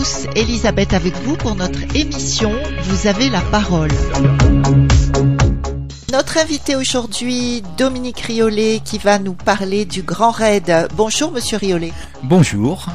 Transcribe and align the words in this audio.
tous, 0.00 0.26
Elisabeth 0.34 0.94
avec 0.94 1.14
vous 1.24 1.36
pour 1.36 1.54
notre 1.54 1.80
émission 1.94 2.52
Vous 2.84 3.06
avez 3.06 3.28
la 3.28 3.42
parole. 3.42 3.90
Notre 6.10 6.38
invité 6.38 6.74
aujourd'hui, 6.74 7.62
Dominique 7.76 8.20
Riolet, 8.20 8.80
qui 8.82 8.96
va 8.96 9.18
nous 9.18 9.34
parler 9.34 9.84
du 9.84 10.00
Grand 10.02 10.30
Raid. 10.30 10.88
Bonjour, 10.96 11.32
monsieur 11.32 11.58
Riolet. 11.58 11.92
Bonjour. 12.22 12.86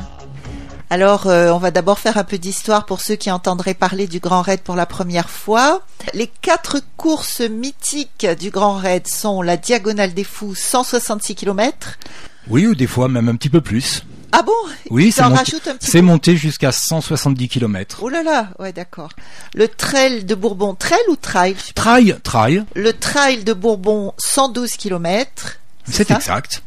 Alors, 0.89 1.27
euh, 1.27 1.51
on 1.51 1.59
va 1.59 1.69
d'abord 1.69 1.99
faire 1.99 2.17
un 2.17 2.23
peu 2.23 2.39
d'histoire 2.39 2.87
pour 2.87 3.01
ceux 3.01 3.15
qui 3.15 3.29
entendraient 3.29 3.75
parler 3.75 4.07
du 4.07 4.19
Grand 4.19 4.41
Raid 4.41 4.61
pour 4.61 4.75
la 4.75 4.87
première 4.87 5.29
fois. 5.29 5.81
Les 6.15 6.31
quatre 6.41 6.81
courses 6.97 7.41
mythiques 7.41 8.25
du 8.39 8.49
Grand 8.49 8.77
Raid 8.77 9.07
sont 9.07 9.43
la 9.43 9.57
Diagonale 9.57 10.15
des 10.15 10.23
Fous, 10.23 10.55
166 10.55 11.35
km. 11.35 11.99
Oui, 12.47 12.65
ou 12.65 12.73
des 12.73 12.87
fois 12.87 13.09
même 13.09 13.29
un 13.29 13.35
petit 13.35 13.49
peu 13.49 13.61
plus. 13.61 14.03
Ah 14.31 14.41
bon? 14.41 14.51
Oui, 14.89 15.11
Ça 15.11 15.23
c'est 15.23 15.29
monté, 15.29 15.37
rajoute 15.39 15.67
un 15.67 15.75
petit 15.75 15.91
c'est 15.91 15.99
peu. 15.99 16.05
monté 16.05 16.37
jusqu'à 16.37 16.71
170 16.71 17.47
km. 17.47 17.99
Oh 18.01 18.09
là 18.09 18.23
là, 18.23 18.49
ouais 18.59 18.73
d'accord. 18.73 19.09
Le 19.53 19.67
Trail 19.67 20.23
de 20.25 20.35
Bourbon, 20.35 20.75
Trail 20.75 20.99
ou 21.09 21.15
Trail? 21.15 21.55
Trail, 21.73 22.15
trail, 22.23 22.63
Le 22.75 22.93
Trail 22.93 23.43
de 23.43 23.53
Bourbon, 23.53 24.13
112 24.17 24.71
km. 24.77 25.59
c'est 25.89 26.11
exact. 26.11 26.63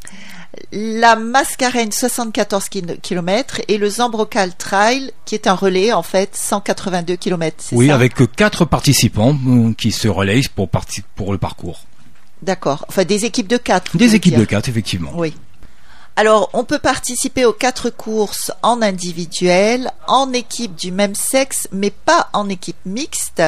La 0.73 1.15
Mascarène, 1.17 1.93
74 1.93 2.69
km. 3.03 3.61
Et 3.69 3.79
le 3.79 3.89
Zambrocal 3.89 4.55
Trail, 4.56 5.12
qui 5.25 5.34
est 5.34 5.47
un 5.47 5.55
relais, 5.55 5.93
en 5.93 6.03
fait, 6.03 6.31
182 6.34 7.17
km. 7.17 7.65
Oui, 7.73 7.89
ça? 7.89 7.95
avec 7.95 8.20
euh, 8.20 8.27
quatre 8.27 8.65
participants 8.65 9.37
euh, 9.47 9.73
qui 9.75 9.93
se 9.93 10.09
relayent 10.09 10.48
pour, 10.48 10.69
le 11.33 11.39
parcours. 11.39 11.84
D'accord. 12.43 12.87
Enfin, 12.89 13.05
des 13.05 13.25
équipes 13.25 13.47
de 13.48 13.56
quatre. 13.56 13.97
Des 13.97 14.15
équipes 14.15 14.33
dire. 14.33 14.41
de 14.41 14.45
quatre, 14.47 14.69
effectivement. 14.69 15.11
Oui. 15.15 15.34
Alors, 16.20 16.50
on 16.52 16.64
peut 16.64 16.80
participer 16.80 17.44
aux 17.44 17.52
quatre 17.52 17.91
courses 17.91 18.50
en 18.62 18.83
individuel, 18.83 19.92
en 20.08 20.33
équipe 20.33 20.75
du 20.75 20.91
même 20.91 21.14
sexe, 21.14 21.69
mais 21.70 21.91
pas 21.91 22.28
en 22.33 22.48
équipe 22.48 22.84
mixte, 22.84 23.41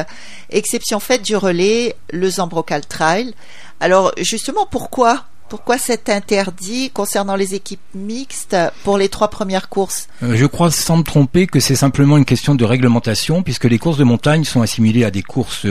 exception 0.49 1.01
faite 1.01 1.21
du 1.21 1.35
relais, 1.35 1.97
le 2.13 2.29
Zambrocal 2.29 2.85
Trail. 2.85 3.33
Alors, 3.81 4.13
justement, 4.17 4.65
pourquoi 4.65 5.25
Pourquoi 5.51 5.77
cet 5.77 6.07
interdit 6.07 6.91
concernant 6.91 7.35
les 7.35 7.55
équipes 7.55 7.81
mixtes 7.93 8.55
pour 8.85 8.97
les 8.97 9.09
trois 9.09 9.27
premières 9.27 9.67
courses? 9.67 10.07
Euh, 10.23 10.37
Je 10.37 10.45
crois 10.45 10.71
sans 10.71 10.95
me 10.95 11.03
tromper 11.03 11.45
que 11.45 11.59
c'est 11.59 11.75
simplement 11.75 12.15
une 12.15 12.23
question 12.23 12.55
de 12.55 12.63
réglementation 12.63 13.43
puisque 13.43 13.65
les 13.65 13.77
courses 13.77 13.97
de 13.97 14.05
montagne 14.05 14.45
sont 14.45 14.61
assimilées 14.61 15.03
à 15.03 15.11
des 15.11 15.23
courses 15.23 15.65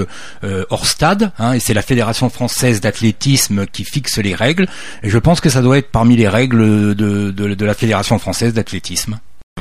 euh, 0.45 0.67
hors 0.69 0.85
stade 0.85 1.33
hein, 1.39 1.55
et 1.55 1.61
c'est 1.61 1.73
la 1.73 1.81
Fédération 1.81 2.29
française 2.29 2.83
d'athlétisme 2.83 3.65
qui 3.65 3.85
fixe 3.85 4.19
les 4.19 4.35
règles 4.35 4.69
et 5.03 5.09
je 5.09 5.17
pense 5.17 5.41
que 5.41 5.49
ça 5.49 5.63
doit 5.63 5.79
être 5.79 5.91
parmi 5.91 6.15
les 6.15 6.29
règles 6.29 6.95
de, 6.95 7.31
de, 7.31 7.65
la 7.65 7.73
Fédération 7.73 8.19
française 8.19 8.53
d'athlétisme. 8.53 9.19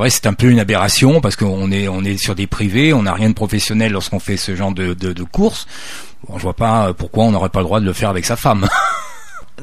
C'est 0.10 0.28
un 0.28 0.34
peu 0.34 0.50
une 0.50 0.60
aberration 0.60 1.22
parce 1.22 1.38
qu'on 1.38 1.72
est 1.72 1.88
on 1.88 2.04
est 2.04 2.18
sur 2.18 2.36
des 2.36 2.46
privés, 2.46 2.92
on 2.92 3.04
n'a 3.04 3.14
rien 3.14 3.30
de 3.30 3.36
professionnel 3.36 3.94
lorsqu'on 3.94 4.20
fait 4.20 4.36
ce 4.36 4.54
genre 4.54 4.74
de, 4.74 4.94
de, 4.94 5.14
de 5.14 5.24
courses. 5.24 5.66
Bon, 6.28 6.38
je 6.38 6.44
vois 6.44 6.58
pas 6.58 6.94
pourquoi 6.94 7.24
on 7.24 7.32
n'aurait 7.32 7.48
pas 7.48 7.60
le 7.60 7.66
droit 7.66 7.80
de 7.80 7.86
le 7.86 7.94
faire 7.94 8.10
avec 8.10 8.26
sa 8.26 8.36
femme. 8.36 8.68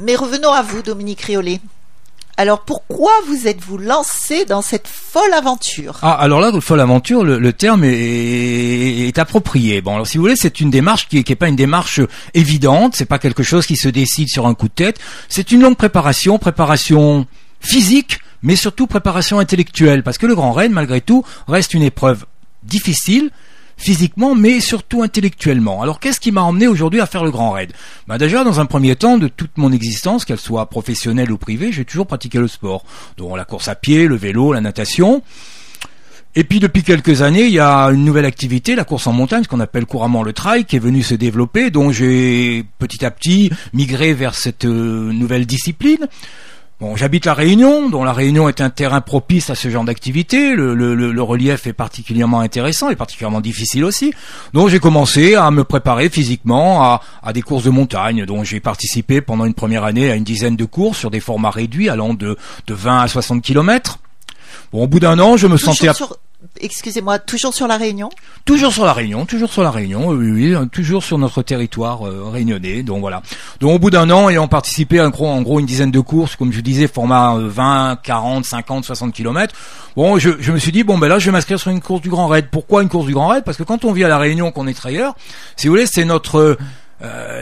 Mais 0.00 0.16
revenons 0.16 0.52
à 0.52 0.62
vous, 0.62 0.82
Dominique 0.82 1.22
Riolet. 1.22 1.60
Alors, 2.38 2.60
pourquoi 2.60 3.12
vous 3.26 3.46
êtes-vous 3.48 3.78
lancé 3.78 4.44
dans 4.44 4.60
cette 4.60 4.86
folle 4.86 5.32
aventure? 5.32 5.98
Ah, 6.02 6.12
alors 6.12 6.40
là, 6.40 6.52
folle 6.60 6.80
aventure, 6.80 7.24
le, 7.24 7.52
terme 7.54 7.82
est, 7.84 9.18
approprié. 9.18 9.80
Bon, 9.80 9.94
alors 9.94 10.06
si 10.06 10.18
vous 10.18 10.24
voulez, 10.24 10.36
c'est 10.36 10.60
une 10.60 10.70
démarche 10.70 11.08
qui, 11.08 11.24
qui 11.24 11.32
est 11.32 11.36
pas 11.36 11.48
une 11.48 11.56
démarche 11.56 12.00
évidente. 12.34 12.94
C'est 12.94 13.06
pas 13.06 13.18
quelque 13.18 13.42
chose 13.42 13.64
qui 13.64 13.76
se 13.76 13.88
décide 13.88 14.28
sur 14.28 14.46
un 14.46 14.52
coup 14.52 14.68
de 14.68 14.74
tête. 14.74 14.98
C'est 15.30 15.50
une 15.50 15.62
longue 15.62 15.76
préparation, 15.76 16.38
préparation 16.38 17.26
physique, 17.60 18.20
mais 18.42 18.54
surtout 18.54 18.86
préparation 18.86 19.38
intellectuelle, 19.38 20.02
parce 20.02 20.18
que 20.18 20.26
le 20.26 20.34
Grand 20.34 20.52
Raid, 20.52 20.72
malgré 20.72 21.00
tout, 21.00 21.24
reste 21.48 21.72
une 21.72 21.82
épreuve 21.82 22.26
difficile 22.64 23.30
physiquement, 23.76 24.34
mais 24.34 24.60
surtout 24.60 25.02
intellectuellement. 25.02 25.82
Alors, 25.82 26.00
qu'est-ce 26.00 26.20
qui 26.20 26.32
m'a 26.32 26.42
emmené 26.42 26.66
aujourd'hui 26.66 27.00
à 27.00 27.06
faire 27.06 27.24
le 27.24 27.30
Grand 27.30 27.50
Raid? 27.50 27.72
Bah 28.08 28.18
Déjà, 28.18 28.44
dans 28.44 28.60
un 28.60 28.66
premier 28.66 28.96
temps, 28.96 29.18
de 29.18 29.28
toute 29.28 29.56
mon 29.58 29.72
existence, 29.72 30.24
qu'elle 30.24 30.40
soit 30.40 30.66
professionnelle 30.66 31.30
ou 31.30 31.38
privée, 31.38 31.72
j'ai 31.72 31.84
toujours 31.84 32.06
pratiqué 32.06 32.38
le 32.38 32.48
sport, 32.48 32.84
dont 33.16 33.36
la 33.36 33.44
course 33.44 33.68
à 33.68 33.74
pied, 33.74 34.06
le 34.06 34.16
vélo, 34.16 34.52
la 34.52 34.60
natation. 34.60 35.22
Et 36.38 36.44
puis 36.44 36.60
depuis 36.60 36.82
quelques 36.82 37.22
années, 37.22 37.46
il 37.46 37.52
y 37.52 37.60
a 37.60 37.86
une 37.86 38.04
nouvelle 38.04 38.26
activité, 38.26 38.74
la 38.74 38.84
course 38.84 39.06
en 39.06 39.12
montagne, 39.14 39.44
ce 39.44 39.48
qu'on 39.48 39.60
appelle 39.60 39.86
couramment 39.86 40.22
le 40.22 40.34
trail, 40.34 40.66
qui 40.66 40.76
est 40.76 40.80
venu 40.80 41.02
se 41.02 41.14
développer, 41.14 41.70
dont 41.70 41.90
j'ai 41.92 42.62
petit 42.78 43.06
à 43.06 43.10
petit 43.10 43.50
migré 43.72 44.12
vers 44.12 44.34
cette 44.34 44.66
euh, 44.66 45.12
nouvelle 45.12 45.46
discipline. 45.46 46.06
Bon, 46.78 46.94
j'habite 46.94 47.24
la 47.24 47.32
Réunion, 47.32 47.88
dont 47.88 48.04
la 48.04 48.12
Réunion 48.12 48.50
est 48.50 48.60
un 48.60 48.68
terrain 48.68 49.00
propice 49.00 49.48
à 49.48 49.54
ce 49.54 49.70
genre 49.70 49.84
d'activité. 49.84 50.54
Le, 50.54 50.74
le- 50.74 50.94
le- 50.94 51.22
relief 51.22 51.66
est 51.66 51.72
particulièrement 51.72 52.40
intéressant 52.40 52.90
et 52.90 52.96
particulièrement 52.96 53.40
difficile 53.40 53.82
aussi. 53.82 54.12
Donc 54.52 54.68
j'ai 54.68 54.78
commencé 54.78 55.36
à 55.36 55.50
me 55.50 55.64
préparer 55.64 56.10
physiquement 56.10 56.82
à, 56.82 57.00
à 57.22 57.32
des 57.32 57.40
courses 57.40 57.64
de 57.64 57.70
montagne. 57.70 58.26
dont 58.26 58.44
j'ai 58.44 58.60
participé 58.60 59.22
pendant 59.22 59.46
une 59.46 59.54
première 59.54 59.84
année 59.84 60.10
à 60.10 60.16
une 60.16 60.24
dizaine 60.24 60.54
de 60.56 60.66
courses 60.66 60.98
sur 60.98 61.10
des 61.10 61.20
formats 61.20 61.50
réduits 61.50 61.88
allant 61.88 62.12
de, 62.12 62.36
de 62.66 62.74
20 62.74 63.00
à 63.00 63.08
60 63.08 63.40
kilomètres. 63.40 63.98
Bon, 64.70 64.82
au 64.82 64.86
bout 64.86 65.00
d'un 65.00 65.18
an, 65.18 65.38
je 65.38 65.46
me 65.46 65.56
sentais 65.56 65.88
Toujours 65.88 65.90
à- 65.90 65.94
sur, 65.94 66.16
excusez-moi, 66.60 67.18
toujours 67.18 67.54
sur 67.54 67.66
la 67.66 67.76
Réunion? 67.76 68.10
Toujours 68.44 68.72
sur 68.72 68.84
la 68.84 68.92
Réunion, 68.92 69.26
toujours 69.26 69.50
sur 69.50 69.62
la 69.62 69.70
Réunion, 69.70 70.08
oui, 70.08 70.30
oui, 70.30 70.54
oui, 70.54 70.68
toujours 70.68 71.02
sur 71.02 71.18
notre 71.18 71.42
territoire 71.42 72.06
euh, 72.06 72.28
réunionnais. 72.30 72.82
Donc 72.82 73.00
voilà. 73.00 73.22
Donc 73.60 73.74
au 73.74 73.78
bout 73.78 73.90
d'un 73.90 74.10
an, 74.10 74.28
ayant 74.28 74.48
participé 74.48 75.00
à 75.00 75.06
en 75.06 75.10
gros, 75.10 75.26
en 75.26 75.42
gros 75.42 75.60
une 75.60 75.66
dizaine 75.66 75.90
de 75.90 76.00
courses, 76.00 76.36
comme 76.36 76.52
je 76.52 76.60
disais, 76.60 76.88
format 76.88 77.36
euh, 77.36 77.48
20, 77.48 77.98
40, 78.02 78.44
50, 78.44 78.84
60 78.84 79.12
kilomètres. 79.12 79.54
Bon, 79.96 80.18
je, 80.18 80.30
je 80.40 80.52
me 80.52 80.58
suis 80.58 80.72
dit 80.72 80.84
bon 80.84 80.98
ben 80.98 81.08
là, 81.08 81.18
je 81.18 81.26
vais 81.26 81.32
m'inscrire 81.32 81.58
sur 81.58 81.70
une 81.70 81.80
course 81.80 82.02
du 82.02 82.10
Grand 82.10 82.26
Raid. 82.26 82.46
Pourquoi 82.50 82.82
une 82.82 82.88
course 82.88 83.06
du 83.06 83.14
Grand 83.14 83.28
Raid? 83.28 83.44
Parce 83.44 83.56
que 83.56 83.62
quand 83.62 83.84
on 83.84 83.92
vit 83.92 84.04
à 84.04 84.08
la 84.08 84.18
Réunion, 84.18 84.52
qu'on 84.52 84.66
est 84.66 84.74
trailleur, 84.74 85.14
si 85.56 85.66
vous 85.66 85.72
voulez, 85.72 85.86
c'est 85.86 86.04
notre 86.04 86.38
euh, 86.38 86.58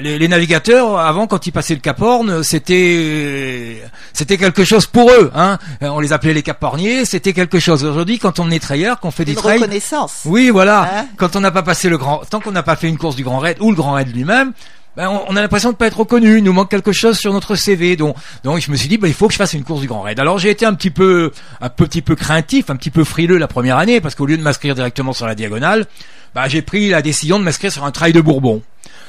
les, 0.02 0.18
les 0.18 0.28
navigateurs 0.28 0.98
avant 0.98 1.26
quand 1.26 1.46
ils 1.46 1.52
passaient 1.52 1.74
le 1.74 1.80
Cap 1.80 2.02
Horn 2.02 2.42
c'était 2.42 3.80
c'était 4.12 4.36
quelque 4.36 4.64
chose 4.64 4.86
pour 4.86 5.10
eux 5.12 5.30
hein 5.34 5.58
on 5.80 6.00
les 6.00 6.12
appelait 6.12 6.34
les 6.34 6.42
caporniers 6.42 7.04
c'était 7.04 7.32
quelque 7.32 7.60
chose 7.60 7.84
aujourd'hui 7.84 8.18
quand 8.18 8.40
on 8.40 8.50
est 8.50 8.58
trailleur 8.58 8.98
qu'on 9.00 9.10
fait 9.12 9.24
des 9.24 9.32
Une 9.32 9.38
trails 9.38 9.58
reconnaissance. 9.58 10.22
oui, 10.24 10.50
voilà. 10.50 10.82
Hein 10.82 11.06
Quand 11.16 11.36
on 11.36 11.40
n'a 11.40 11.50
pas 11.50 11.62
passé 11.62 11.88
le 11.88 11.98
grand, 11.98 12.18
tant 12.28 12.40
qu'on 12.40 12.52
n'a 12.52 12.62
pas 12.62 12.76
fait 12.76 12.88
une 12.88 12.98
course 12.98 13.16
du 13.16 13.24
Grand 13.24 13.38
Raid 13.38 13.58
ou 13.60 13.70
le 13.70 13.76
Grand 13.76 13.92
Raid 13.92 14.14
lui-même, 14.14 14.52
ben 14.96 15.08
on, 15.08 15.22
on 15.28 15.36
a 15.36 15.40
l'impression 15.42 15.70
de 15.72 15.76
pas 15.76 15.86
être 15.86 15.98
reconnu. 15.98 16.38
Il 16.38 16.44
nous 16.44 16.52
manque 16.52 16.70
quelque 16.70 16.92
chose 16.92 17.18
sur 17.18 17.32
notre 17.32 17.54
CV. 17.56 17.96
Donc, 17.96 18.16
donc 18.42 18.60
je 18.60 18.70
me 18.70 18.76
suis 18.76 18.88
dit, 18.88 18.98
ben, 18.98 19.08
il 19.08 19.14
faut 19.14 19.26
que 19.26 19.32
je 19.32 19.38
fasse 19.38 19.52
une 19.54 19.64
course 19.64 19.80
du 19.80 19.86
Grand 19.86 20.02
Raid. 20.02 20.18
Alors 20.20 20.38
j'ai 20.38 20.50
été 20.50 20.66
un 20.66 20.74
petit 20.74 20.90
peu, 20.90 21.32
un 21.60 21.68
petit 21.68 22.02
peu 22.02 22.14
craintif, 22.16 22.70
un 22.70 22.76
petit 22.76 22.90
peu 22.90 23.04
frileux 23.04 23.38
la 23.38 23.48
première 23.48 23.78
année 23.78 24.00
parce 24.00 24.14
qu'au 24.14 24.26
lieu 24.26 24.36
de 24.36 24.42
m'inscrire 24.42 24.74
directement 24.74 25.12
sur 25.12 25.26
la 25.26 25.34
diagonale, 25.34 25.86
ben, 26.34 26.48
j'ai 26.48 26.62
pris 26.62 26.88
la 26.90 27.02
décision 27.02 27.38
de 27.38 27.44
m'inscrire 27.44 27.72
sur 27.72 27.84
un 27.84 27.90
trail 27.90 28.12
de 28.12 28.20
Bourbon. 28.20 28.62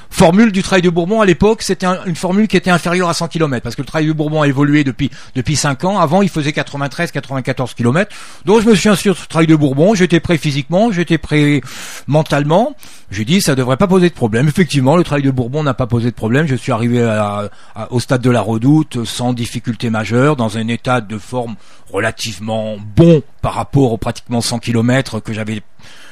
Formule 0.09 0.51
du 0.51 0.63
trail 0.63 0.81
de 0.81 0.89
Bourbon 0.89 1.19
à 1.21 1.25
l'époque, 1.25 1.61
c'était 1.61 1.85
un- 1.85 2.03
une 2.05 2.16
formule 2.16 2.47
qui 2.47 2.55
était 2.57 2.69
inférieure 2.69 3.09
à 3.09 3.13
100 3.13 3.27
km 3.27 3.63
parce 3.63 3.75
que 3.75 3.81
le 3.81 3.88
trail 3.88 4.05
de 4.07 4.13
Bourbon 4.13 4.41
a 4.43 4.47
évolué 4.47 4.83
depuis 4.83 5.09
depuis 5.35 5.55
5 5.55 5.83
ans. 5.83 5.99
Avant, 5.99 6.21
il 6.21 6.29
faisait 6.29 6.53
93 6.53 7.11
94 7.11 7.73
km. 7.73 8.15
Donc 8.45 8.61
je 8.61 8.67
me 8.69 8.75
suis 8.75 8.88
inscrit 8.89 9.09
sur 9.13 9.17
ce 9.17 9.27
trail 9.27 9.47
de 9.47 9.55
Bourbon, 9.55 9.94
j'étais 9.95 10.19
prêt 10.19 10.38
physiquement, 10.38 10.91
j'étais 10.91 11.17
prêt 11.17 11.61
mentalement. 12.07 12.75
J'ai 13.11 13.25
dit 13.25 13.41
ça 13.41 13.55
devrait 13.55 13.77
pas 13.77 13.88
poser 13.88 14.09
de 14.09 14.13
problème. 14.15 14.47
Effectivement, 14.47 14.95
le 14.95 15.03
trail 15.03 15.21
de 15.21 15.31
Bourbon 15.31 15.63
n'a 15.63 15.73
pas 15.73 15.88
posé 15.88 16.09
de 16.11 16.15
problème. 16.15 16.47
Je 16.47 16.55
suis 16.55 16.71
arrivé 16.71 17.01
à- 17.03 17.49
à- 17.75 17.91
au 17.91 17.99
stade 17.99 18.21
de 18.21 18.29
la 18.29 18.41
Redoute 18.41 19.03
sans 19.05 19.33
difficulté 19.33 19.89
majeure 19.89 20.35
dans 20.35 20.57
un 20.57 20.67
état 20.67 21.01
de 21.01 21.17
forme 21.17 21.55
relativement 21.91 22.77
bon 22.95 23.21
par 23.41 23.53
rapport 23.53 23.91
aux 23.94 23.97
pratiquement 23.97 24.41
100 24.41 24.59
km 24.59 25.19
que 25.19 25.33
j'avais 25.33 25.61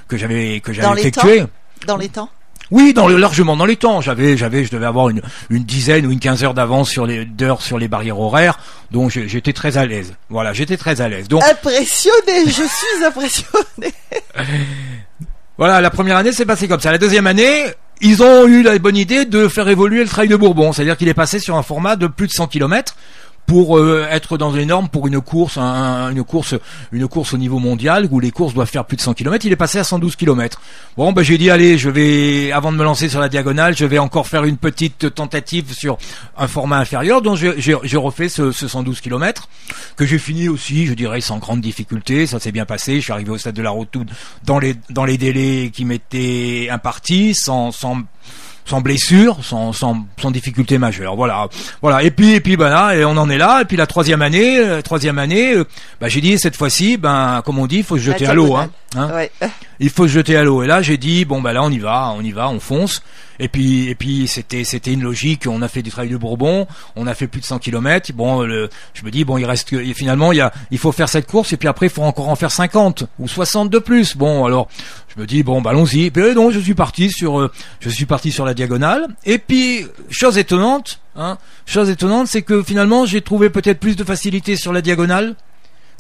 que 0.07 0.17
j'avais 0.17 0.59
que 0.59 0.73
j'avais 0.73 0.87
effectué. 1.01 1.39
temps? 1.41 1.49
Dans 1.87 1.97
les 1.97 2.09
temps? 2.09 2.29
Oui, 2.71 2.93
dans 2.93 3.07
le, 3.07 3.17
largement 3.17 3.55
dans 3.55 3.65
les 3.65 3.75
temps. 3.75 4.01
J'avais, 4.01 4.37
j'avais, 4.37 4.63
je 4.63 4.71
devais 4.71 4.85
avoir 4.85 5.09
une, 5.09 5.21
une 5.49 5.63
dizaine 5.63 6.05
ou 6.05 6.11
une 6.11 6.19
quinze 6.19 6.43
heures 6.43 6.53
d'avance 6.53 6.89
sur 6.89 7.05
les 7.05 7.25
d'heures 7.25 7.61
sur 7.61 7.77
les 7.77 7.87
barrières 7.87 8.19
horaires, 8.19 8.59
donc 8.91 9.11
j'étais 9.11 9.53
très 9.53 9.77
à 9.77 9.85
l'aise. 9.85 10.13
Voilà, 10.29 10.53
j'étais 10.53 10.77
très 10.77 11.01
à 11.01 11.07
l'aise. 11.07 11.27
Donc 11.27 11.43
Impressionné, 11.43 12.45
je 12.47 12.51
suis 12.51 13.03
impressionné. 13.05 13.93
voilà, 15.57 15.81
la 15.81 15.89
première 15.89 16.17
année 16.17 16.31
s'est 16.31 16.45
passée 16.45 16.67
comme 16.67 16.79
ça. 16.79 16.91
La 16.91 16.97
deuxième 16.97 17.27
année, 17.27 17.65
ils 18.01 18.23
ont 18.23 18.47
eu 18.47 18.63
la 18.63 18.77
bonne 18.79 18.97
idée 18.97 19.25
de 19.25 19.47
faire 19.47 19.67
évoluer 19.69 20.03
le 20.03 20.09
trail 20.09 20.27
de 20.27 20.35
Bourbon, 20.35 20.73
c'est-à-dire 20.73 20.97
qu'il 20.97 21.07
est 21.07 21.13
passé 21.13 21.39
sur 21.39 21.55
un 21.55 21.63
format 21.63 21.95
de 21.95 22.07
plus 22.07 22.27
de 22.27 22.33
100 22.33 22.47
km 22.47 22.95
pour 23.45 23.77
euh, 23.77 24.07
être 24.09 24.37
dans 24.37 24.51
les 24.51 24.65
normes 24.65 24.87
pour 24.89 25.05
une 25.07 25.19
course, 25.21 25.57
un- 25.57 26.11
une 26.11 26.23
course, 26.23 26.55
une 26.91 27.07
course 27.07 27.33
au 27.33 27.37
niveau 27.37 27.59
mondial 27.59 28.07
où 28.09 28.19
les 28.19 28.31
courses 28.31 28.53
doivent 28.53 28.69
faire 28.69 28.85
plus 28.85 28.95
de 28.97 29.01
100 29.01 29.13
km. 29.13 29.45
Il 29.45 29.51
est 29.51 29.55
passé 29.57 29.79
à 29.79 29.83
112 29.83 30.15
km. 30.15 30.61
Bon, 30.97 31.11
ben 31.11 31.23
j'ai 31.23 31.37
dit 31.37 31.49
allez, 31.49 31.77
je 31.77 31.89
vais, 31.89 32.51
avant 32.51 32.71
de 32.71 32.77
me 32.77 32.83
lancer 32.83 33.09
sur 33.09 33.19
la 33.19 33.29
diagonale, 33.29 33.75
je 33.75 33.85
vais 33.85 33.99
encore 33.99 34.27
faire 34.27 34.43
une 34.45 34.57
petite 34.57 35.13
tentative 35.13 35.73
sur 35.73 35.97
un 36.37 36.47
format 36.47 36.77
inférieur. 36.79 37.21
Donc 37.21 37.37
j'ai- 37.37 37.95
refait 37.97 38.29
ce, 38.29 38.51
ce 38.51 38.67
112 38.67 39.01
km 39.01 39.47
que 39.97 40.05
j'ai 40.05 40.17
fini 40.17 40.49
aussi, 40.49 40.85
je 40.87 40.93
dirais, 40.93 41.21
sans 41.21 41.37
grande 41.37 41.61
difficulté. 41.61 42.25
Ça 42.27 42.39
s'est 42.39 42.51
bien 42.51 42.65
passé. 42.65 42.95
Je 42.95 43.01
suis 43.01 43.13
arrivé 43.13 43.29
au 43.31 43.37
stade 43.37 43.55
de 43.55 43.61
la 43.61 43.69
Route 43.69 43.89
dans 44.45 44.59
les 44.59 44.75
dans 44.89 45.05
les 45.05 45.17
délais 45.17 45.69
qui 45.73 45.85
m'étaient 45.85 46.67
impartis, 46.71 47.35
sans 47.35 47.71
sans 47.71 47.97
sans 48.65 48.81
blessure, 48.81 49.37
sans, 49.43 49.73
sans, 49.73 50.05
sans 50.19 50.31
difficulté 50.31 50.77
majeure. 50.77 51.15
Voilà, 51.15 51.47
voilà. 51.81 52.03
Et 52.03 52.11
puis, 52.11 52.33
et 52.33 52.39
puis, 52.39 52.57
ben 52.57 52.69
là, 52.69 52.95
et 52.95 53.05
on 53.05 53.17
en 53.17 53.29
est 53.29 53.37
là. 53.37 53.61
Et 53.61 53.65
puis 53.65 53.77
la 53.77 53.87
troisième 53.87 54.21
année, 54.21 54.59
euh, 54.59 54.81
troisième 54.81 55.19
année, 55.19 55.53
euh, 55.53 55.65
ben, 55.99 56.07
j'ai 56.07 56.21
dit 56.21 56.37
cette 56.37 56.55
fois-ci, 56.55 56.97
ben, 56.97 57.41
comme 57.45 57.59
on 57.59 57.67
dit, 57.67 57.77
il 57.77 57.83
faut 57.83 57.97
se 57.97 58.07
La 58.07 58.13
jeter 58.13 58.27
à 58.27 58.33
l'eau. 58.33 58.55
Hein. 58.55 58.69
Hein. 58.95 59.09
Ouais. 59.13 59.31
Il 59.79 59.89
faut 59.89 60.07
se 60.07 60.13
jeter 60.13 60.35
à 60.37 60.43
l'eau. 60.43 60.63
Et 60.63 60.67
là, 60.67 60.81
j'ai 60.81 60.97
dit 60.97 61.25
bon 61.25 61.41
bah 61.41 61.53
là 61.53 61.63
on 61.63 61.69
y 61.69 61.79
va, 61.79 62.13
on 62.15 62.21
y 62.21 62.31
va, 62.31 62.49
on 62.49 62.59
fonce. 62.59 63.01
Et 63.39 63.47
puis 63.47 63.89
et 63.89 63.95
puis 63.95 64.27
c'était 64.27 64.63
c'était 64.63 64.93
une 64.93 65.01
logique. 65.01 65.47
On 65.47 65.61
a 65.61 65.67
fait 65.67 65.81
du 65.81 65.89
travail 65.89 66.11
de 66.11 66.17
Bourbon, 66.17 66.67
on 66.95 67.07
a 67.07 67.13
fait 67.13 67.27
plus 67.27 67.41
de 67.41 67.45
100 67.45 67.59
km. 67.59 68.13
Bon, 68.13 68.43
le, 68.43 68.69
je 68.93 69.03
me 69.03 69.11
dis 69.11 69.25
bon 69.25 69.37
il 69.37 69.45
reste 69.45 69.69
que 69.69 69.83
finalement 69.93 70.31
il 70.31 70.37
y 70.37 70.41
a 70.41 70.53
il 70.71 70.77
faut 70.77 70.91
faire 70.91 71.09
cette 71.09 71.27
course 71.27 71.53
et 71.53 71.57
puis 71.57 71.67
après 71.67 71.87
il 71.87 71.91
faut 71.91 72.03
encore 72.03 72.29
en 72.29 72.35
faire 72.35 72.51
50 72.51 73.05
ou 73.19 73.27
60 73.27 73.69
de 73.69 73.79
plus. 73.79 74.15
Bon 74.15 74.45
alors 74.45 74.67
je 75.15 75.21
me 75.21 75.25
dis 75.25 75.43
bon 75.43 75.61
bah 75.61 75.71
allons-y. 75.71 76.05
Et 76.05 76.11
puis 76.11 76.33
donc 76.35 76.51
je 76.51 76.59
suis 76.59 76.75
parti 76.75 77.11
sur 77.11 77.39
euh, 77.39 77.51
je 77.79 77.89
suis 77.89 78.05
parti 78.05 78.31
sur 78.31 78.45
la 78.45 78.53
diagonale. 78.53 79.07
Et 79.25 79.39
puis 79.39 79.87
chose 80.09 80.37
étonnante, 80.37 80.99
hein, 81.15 81.37
chose 81.65 81.89
étonnante, 81.89 82.27
c'est 82.27 82.43
que 82.43 82.61
finalement 82.61 83.05
j'ai 83.05 83.21
trouvé 83.21 83.49
peut-être 83.49 83.79
plus 83.79 83.95
de 83.95 84.03
facilité 84.03 84.55
sur 84.55 84.71
la 84.71 84.81
diagonale 84.81 85.35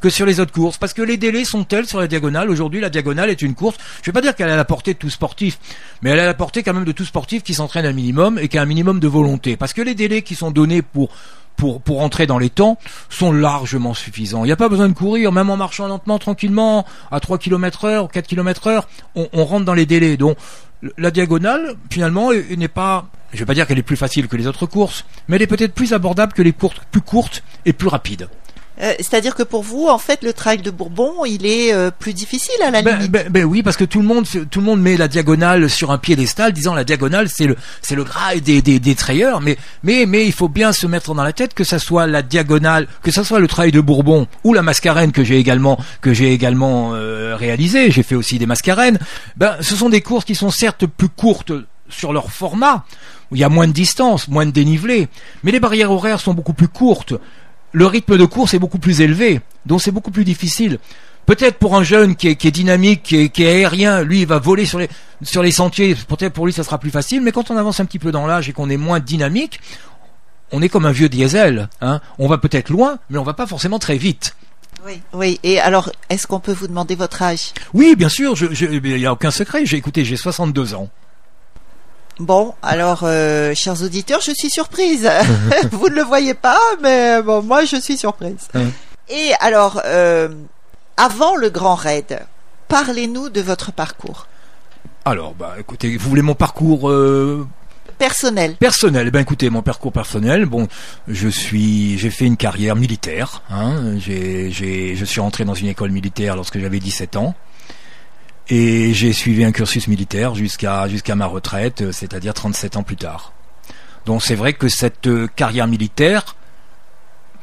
que 0.03 0.09
sur 0.09 0.25
les 0.25 0.41
autres 0.41 0.51
courses, 0.51 0.77
parce 0.77 0.91
que 0.91 1.01
les 1.01 1.15
délais 1.15 1.45
sont 1.45 1.63
tels 1.63 1.87
sur 1.87 1.97
la 1.97 2.07
diagonale. 2.07 2.49
Aujourd'hui, 2.49 2.81
la 2.81 2.89
diagonale 2.89 3.29
est 3.29 3.41
une 3.41 3.55
course. 3.55 3.77
Je 4.01 4.07
vais 4.07 4.11
pas 4.11 4.19
dire 4.19 4.35
qu'elle 4.35 4.49
a 4.49 4.57
la 4.57 4.65
portée 4.65 4.93
de 4.95 4.99
tout 4.99 5.09
sportif, 5.09 5.57
mais 6.01 6.09
elle 6.09 6.19
a 6.19 6.25
la 6.25 6.33
portée 6.33 6.61
quand 6.61 6.73
même 6.73 6.83
de 6.83 6.91
tout 6.91 7.05
sportif 7.05 7.41
qui 7.41 7.53
s'entraîne 7.53 7.85
un 7.85 7.93
minimum 7.93 8.37
et 8.37 8.49
qui 8.49 8.57
a 8.57 8.61
un 8.63 8.65
minimum 8.65 8.99
de 8.99 9.07
volonté, 9.07 9.55
parce 9.55 9.71
que 9.71 9.81
les 9.81 9.95
délais 9.95 10.21
qui 10.21 10.35
sont 10.35 10.51
donnés 10.51 10.81
pour 10.81 11.09
pour, 11.55 11.81
pour 11.81 12.01
entrer 12.01 12.25
dans 12.25 12.39
les 12.39 12.49
temps 12.49 12.79
sont 13.09 13.31
largement 13.31 13.93
suffisants. 13.93 14.43
Il 14.43 14.47
n'y 14.47 14.51
a 14.51 14.57
pas 14.57 14.69
besoin 14.69 14.89
de 14.89 14.93
courir, 14.93 15.31
même 15.31 15.51
en 15.51 15.55
marchant 15.55 15.87
lentement, 15.87 16.17
tranquillement, 16.19 16.83
à 17.11 17.19
3 17.19 17.37
km 17.37 17.85
heure, 17.85 18.09
4 18.11 18.27
km 18.27 18.67
heure, 18.67 18.89
on, 19.15 19.29
on 19.33 19.45
rentre 19.45 19.63
dans 19.63 19.75
les 19.75 19.85
délais. 19.85 20.17
Donc, 20.17 20.35
la 20.97 21.11
diagonale, 21.11 21.75
finalement, 21.91 22.31
n'est 22.33 22.67
pas, 22.67 23.05
je 23.31 23.39
vais 23.39 23.45
pas 23.45 23.53
dire 23.53 23.67
qu'elle 23.67 23.77
est 23.77 23.83
plus 23.83 23.95
facile 23.95 24.27
que 24.27 24.35
les 24.35 24.47
autres 24.47 24.65
courses, 24.65 25.05
mais 25.27 25.35
elle 25.37 25.43
est 25.43 25.47
peut-être 25.47 25.75
plus 25.75 25.93
abordable 25.93 26.33
que 26.33 26.41
les 26.41 26.53
courses 26.53 26.75
plus 26.91 27.01
courtes 27.01 27.43
et 27.65 27.71
plus 27.71 27.87
rapides. 27.87 28.27
Euh, 28.81 28.93
C'est-à-dire 28.99 29.35
que 29.35 29.43
pour 29.43 29.61
vous, 29.63 29.87
en 29.87 29.97
fait, 29.99 30.23
le 30.23 30.33
trail 30.33 30.57
de 30.59 30.71
Bourbon, 30.71 31.25
il 31.25 31.45
est 31.45 31.73
euh, 31.73 31.91
plus 31.91 32.13
difficile 32.13 32.55
à 32.65 32.71
la 32.71 32.81
Ben, 32.81 32.95
limite. 32.97 33.11
ben- 33.11 33.27
ben 33.29 33.43
oui, 33.45 33.61
parce 33.61 33.77
que 33.77 33.83
tout 33.83 33.99
le 34.01 34.07
monde, 34.07 34.25
tout 34.49 34.59
le 34.59 34.65
monde 34.65 34.81
met 34.81 34.97
la 34.97 35.07
diagonale 35.07 35.69
sur 35.69 35.91
un 35.91 35.97
piédestal, 35.97 36.53
disant 36.53 36.73
la 36.73 36.83
diagonale 36.83 37.29
c'est 37.29 37.45
le, 37.45 37.55
c'est 37.81 37.95
le 37.95 38.03
gras 38.03 38.35
des, 38.35 38.61
des, 38.61 38.79
des 38.79 38.95
trayeurs. 38.95 39.41
Mais, 39.41 39.57
mais, 39.83 40.05
mais 40.07 40.25
il 40.25 40.33
faut 40.33 40.49
bien 40.49 40.71
se 40.73 40.87
mettre 40.87 41.13
dans 41.13 41.23
la 41.23 41.33
tête 41.33 41.53
que 41.53 41.63
ça 41.63 41.77
soit 41.79 42.07
la 42.07 42.21
diagonale, 42.23 42.87
que 43.03 43.11
ça 43.11 43.23
soit 43.23 43.39
le 43.39 43.47
trail 43.47 43.71
de 43.71 43.79
Bourbon 43.81 44.27
ou 44.43 44.53
la 44.53 44.63
mascarène 44.63 45.11
que 45.11 45.23
j'ai 45.23 45.37
également, 45.37 45.77
que 46.01 46.13
j'ai 46.13 46.33
également 46.33 46.91
euh, 46.95 47.35
réalisé. 47.35 47.91
J'ai 47.91 48.03
fait 48.03 48.15
aussi 48.15 48.39
des 48.39 48.45
mascarènes. 48.47 48.97
Ben, 49.37 49.55
ce 49.61 49.75
sont 49.75 49.89
des 49.89 50.01
courses 50.01 50.25
qui 50.25 50.35
sont 50.35 50.49
certes 50.51 50.85
plus 50.87 51.09
courtes 51.09 51.51
sur 51.89 52.11
leur 52.11 52.31
format, 52.31 52.85
il 53.31 53.37
y 53.37 53.43
a 53.43 53.49
moins 53.49 53.67
de 53.67 53.73
distance, 53.73 54.27
moins 54.27 54.47
de 54.47 54.51
dénivelé, 54.51 55.09
mais 55.43 55.51
les 55.51 55.59
barrières 55.59 55.91
horaires 55.91 56.19
sont 56.19 56.33
beaucoup 56.33 56.53
plus 56.53 56.67
courtes. 56.67 57.13
Le 57.73 57.85
rythme 57.87 58.17
de 58.17 58.25
course 58.25 58.53
est 58.53 58.59
beaucoup 58.59 58.77
plus 58.79 59.01
élevé, 59.01 59.41
donc 59.65 59.81
c'est 59.81 59.91
beaucoup 59.91 60.11
plus 60.11 60.23
difficile. 60.23 60.79
Peut-être 61.25 61.57
pour 61.57 61.75
un 61.75 61.83
jeune 61.83 62.15
qui 62.15 62.27
est, 62.29 62.35
qui 62.35 62.47
est 62.47 62.51
dynamique, 62.51 63.01
qui 63.03 63.17
est, 63.17 63.29
qui 63.29 63.43
est 63.43 63.49
aérien, 63.49 64.01
lui 64.03 64.21
il 64.21 64.27
va 64.27 64.39
voler 64.39 64.65
sur 64.65 64.77
les, 64.79 64.89
sur 65.23 65.41
les 65.41 65.51
sentiers, 65.51 65.95
peut-être 65.95 66.33
pour 66.33 66.45
lui 66.45 66.53
ça 66.53 66.63
sera 66.63 66.77
plus 66.77 66.91
facile, 66.91 67.21
mais 67.21 67.31
quand 67.31 67.49
on 67.49 67.57
avance 67.57 67.79
un 67.79 67.85
petit 67.85 67.99
peu 67.99 68.11
dans 68.11 68.27
l'âge 68.27 68.47
et 68.49 68.53
qu'on 68.53 68.69
est 68.69 68.77
moins 68.77 68.99
dynamique, 68.99 69.59
on 70.51 70.61
est 70.61 70.69
comme 70.69 70.85
un 70.85 70.91
vieux 70.91 71.09
diesel. 71.09 71.67
Hein. 71.81 71.99
On 72.19 72.27
va 72.27 72.37
peut-être 72.37 72.69
loin, 72.69 72.99
mais 73.09 73.17
on 73.17 73.23
va 73.23 73.33
pas 73.33 73.47
forcément 73.47 73.79
très 73.79 73.97
vite. 73.97 74.35
Oui. 74.85 75.01
Oui. 75.13 75.39
Et 75.43 75.59
alors, 75.59 75.89
est-ce 76.09 76.27
qu'on 76.27 76.39
peut 76.41 76.51
vous 76.53 76.67
demander 76.67 76.93
votre 76.95 77.21
âge? 77.23 77.53
Oui, 77.73 77.95
bien 77.95 78.09
sûr, 78.09 78.35
je- 78.35 78.53
je- 78.53 78.65
il 78.65 78.81
n'y 78.97 79.05
a 79.05 79.13
aucun 79.13 79.31
secret. 79.31 79.65
J'ai 79.65 79.77
écouté, 79.77 80.03
j'ai 80.05 80.17
62 80.17 80.75
ans. 80.75 80.89
Bon, 82.19 82.53
alors, 82.61 83.01
euh, 83.03 83.55
chers 83.55 83.81
auditeurs, 83.81 84.21
je 84.21 84.31
suis 84.31 84.49
surprise. 84.49 85.09
vous 85.71 85.89
ne 85.89 85.95
le 85.95 86.03
voyez 86.03 86.35
pas, 86.35 86.59
mais 86.81 87.21
bon, 87.21 87.41
moi, 87.41 87.65
je 87.65 87.77
suis 87.77 87.97
surprise. 87.97 88.47
Et 89.09 89.31
alors, 89.39 89.81
euh, 89.85 90.29
avant 90.95 91.35
le 91.35 91.49
Grand 91.49 91.75
Raid, 91.75 92.19
parlez-nous 92.67 93.29
de 93.29 93.41
votre 93.41 93.71
parcours 93.71 94.27
Alors, 95.05 95.33
bah, 95.33 95.55
écoutez, 95.59 95.97
vous 95.97 96.07
voulez 96.07 96.21
mon 96.21 96.35
parcours 96.35 96.87
euh, 96.87 97.47
personnel. 97.97 98.57
personnel 98.57 99.09
Ben, 99.09 99.21
écoutez, 99.21 99.49
mon 99.49 99.63
parcours 99.63 99.91
personnel. 99.91 100.45
Bon, 100.45 100.67
je 101.07 101.27
suis, 101.27 101.97
j'ai 101.97 102.11
fait 102.11 102.25
une 102.25 102.37
carrière 102.37 102.75
militaire. 102.75 103.41
Hein, 103.49 103.97
j'ai, 103.97 104.51
je 104.51 105.05
suis 105.05 105.19
rentré 105.19 105.45
dans 105.45 105.55
une 105.55 105.67
école 105.67 105.91
militaire 105.91 106.35
lorsque 106.35 106.59
j'avais 106.59 106.79
17 106.79 107.15
ans. 107.15 107.33
Et 108.49 108.93
j'ai 108.93 109.13
suivi 109.13 109.43
un 109.45 109.51
cursus 109.51 109.87
militaire 109.87 110.35
jusqu'à 110.35 110.87
jusqu'à 110.89 111.15
ma 111.15 111.25
retraite, 111.25 111.81
euh, 111.81 111.91
c'est-à-dire 111.91 112.33
37 112.33 112.75
ans 112.77 112.83
plus 112.83 112.97
tard. 112.97 113.31
Donc 114.05 114.21
c'est 114.21 114.35
vrai 114.35 114.53
que 114.53 114.67
cette 114.67 115.07
euh, 115.07 115.27
carrière 115.33 115.67
militaire, 115.67 116.35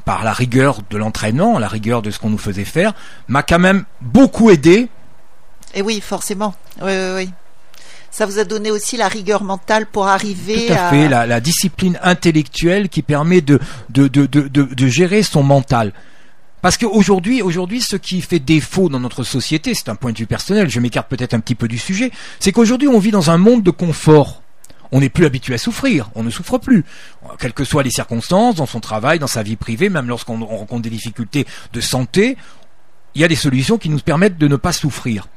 par 0.04 0.24
la 0.24 0.32
rigueur 0.32 0.80
de 0.90 0.98
l'entraînement, 0.98 1.58
la 1.58 1.68
rigueur 1.68 2.02
de 2.02 2.10
ce 2.10 2.18
qu'on 2.18 2.30
nous 2.30 2.38
faisait 2.38 2.64
faire, 2.64 2.92
m'a 3.28 3.42
quand 3.42 3.58
même 3.58 3.84
beaucoup 4.00 4.50
aidé 4.50 4.88
Et 5.74 5.82
oui, 5.82 6.00
forcément. 6.00 6.54
Oui, 6.82 6.92
oui, 6.92 7.12
oui. 7.16 7.30
Ça 8.10 8.26
vous 8.26 8.38
a 8.38 8.44
donné 8.44 8.70
aussi 8.70 8.96
la 8.96 9.06
rigueur 9.08 9.44
mentale 9.44 9.86
pour 9.86 10.08
arriver 10.08 10.66
Tout 10.66 10.72
à 10.72 10.90
fait, 10.90 11.08
la, 11.08 11.26
la 11.26 11.40
discipline 11.40 11.98
intellectuelle 12.02 12.88
qui 12.88 13.02
permet 13.02 13.40
de, 13.40 13.60
de, 13.88 14.08
de, 14.08 14.26
de 14.26 14.86
gérer 14.88 15.22
son 15.22 15.44
mental. 15.44 15.92
Parce 16.62 16.76
qu'aujourd'hui, 16.76 17.42
aujourd'hui, 17.42 17.80
ce 17.80 17.96
qui 17.96 18.20
fait 18.20 18.38
défaut 18.38 18.88
dans 18.88 19.00
notre 19.00 19.24
société, 19.24 19.74
c'est 19.74 19.88
un 19.88 19.94
point 19.94 20.12
de 20.12 20.18
vue 20.18 20.26
personnel, 20.26 20.68
je 20.68 20.80
m'écarte 20.80 21.08
peut-être 21.08 21.34
un 21.34 21.40
petit 21.40 21.54
peu 21.54 21.68
du 21.68 21.78
sujet, 21.78 22.10
c'est 22.38 22.52
qu'aujourd'hui 22.52 22.88
on 22.88 22.98
vit 22.98 23.10
dans 23.10 23.30
un 23.30 23.38
monde 23.38 23.62
de 23.62 23.70
confort. 23.70 24.42
On 24.92 25.00
n'est 25.00 25.08
plus 25.08 25.24
habitué 25.24 25.54
à 25.54 25.58
souffrir, 25.58 26.10
on 26.16 26.24
ne 26.24 26.30
souffre 26.30 26.58
plus. 26.58 26.84
Quelles 27.38 27.52
que 27.52 27.64
soient 27.64 27.84
les 27.84 27.90
circonstances, 27.90 28.56
dans 28.56 28.66
son 28.66 28.80
travail, 28.80 29.20
dans 29.20 29.28
sa 29.28 29.42
vie 29.42 29.56
privée, 29.56 29.88
même 29.88 30.08
lorsqu'on 30.08 30.42
on 30.42 30.56
rencontre 30.56 30.82
des 30.82 30.90
difficultés 30.90 31.46
de 31.72 31.80
santé, 31.80 32.36
il 33.14 33.20
y 33.20 33.24
a 33.24 33.28
des 33.28 33.36
solutions 33.36 33.78
qui 33.78 33.88
nous 33.88 34.00
permettent 34.00 34.38
de 34.38 34.48
ne 34.48 34.56
pas 34.56 34.72
souffrir. 34.72 35.28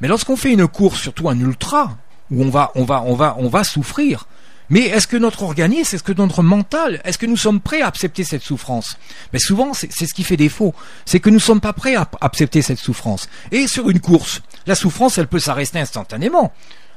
Mais 0.00 0.08
lorsqu'on 0.08 0.36
fait 0.36 0.52
une 0.52 0.68
course, 0.68 1.00
surtout 1.00 1.28
un 1.28 1.38
ultra, 1.38 1.96
où 2.30 2.42
on 2.42 2.50
va, 2.50 2.70
on 2.76 2.84
va, 2.84 3.02
on 3.02 3.14
va, 3.14 3.36
on 3.38 3.48
va 3.48 3.64
souffrir. 3.64 4.26
Mais 4.70 4.82
est-ce 4.82 5.06
que 5.06 5.16
notre 5.16 5.42
organisme, 5.42 5.96
est-ce 5.96 6.02
que 6.04 6.12
notre 6.12 6.42
mental, 6.42 7.00
est-ce 7.04 7.18
que 7.18 7.26
nous 7.26 7.36
sommes 7.36 7.60
prêts 7.60 7.82
à 7.82 7.88
accepter 7.88 8.22
cette 8.24 8.42
souffrance? 8.42 8.96
Mais 9.32 9.40
souvent, 9.40 9.74
c'est 9.74 9.90
ce 10.06 10.14
qui 10.14 10.22
fait 10.22 10.36
défaut. 10.36 10.74
C'est 11.04 11.20
que 11.20 11.28
nous 11.28 11.36
ne 11.36 11.40
sommes 11.40 11.60
pas 11.60 11.72
prêts 11.72 11.96
à 11.96 12.08
accepter 12.20 12.62
cette 12.62 12.78
souffrance. 12.78 13.28
Et 13.50 13.66
sur 13.66 13.90
une 13.90 14.00
course, 14.00 14.42
la 14.66 14.76
souffrance, 14.76 15.18
elle 15.18 15.26
peut 15.26 15.40
s'arrêter 15.40 15.80
instantanément. 15.80 16.52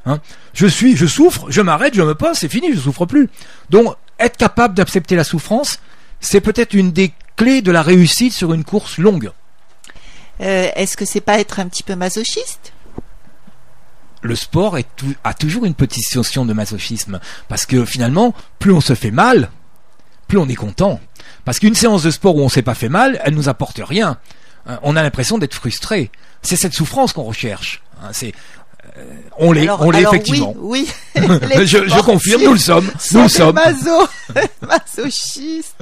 Hein 0.06 0.20
je 0.54 0.68
suis, 0.68 0.96
je 0.96 1.06
souffre, 1.08 1.46
je 1.50 1.62
m'arrête, 1.62 1.96
je 1.96 2.02
me 2.02 2.14
pose, 2.14 2.38
c'est 2.38 2.50
fini, 2.50 2.74
je 2.74 2.80
souffre 2.80 3.06
plus. 3.06 3.30
Donc, 3.70 3.96
être 4.20 4.38
capable 4.38 4.76
d'accepter 4.76 5.16
la 5.16 5.24
souffrance, 5.24 5.80
c'est 6.20 6.42
peut-être 6.42 6.74
une 6.74 6.92
des 6.92 7.14
clés 7.36 7.62
de 7.62 7.72
la 7.72 7.82
réussite 7.82 8.34
sur 8.34 8.54
une 8.54 8.64
course 8.64 8.98
longue. 8.98 9.32
Euh, 10.42 10.70
Est-ce 10.76 10.98
que 10.98 11.06
c'est 11.06 11.22
pas 11.22 11.40
être 11.40 11.60
un 11.60 11.68
petit 11.68 11.84
peu 11.84 11.96
masochiste? 11.96 12.74
Le 14.24 14.36
sport 14.36 14.78
a 15.24 15.34
toujours 15.34 15.66
une 15.66 15.76
petite 15.76 16.16
notion 16.16 16.46
de 16.46 16.54
masochisme. 16.54 17.20
Parce 17.48 17.66
que 17.66 17.86
finalement, 17.86 18.34
plus 18.58 18.72
on 18.72 18.82
se 18.82 18.96
fait 18.96 19.12
mal, 19.12 19.52
plus 20.28 20.38
on 20.38 20.48
est 20.48 20.56
content. 20.56 21.00
Parce 21.46 21.60
qu'une 21.60 21.76
séance 21.76 22.04
de 22.04 22.12
sport 22.12 22.36
où 22.38 22.42
on 22.42 22.50
s'est 22.50 22.62
pas 22.62 22.74
fait 22.74 22.90
mal, 22.90 23.22
elle 23.24 23.36
nous 23.36 23.50
apporte 23.50 23.82
rien. 23.84 24.18
Hein, 24.66 24.80
On 24.82 24.96
a 24.96 25.04
l'impression 25.04 25.38
d'être 25.38 25.54
frustré. 25.54 26.10
C'est 26.42 26.56
cette 26.56 26.74
souffrance 26.74 27.14
qu'on 27.14 27.24
recherche. 27.24 27.84
Hein, 28.02 28.12
on 29.40 29.52
l'est, 29.52 29.70
on 29.70 29.90
l'est 29.92 30.04
effectivement. 30.04 30.54
Oui, 30.58 30.88
oui. 31.16 31.28
je, 31.66 31.88
je 31.88 32.02
confirme, 32.02 32.44
nous 32.44 32.54
le 32.54 32.60
sommes. 32.60 32.90
Nous 33.12 33.22
le 33.24 33.28
sommes. 33.28 33.56
maso- 33.56 34.08
masochistes. 34.62 35.76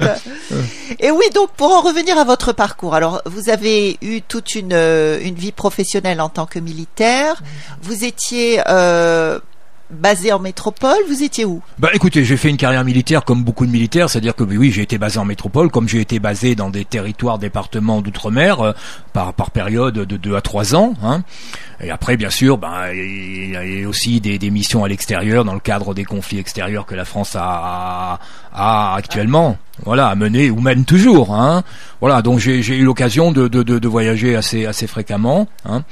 Et 0.99 1.11
oui, 1.11 1.25
donc 1.33 1.51
pour 1.51 1.71
en 1.71 1.81
revenir 1.81 2.17
à 2.17 2.23
votre 2.23 2.53
parcours, 2.53 2.95
alors 2.95 3.21
vous 3.25 3.49
avez 3.49 3.97
eu 4.01 4.21
toute 4.21 4.55
une, 4.55 4.73
euh, 4.73 5.19
une 5.21 5.35
vie 5.35 5.51
professionnelle 5.51 6.21
en 6.21 6.29
tant 6.29 6.45
que 6.45 6.59
militaire. 6.59 7.41
Vous 7.81 8.03
étiez 8.05 8.61
euh, 8.67 9.39
basé 9.91 10.31
en 10.31 10.39
métropole. 10.39 10.97
Vous 11.07 11.23
étiez 11.23 11.45
où? 11.45 11.61
Bah 11.79 11.89
écoutez, 11.93 12.25
j'ai 12.25 12.37
fait 12.37 12.49
une 12.49 12.57
carrière 12.57 12.83
militaire 12.83 13.23
comme 13.23 13.43
beaucoup 13.43 13.65
de 13.65 13.71
militaires, 13.71 14.09
c'est-à-dire 14.09 14.35
que 14.35 14.43
oui, 14.43 14.71
j'ai 14.71 14.81
été 14.81 14.97
basé 14.97 15.19
en 15.19 15.25
métropole, 15.25 15.69
comme 15.69 15.87
j'ai 15.87 16.01
été 16.01 16.19
basé 16.19 16.55
dans 16.55 16.69
des 16.69 16.85
territoires, 16.85 17.39
départements 17.39 18.01
d'outre-mer 18.01 18.61
euh, 18.61 18.71
par 19.13 19.33
par 19.33 19.51
période 19.51 19.93
de 19.93 20.17
2 20.17 20.35
à 20.35 20.41
3 20.41 20.75
ans. 20.75 20.93
Hein. 21.03 21.23
Et 21.83 21.89
après, 21.89 22.15
bien 22.15 22.29
sûr, 22.29 22.57
ben, 22.57 22.91
il 22.93 23.51
y 23.51 23.83
a 23.83 23.87
aussi 23.87 24.21
des, 24.21 24.51
missions 24.51 24.83
à 24.83 24.87
l'extérieur 24.87 25.43
dans 25.43 25.53
le 25.53 25.59
cadre 25.59 25.93
des 25.93 26.05
conflits 26.05 26.37
extérieurs 26.37 26.85
que 26.85 26.93
la 26.93 27.05
France 27.05 27.35
a, 27.35 28.19
actuellement. 28.53 29.57
Voilà, 29.83 30.07
à 30.07 30.15
mener 30.15 30.51
ou 30.51 30.61
mène 30.61 30.85
toujours. 30.85 31.33
Hein. 31.33 31.63
Voilà, 31.99 32.21
donc 32.21 32.39
j'ai 32.39 32.59
eu 32.59 32.83
l'occasion 32.83 33.31
de, 33.31 33.47
de, 33.47 33.63
de, 33.63 33.87
voyager 33.87 34.35
assez 34.35 34.65
assez 34.65 34.85
fréquemment. 34.85 35.47
Hein. 35.65 35.83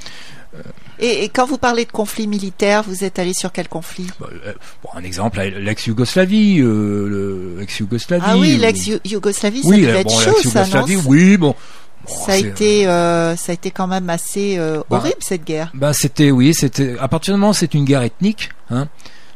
Et, 1.00 1.24
et 1.24 1.30
quand 1.30 1.46
vous 1.46 1.58
parlez 1.58 1.86
de 1.86 1.92
conflit 1.92 2.28
militaire, 2.28 2.84
vous 2.84 3.04
êtes 3.04 3.20
allé 3.20 3.34
sur 3.34 3.52
quel 3.52 3.68
conflit 3.68 4.08
Bah, 4.20 4.28
euh, 4.46 4.54
bon, 4.84 4.90
un 4.96 5.04
exemple, 5.04 5.40
l'ex-Yougoslavie, 5.42 6.60
euh, 6.62 7.08
le 7.56 7.62
ex-Yougoslavie. 7.62 8.24
Ah 8.26 8.38
oui, 8.38 8.56
ou- 8.56 8.60
l'ex-Yougoslavie, 8.62 9.64
ça 9.64 9.70
devait 9.76 9.88
euh, 9.88 9.98
être 10.00 10.08
bon, 10.10 10.20
chaud, 10.20 10.36
ça, 10.44 10.66
non 10.66 10.82
l'ex-Yougoslavie, 10.82 10.98
oui, 11.08 11.38
bon. 11.38 11.56
Bon, 12.06 12.14
ça 12.26 12.32
a 12.34 12.38
été, 12.38 12.88
euh, 12.88 13.36
ça 13.36 13.52
a 13.52 13.54
été 13.56 13.72
quand 13.72 13.88
même 13.88 14.10
assez 14.10 14.56
euh, 14.58 14.82
Bah, 14.90 14.98
horrible 14.98 15.18
cette 15.20 15.44
guerre. 15.44 15.70
Ben 15.74 15.92
c'était, 15.94 16.32
oui, 16.32 16.54
c'était. 16.54 16.96
À 17.00 17.08
partir 17.10 17.34
du 17.34 17.40
moment 17.40 17.52
où 17.52 17.54
c'est 17.54 17.74
une 17.74 17.84
guerre 17.84 18.04
ethnique, 18.04 18.50
hein, 18.72 18.88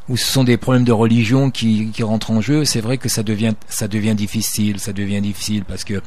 où 0.10 0.16
ce 0.16 0.26
sont 0.26 0.46
des 0.46 0.56
problèmes 0.58 0.86
de 0.86 0.92
religion 0.94 1.52
qui, 1.52 1.90
qui 1.94 2.04
rentrent 2.04 2.32
en 2.32 2.40
jeu, 2.42 2.64
c'est 2.64 2.80
vrai 2.82 2.98
que 2.98 3.10
ça 3.10 3.22
devient 3.22 3.54
ça 3.68 3.88
devient 3.90 4.16
difficile, 4.16 4.80
ça 4.80 4.94
devient 4.94 5.22
difficile 5.22 5.66
parce 5.66 5.84
que 5.84 6.02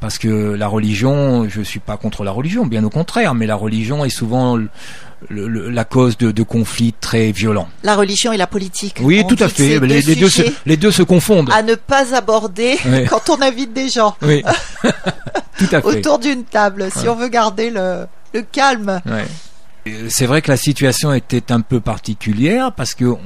parce 0.00 0.18
que 0.18 0.28
la 0.28 0.68
religion, 0.68 1.48
je 1.48 1.60
suis 1.60 1.80
pas 1.80 1.96
contre 1.96 2.24
la 2.24 2.30
religion, 2.30 2.66
bien 2.66 2.84
au 2.84 2.90
contraire, 2.90 3.34
mais 3.34 3.46
la 3.46 3.56
religion 3.56 4.04
est 4.04 4.10
souvent 4.10 4.56
le, 4.56 4.68
le, 5.28 5.70
la 5.70 5.84
cause 5.84 6.16
de, 6.16 6.30
de, 6.30 6.42
conflits 6.42 6.94
très 7.00 7.32
violents. 7.32 7.68
La 7.82 7.96
religion 7.96 8.32
et 8.32 8.36
la 8.36 8.46
politique. 8.46 8.98
Oui, 9.02 9.24
tout 9.28 9.36
à 9.40 9.48
fait. 9.48 9.80
Les, 9.80 10.00
les, 10.00 10.14
deux 10.14 10.28
se, 10.28 10.42
les 10.66 10.76
deux 10.76 10.92
se 10.92 11.02
confondent. 11.02 11.50
À 11.52 11.62
ne 11.62 11.74
pas 11.74 12.14
aborder 12.14 12.78
quand 13.10 13.30
on 13.30 13.42
invite 13.42 13.72
des 13.72 13.88
gens. 13.88 14.16
Oui. 14.22 14.42
tout 15.58 15.66
à 15.72 15.80
fait. 15.80 15.84
Autour 15.84 16.18
d'une 16.18 16.44
table, 16.44 16.88
si 16.94 17.08
on 17.08 17.16
veut 17.16 17.28
garder 17.28 17.70
le, 17.70 18.06
le 18.32 18.42
calme. 18.42 19.00
Ouais. 19.06 19.26
C'est 20.08 20.26
vrai 20.26 20.42
que 20.42 20.50
la 20.50 20.56
situation 20.56 21.12
était 21.12 21.50
un 21.50 21.60
peu 21.60 21.80
particulière 21.80 22.72
parce 22.72 22.94
que 22.94 23.16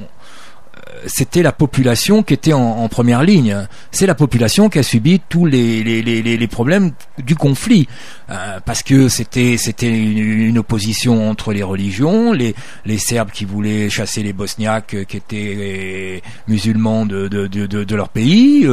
c'était 1.05 1.41
la 1.41 1.51
population 1.51 2.23
qui 2.23 2.33
était 2.33 2.53
en, 2.53 2.87
première 2.87 3.23
ligne. 3.23 3.67
C'est 3.91 4.05
la 4.05 4.15
population 4.15 4.69
qui 4.69 4.79
a 4.79 4.83
subi 4.83 5.21
tous 5.27 5.45
les, 5.45 5.83
les, 5.83 6.01
les, 6.01 6.21
les 6.21 6.47
problèmes 6.47 6.91
du 7.17 7.35
conflit, 7.35 7.87
euh, 8.33 8.59
parce 8.65 8.83
que 8.83 9.09
c'était 9.09 9.57
c'était 9.57 9.89
une, 9.89 10.17
une, 10.17 10.57
opposition 10.57 11.29
entre 11.29 11.53
les 11.53 11.63
religions, 11.63 12.33
les, 12.33 12.55
les 12.85 12.97
Serbes 12.97 13.31
qui 13.31 13.45
voulaient 13.45 13.89
chasser 13.89 14.23
les 14.23 14.33
Bosniaques 14.33 14.95
qui 15.07 15.17
étaient 15.17 16.21
musulmans 16.47 17.05
de, 17.05 17.27
de, 17.27 17.47
de, 17.47 17.65
de, 17.65 17.95
leur 17.95 18.09
pays. 18.09 18.67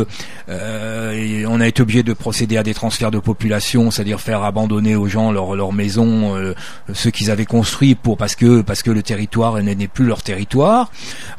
Euh, 0.49 1.45
on 1.49 1.61
a 1.61 1.69
été 1.69 1.83
obligé 1.83 2.02
de 2.02 2.12
procéder 2.12 2.57
à 2.57 2.62
des 2.62 2.75
transferts 2.75 3.11
de 3.11 3.19
population, 3.19 3.90
c'est-à-dire 3.90 4.21
faire 4.21 4.43
abandonner 4.45 4.97
aux 4.97 5.09
gens 5.09 5.33
leur, 5.33 5.55
leur 5.55 5.73
maison, 5.73 6.37
euh, 6.37 6.55
ceux 6.93 7.11
qu'ils 7.11 7.31
avaient 7.31 7.47
construits 7.47 7.95
pour 7.95 8.17
parce 8.17 8.35
que 8.37 8.62
parce 8.62 8.83
que 8.83 8.90
le 8.90 9.02
territoire 9.02 9.61
n'est 9.62 9.88
plus 9.88 10.07
leur 10.07 10.23
territoire. 10.23 10.90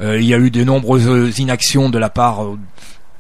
Euh, 0.02 0.20
il 0.20 0.28
y 0.28 0.34
a 0.34 0.38
eu 0.38 0.52
de 0.52 0.64
nombreuses 0.64 1.40
inactions 1.40 1.90
de 1.90 1.98
la 1.98 2.10
part 2.10 2.44
euh, 2.44 2.58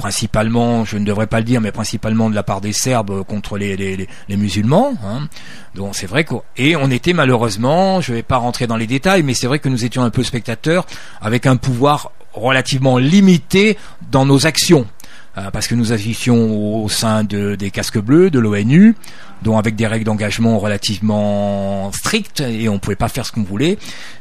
principalement, 0.01 0.83
je 0.83 0.97
ne 0.97 1.05
devrais 1.05 1.27
pas 1.27 1.37
le 1.37 1.43
dire, 1.43 1.61
mais 1.61 1.71
principalement 1.71 2.27
de 2.27 2.33
la 2.33 2.41
part 2.41 2.59
des 2.59 2.73
Serbes 2.73 3.23
contre 3.23 3.59
les, 3.59 3.77
les, 3.77 4.35
musulmans. 4.35 4.95
Hein. 5.05 5.27
Donc 5.75 5.95
c'est 5.95 6.07
vrai 6.07 6.23
que 6.23 6.33
et 6.57 6.75
on 6.75 6.89
était 6.89 7.13
malheureusement, 7.13 8.01
je 8.01 8.11
ne 8.11 8.17
vais 8.17 8.23
pas 8.23 8.37
rentrer 8.37 8.65
dans 8.65 8.77
les 8.77 8.87
détails, 8.87 9.21
mais 9.21 9.35
c'est 9.35 9.45
vrai 9.45 9.59
que 9.59 9.69
nous 9.69 9.85
étions 9.85 10.01
un 10.01 10.09
peu 10.09 10.23
spectateurs 10.23 10.87
avec 11.21 11.45
un 11.45 11.55
pouvoir 11.55 12.11
relativement 12.33 12.97
limité 12.97 13.77
dans 14.11 14.25
nos 14.25 14.47
actions. 14.47 14.87
Euh, 15.37 15.51
parce 15.51 15.67
que 15.67 15.75
nous 15.75 15.93
agissions 15.93 16.83
au 16.83 16.89
sein 16.89 17.23
de, 17.23 17.53
des 17.53 17.69
casques 17.69 17.99
bleus, 17.99 18.31
de 18.31 18.39
l'ONU, 18.39 18.95
dont 19.43 19.59
avec 19.59 19.75
des 19.75 19.85
règles 19.85 20.05
d'engagement 20.05 20.57
relativement 20.57 21.91
strictes, 21.93 22.41
et 22.41 22.67
on 22.69 22.73
ne 22.73 22.79
pouvait 22.79 22.95
pas 22.95 23.07
faire 23.07 23.27
ce 23.27 23.31
qu'on 23.31 23.43
voulait. 23.43 23.77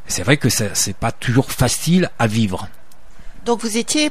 C'est 0.06 0.22
vrai 0.24 0.36
que 0.36 0.50
c'est 0.50 0.96
pas 0.96 1.10
toujours 1.10 1.50
facile 1.50 2.10
à 2.18 2.26
vivre. 2.26 2.68
Donc 3.46 3.62
vous 3.62 3.78
étiez 3.78 4.10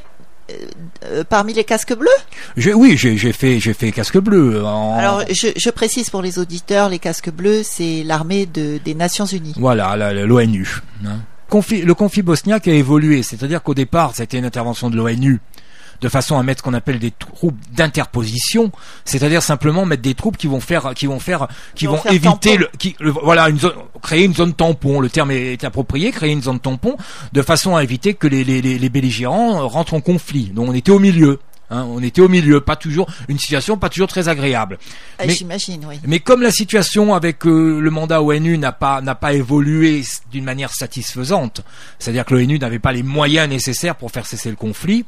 euh, 0.50 0.66
euh, 1.04 1.24
parmi 1.28 1.52
les 1.52 1.64
casques 1.64 1.96
bleus 1.96 2.08
je, 2.56 2.70
Oui, 2.70 2.96
j'ai 2.96 3.32
fait, 3.32 3.92
casque 3.92 4.18
bleu. 4.18 4.64
En... 4.64 4.94
Alors, 4.94 5.24
je, 5.30 5.48
je, 5.56 5.70
précise 5.70 6.10
pour 6.10 6.22
les 6.22 6.38
auditeurs, 6.38 6.88
les 6.88 6.98
casques 6.98 7.30
bleus, 7.30 7.62
c'est 7.62 8.02
l'armée 8.04 8.46
de, 8.46 8.78
des 8.84 8.94
Nations 8.94 9.26
Unies. 9.26 9.54
Voilà, 9.56 9.96
l'ONU. 10.24 10.80
Hein. 11.04 11.20
Le 11.52 11.92
conflit 11.94 12.22
bosniaque 12.22 12.68
a 12.68 12.72
évolué, 12.72 13.22
c'est-à-dire 13.22 13.62
qu'au 13.62 13.74
départ, 13.74 14.12
c'était 14.14 14.38
une 14.38 14.44
intervention 14.44 14.90
de 14.90 14.96
l'ONU 14.96 15.40
de 16.00 16.08
façon 16.08 16.38
à 16.38 16.42
mettre 16.42 16.60
ce 16.60 16.64
qu'on 16.64 16.74
appelle 16.74 16.98
des 16.98 17.10
troupes 17.10 17.58
d'interposition, 17.72 18.72
c'est-à-dire 19.04 19.42
simplement 19.42 19.84
mettre 19.84 20.02
des 20.02 20.14
troupes 20.14 20.36
qui 20.36 20.46
vont 20.46 20.60
faire, 20.60 20.92
qui 20.94 21.06
vont 21.06 21.20
faire, 21.20 21.48
qui, 21.74 21.86
vont, 21.86 22.02
éviter 22.04 22.56
le, 22.56 22.68
qui, 22.78 22.96
voilà, 23.00 23.48
une 23.48 23.58
zone, 23.58 23.74
créer 24.02 24.24
une 24.24 24.34
zone 24.34 24.54
tampon. 24.54 25.00
Le 25.00 25.10
terme 25.10 25.30
est 25.30 25.62
approprié, 25.64 26.10
créer 26.10 26.32
une 26.32 26.42
zone 26.42 26.60
tampon, 26.60 26.96
de 27.32 27.42
façon 27.42 27.76
à 27.76 27.82
éviter 27.82 28.14
que 28.14 28.26
les, 28.26 28.44
les, 28.44 28.60
les 28.60 28.88
belligérants 28.88 29.68
rentrent 29.68 29.94
en 29.94 30.00
conflit. 30.00 30.50
Donc 30.54 30.68
on 30.68 30.74
était 30.74 30.92
au 30.92 30.98
milieu. 30.98 31.38
Hein, 31.70 31.86
on 31.88 32.02
était 32.02 32.20
au 32.20 32.28
milieu, 32.28 32.60
pas 32.60 32.74
toujours 32.74 33.08
une 33.28 33.38
situation 33.38 33.76
pas 33.76 33.88
toujours 33.88 34.08
très 34.08 34.28
agréable. 34.28 34.78
Ah, 35.18 35.28
J'imagine, 35.28 35.84
oui. 35.88 36.00
Mais 36.04 36.18
comme 36.18 36.42
la 36.42 36.50
situation 36.50 37.14
avec 37.14 37.46
euh, 37.46 37.78
le 37.80 37.90
mandat 37.90 38.22
ONU 38.22 38.58
n'a 38.58 38.72
pas 38.72 39.00
n'a 39.00 39.14
pas 39.14 39.34
évolué 39.34 40.02
d'une 40.32 40.44
manière 40.44 40.72
satisfaisante, 40.72 41.62
c'est-à-dire 42.00 42.24
que 42.24 42.34
l'ONU 42.34 42.58
n'avait 42.58 42.80
pas 42.80 42.92
les 42.92 43.04
moyens 43.04 43.48
nécessaires 43.48 43.94
pour 43.94 44.10
faire 44.10 44.26
cesser 44.26 44.50
le 44.50 44.56
conflit, 44.56 45.04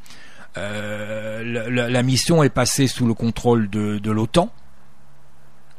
euh, 0.57 1.69
la, 1.69 1.89
la, 1.89 2.03
mission 2.03 2.43
est 2.43 2.49
passée 2.49 2.87
sous 2.87 3.07
le 3.07 3.13
contrôle 3.13 3.69
de, 3.69 3.97
de 3.97 4.11
l'OTAN, 4.11 4.51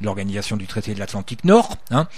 l'organisation 0.00 0.56
du 0.56 0.66
traité 0.66 0.94
de 0.94 0.98
l'Atlantique 0.98 1.44
Nord. 1.44 1.76
Hein. 1.90 2.08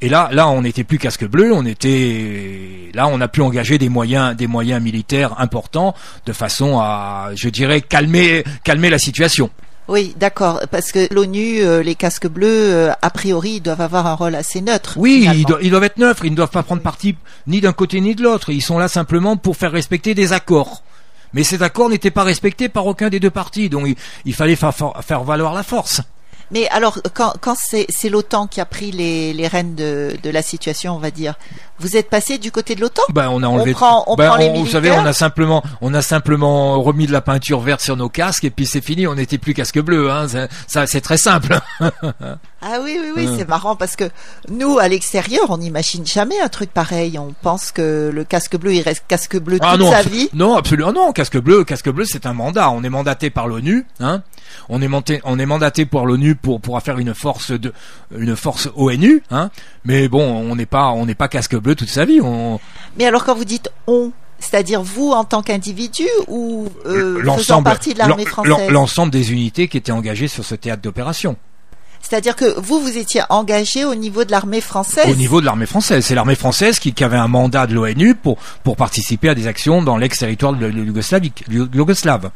Et 0.00 0.08
là, 0.08 0.28
là, 0.32 0.48
on 0.48 0.62
n'était 0.62 0.84
plus 0.84 0.98
casque 0.98 1.24
bleu, 1.24 1.52
on 1.52 1.64
était 1.64 2.90
là, 2.94 3.06
on 3.08 3.20
a 3.20 3.28
pu 3.28 3.40
engager 3.40 3.78
des 3.78 3.88
moyens, 3.88 4.36
des 4.36 4.46
moyens 4.46 4.82
militaires 4.82 5.40
importants 5.40 5.94
de 6.26 6.32
façon 6.32 6.78
à, 6.80 7.30
je 7.34 7.48
dirais, 7.48 7.80
calmer, 7.80 8.44
calmer 8.64 8.90
la 8.90 8.98
situation. 8.98 9.50
Oui, 9.88 10.14
d'accord, 10.16 10.60
parce 10.70 10.92
que 10.92 11.12
l'ONU, 11.12 11.60
euh, 11.60 11.82
les 11.82 11.96
casques 11.96 12.28
bleus, 12.28 12.72
euh, 12.72 12.92
a 13.02 13.10
priori, 13.10 13.60
doivent 13.60 13.80
avoir 13.80 14.06
un 14.06 14.14
rôle 14.14 14.34
assez 14.36 14.60
neutre. 14.60 14.94
Oui, 14.96 15.26
ils, 15.26 15.44
ils, 15.60 15.70
doivent 15.70 15.84
être 15.84 15.98
neutres, 15.98 16.24
ils 16.24 16.30
ne 16.30 16.36
doivent 16.36 16.50
pas 16.50 16.62
prendre 16.62 16.82
parti 16.82 17.16
ni 17.48 17.60
d'un 17.60 17.72
côté 17.72 18.00
ni 18.00 18.14
de 18.14 18.22
l'autre. 18.22 18.50
Ils 18.50 18.62
sont 18.62 18.78
là 18.78 18.86
simplement 18.86 19.36
pour 19.36 19.56
faire 19.56 19.72
respecter 19.72 20.14
des 20.14 20.32
accords. 20.32 20.82
Mais 21.34 21.44
cet 21.44 21.62
accord 21.62 21.88
n'était 21.88 22.10
pas 22.10 22.24
respecté 22.24 22.68
par 22.68 22.86
aucun 22.86 23.08
des 23.08 23.20
deux 23.20 23.30
partis, 23.30 23.68
donc 23.68 23.88
il, 24.24 24.34
fallait 24.34 24.56
faire 24.56 25.24
valoir 25.24 25.54
la 25.54 25.62
force. 25.62 26.02
Mais 26.52 26.68
alors, 26.68 26.98
quand, 27.14 27.32
quand 27.40 27.54
c'est 27.56 28.08
l'OTAN 28.10 28.46
qui 28.46 28.60
a 28.60 28.66
pris 28.66 28.92
les, 28.92 29.32
les 29.32 29.48
rênes 29.48 29.74
de, 29.74 30.14
de, 30.22 30.30
la 30.30 30.42
situation, 30.42 30.94
on 30.94 30.98
va 30.98 31.10
dire, 31.10 31.34
vous 31.78 31.96
êtes 31.96 32.10
passé 32.10 32.36
du 32.36 32.52
côté 32.52 32.74
de 32.74 32.82
l'OTAN? 32.82 33.02
Ben 33.08 33.30
on 33.30 33.42
a 33.42 33.46
enlevé. 33.46 33.70
On 33.70 33.74
prend, 33.74 34.04
on 34.06 34.16
ben, 34.16 34.28
prend 34.28 34.36
les 34.36 34.50
on, 34.50 34.52
militaires. 34.52 34.80
Vous 34.80 34.86
savez, 34.88 34.90
on 34.92 35.06
a 35.06 35.14
simplement, 35.14 35.62
on 35.80 35.94
a 35.94 36.02
simplement 36.02 36.80
remis 36.82 37.06
de 37.06 37.12
la 37.12 37.22
peinture 37.22 37.60
verte 37.60 37.80
sur 37.80 37.96
nos 37.96 38.10
casques 38.10 38.44
et 38.44 38.50
puis 38.50 38.66
c'est 38.66 38.82
fini. 38.82 39.06
On 39.06 39.14
n'était 39.14 39.38
plus 39.38 39.54
casque 39.54 39.80
bleu. 39.80 40.10
Hein. 40.10 40.26
Ça, 40.66 40.86
c'est 40.86 41.00
très 41.00 41.16
simple. 41.16 41.58
ah 41.80 42.78
oui, 42.82 42.98
oui, 43.00 43.12
oui, 43.16 43.28
c'est 43.38 43.48
marrant 43.48 43.74
parce 43.74 43.96
que 43.96 44.04
nous, 44.50 44.78
à 44.78 44.88
l'extérieur, 44.88 45.46
on 45.48 45.56
n'imagine 45.56 46.06
jamais 46.06 46.38
un 46.38 46.48
truc 46.48 46.70
pareil. 46.70 47.18
On 47.18 47.34
pense 47.42 47.72
que 47.72 48.10
le 48.12 48.24
casque 48.24 48.58
bleu, 48.58 48.74
il 48.74 48.82
reste 48.82 49.04
casque 49.08 49.38
bleu 49.38 49.56
ah 49.62 49.72
toute 49.72 49.80
non, 49.80 49.90
sa 49.90 50.02
vie. 50.02 50.28
Non, 50.34 50.56
absolument 50.56 50.92
non. 50.92 51.12
Casque 51.12 51.38
bleu, 51.38 51.64
casque 51.64 51.88
bleu, 51.88 52.04
c'est 52.04 52.26
un 52.26 52.34
mandat. 52.34 52.70
On 52.70 52.84
est 52.84 52.90
mandaté 52.90 53.30
par 53.30 53.48
l'ONU. 53.48 53.86
Hein. 54.00 54.22
On 54.68 54.80
est, 54.82 54.88
monté, 54.88 55.20
on 55.24 55.38
est 55.38 55.46
mandaté 55.46 55.86
par 55.86 56.04
l'ONU 56.06 56.34
pour 56.34 56.60
pour 56.60 56.80
faire 56.82 56.98
une 56.98 57.14
force 57.14 57.52
de 57.52 57.72
une 58.16 58.36
force 58.36 58.68
ONU. 58.76 59.22
Hein. 59.30 59.50
Mais 59.84 60.08
bon, 60.08 60.22
on 60.22 60.56
n'est 60.56 60.66
pas 60.66 60.90
on 60.90 61.06
n'est 61.06 61.14
pas 61.14 61.28
casque 61.28 61.56
bleu 61.56 61.74
toute 61.74 61.88
sa 61.88 62.04
vie. 62.04 62.20
On... 62.20 62.60
Mais 62.98 63.06
alors 63.06 63.24
quand 63.24 63.34
vous 63.34 63.44
dites 63.44 63.70
on, 63.86 64.12
c'est-à-dire 64.38 64.82
vous 64.82 65.10
en 65.10 65.24
tant 65.24 65.42
qu'individu 65.42 66.06
ou 66.28 66.68
euh, 66.86 67.22
faisant 67.36 67.62
partie 67.62 67.94
de 67.94 67.98
l'armée 67.98 68.24
française 68.24 68.70
L'ensemble 68.70 69.12
des 69.12 69.32
unités 69.32 69.68
qui 69.68 69.76
étaient 69.76 69.92
engagées 69.92 70.28
sur 70.28 70.44
ce 70.44 70.54
théâtre 70.54 70.82
d'opération. 70.82 71.36
C'est-à-dire 72.02 72.34
que 72.34 72.60
vous, 72.60 72.80
vous 72.80 72.98
étiez 72.98 73.22
engagé 73.30 73.84
au 73.84 73.94
niveau 73.94 74.24
de 74.24 74.32
l'armée 74.32 74.60
française 74.60 75.06
Au 75.08 75.14
niveau 75.14 75.40
de 75.40 75.46
l'armée 75.46 75.66
française. 75.66 76.04
C'est 76.04 76.16
l'armée 76.16 76.34
française 76.34 76.78
qui, 76.78 76.92
qui, 76.92 77.04
avait 77.04 77.16
un 77.16 77.28
mandat 77.28 77.66
de 77.66 77.74
l'ONU 77.74 78.14
pour, 78.16 78.38
pour 78.64 78.76
participer 78.76 79.28
à 79.28 79.34
des 79.34 79.46
actions 79.46 79.82
dans 79.82 79.96
l'ex-territoire 79.96 80.52
de 80.52 80.70
Yougoslave. 80.70 82.30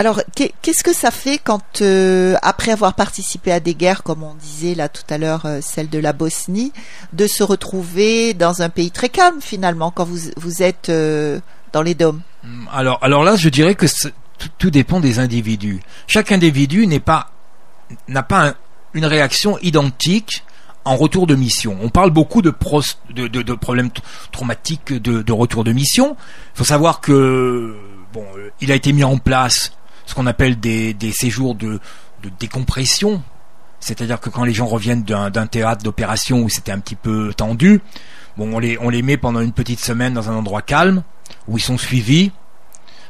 Alors, 0.00 0.22
qu'est-ce 0.34 0.82
que 0.82 0.94
ça 0.94 1.10
fait 1.10 1.36
quand, 1.36 1.82
euh, 1.82 2.34
après 2.40 2.72
avoir 2.72 2.94
participé 2.94 3.52
à 3.52 3.60
des 3.60 3.74
guerres, 3.74 4.02
comme 4.02 4.22
on 4.22 4.34
disait 4.34 4.74
là 4.74 4.88
tout 4.88 5.02
à 5.10 5.18
l'heure, 5.18 5.44
euh, 5.44 5.58
celle 5.60 5.90
de 5.90 5.98
la 5.98 6.14
Bosnie, 6.14 6.72
de 7.12 7.26
se 7.26 7.42
retrouver 7.42 8.32
dans 8.32 8.62
un 8.62 8.70
pays 8.70 8.90
très 8.90 9.10
calme 9.10 9.42
finalement, 9.42 9.90
quand 9.90 10.06
vous, 10.06 10.30
vous 10.38 10.62
êtes 10.62 10.88
euh, 10.88 11.38
dans 11.74 11.82
les 11.82 11.94
dômes? 11.94 12.22
Alors, 12.72 12.98
alors 13.02 13.24
là, 13.24 13.36
je 13.36 13.50
dirais 13.50 13.74
que 13.74 13.84
tout 14.56 14.70
dépend 14.70 15.00
des 15.00 15.18
individus. 15.18 15.80
Chaque 16.06 16.32
individu 16.32 16.88
pas 17.04 17.30
n'a 18.08 18.22
pas 18.22 18.48
un, 18.48 18.54
une 18.94 19.04
réaction 19.04 19.58
identique 19.58 20.44
en 20.86 20.96
retour 20.96 21.26
de 21.26 21.34
mission. 21.34 21.76
On 21.82 21.90
parle 21.90 22.08
beaucoup 22.08 22.40
de 22.40 22.48
problèmes 22.48 23.90
traumatiques 24.32 24.94
de, 24.94 25.20
de, 25.20 25.32
retour 25.32 25.62
de 25.62 25.72
mission. 25.72 26.16
Il 26.54 26.58
faut 26.58 26.64
savoir 26.64 27.02
que 27.02 27.76
bon, 28.14 28.24
il 28.62 28.72
a 28.72 28.74
été 28.74 28.94
mis 28.94 29.04
en 29.04 29.18
place 29.18 29.72
ce 30.10 30.14
qu'on 30.16 30.26
appelle 30.26 30.58
des, 30.58 30.92
des 30.92 31.12
séjours 31.12 31.54
de, 31.54 31.78
de 32.22 32.30
décompression. 32.40 33.22
C'est-à-dire 33.78 34.20
que 34.20 34.28
quand 34.28 34.44
les 34.44 34.52
gens 34.52 34.66
reviennent 34.66 35.04
d'un 35.04 35.46
théâtre 35.46 35.84
d'opération 35.84 36.40
où 36.40 36.48
c'était 36.48 36.72
un 36.72 36.80
petit 36.80 36.96
peu 36.96 37.32
tendu, 37.34 37.80
bon, 38.36 38.54
on 38.54 38.58
les, 38.58 38.76
on 38.80 38.90
les 38.90 39.02
met 39.02 39.16
pendant 39.16 39.40
une 39.40 39.52
petite 39.52 39.80
semaine 39.80 40.12
dans 40.12 40.28
un 40.28 40.34
endroit 40.34 40.62
calme 40.62 41.02
où 41.46 41.56
ils 41.56 41.62
sont 41.62 41.78
suivis 41.78 42.32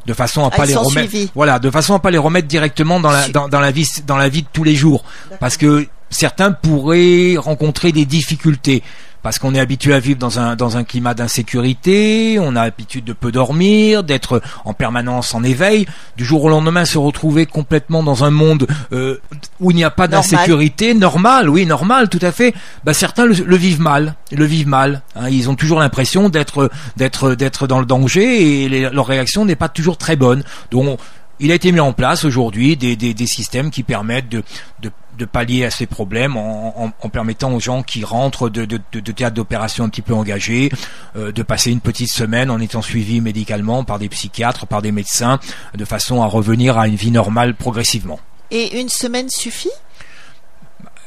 de 0.07 0.13
façon 0.13 0.45
à 0.45 0.51
ah, 0.53 0.57
pas 0.57 0.67
les 0.67 0.77
remettre 0.77 1.11
suivis. 1.11 1.31
voilà 1.35 1.59
de 1.59 1.71
façon 1.71 1.95
à 1.95 1.99
pas 1.99 2.11
les 2.11 2.19
remettre 2.19 2.49
directement 2.49 3.01
dans 3.01 3.11
la 3.11 3.29
dans, 3.29 3.49
dans 3.49 3.61
la 3.61 3.71
vie 3.71 3.87
dans 4.07 4.17
la 4.17 4.31
vie 4.31 4.43
de 4.43 4.49
tous 4.51 4.65
les 4.65 4.75
jours 4.75 5.05
parce 5.41 5.59
que 5.59 5.87
certains 6.09 6.53
pourraient 6.53 7.37
rencontrer 7.37 7.93
des 7.93 8.07
difficultés 8.07 8.83
parce 9.23 9.39
qu'on 9.39 9.55
est 9.55 9.61
habitué 9.61 9.95
à 9.95 10.01
vivre 10.01 10.19
dans 10.19 10.39
un 10.39 10.57
dans 10.57 10.77
un 10.77 10.85
climat 10.85 11.15
d'insécurité, 11.15 12.39
on 12.41 12.57
a 12.57 12.65
l'habitude 12.65 13.05
de 13.05 13.13
peu 13.13 13.33
dormir, 13.33 14.03
d'être 14.03 14.43
en 14.65 14.75
permanence 14.75 15.35
en 15.35 15.43
éveil, 15.43 15.87
du 16.17 16.25
jour 16.25 16.45
au 16.45 16.49
lendemain 16.49 16.85
se 16.85 16.99
retrouver 16.99 17.47
complètement 17.47 18.03
dans 18.03 18.25
un 18.25 18.31
monde 18.31 18.67
euh, 18.93 19.21
où 19.61 19.71
il 19.71 19.77
n'y 19.77 19.85
a 19.85 19.91
pas 19.91 20.09
d'insécurité, 20.09 20.95
normal. 20.95 21.49
oui, 21.49 21.67
normal, 21.67 22.09
tout 22.09 22.19
à 22.23 22.33
fait. 22.33 22.55
Bah, 22.85 22.95
certains 22.95 23.27
le, 23.27 23.57
vivent 23.57 23.81
mal, 23.81 24.15
le 24.33 24.45
vivent 24.45 24.69
mal. 24.69 25.03
Hein. 25.17 25.29
ils 25.29 25.51
ont 25.51 25.55
toujours 25.55 25.81
l'impression 25.81 26.29
d'être 26.29 26.71
d'être 26.97 27.35
d'être 27.35 27.67
dans 27.67 27.81
le 27.81 27.87
danger 27.87 28.65
et 28.65 28.69
leur 28.91 29.07
réaction 29.07 29.45
n'est 29.45 29.57
pas 29.57 29.69
toujours 29.69 29.99
très 29.99 30.17
bonne. 30.17 30.43
Donc 30.71 30.99
il 31.41 31.51
a 31.51 31.55
été 31.55 31.73
mis 31.73 31.81
en 31.81 31.93
place 31.93 32.25
aujourd'hui 32.25 32.77
des, 32.77 32.97
des, 32.97 33.15
des, 33.15 33.27
systèmes 33.27 33.71
qui 33.71 33.83
permettent 33.83 34.29
de, 34.29 34.45
de, 34.81 34.91
de, 35.19 35.25
pallier 35.25 35.65
à 35.65 35.71
ces 35.71 35.87
problèmes 35.87 36.37
en, 36.37 36.85
en, 36.85 36.93
en, 37.01 37.09
permettant 37.09 37.53
aux 37.53 37.61
gens 37.61 37.83
qui 37.83 38.05
rentrent 38.05 38.51
de, 38.51 38.67
de, 38.67 38.79
de 38.93 39.13
théâtres 39.13 39.35
d'opération 39.35 39.85
un 39.85 39.89
petit 39.89 40.03
peu 40.03 40.15
engagés 40.15 40.71
euh, 41.17 41.33
de 41.33 41.43
passer 41.43 41.71
une 41.71 41.81
petite 41.81 42.11
semaine 42.11 42.51
en 42.51 42.61
étant 42.61 42.83
suivis 42.83 43.21
médicalement 43.21 43.85
par 43.85 43.99
des 43.99 44.09
psychiatres, 44.09 44.67
par 44.67 44.83
des 44.83 44.93
médecins, 44.93 45.41
de 45.75 45.85
façon 45.85 46.23
à 46.23 46.27
revenir 46.27 46.79
à 46.79 46.87
une 46.87 46.97
vie 46.97 47.11
normale 47.11 47.55
progressivement. 47.55 48.21
Et 48.51 48.79
une 48.81 48.89
semaine 48.89 49.31
suffit? 49.31 49.71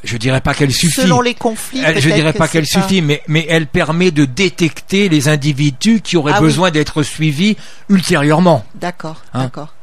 Je 0.02 0.18
dirais 0.18 0.42
pas 0.42 0.52
qu'elle 0.52 0.72
suffit. 0.72 1.00
Selon 1.00 1.22
les 1.22 1.34
conflits. 1.34 1.80
Elle, 1.82 1.98
je 1.98 2.10
dirais 2.10 2.34
pas 2.34 2.46
qu'elle 2.46 2.66
suffit, 2.66 3.00
mais, 3.00 3.22
mais 3.26 3.46
elle 3.48 3.66
permet 3.66 4.10
de 4.10 4.26
détecter 4.26 5.08
les 5.08 5.28
individus 5.28 6.02
qui 6.02 6.18
auraient 6.18 6.34
ah 6.34 6.40
besoin 6.40 6.70
d'être 6.70 7.02
suivis 7.02 7.56
ultérieurement. 7.88 8.66
D'accord, 8.74 9.22
hein 9.32 9.44
d'accord. 9.44 9.73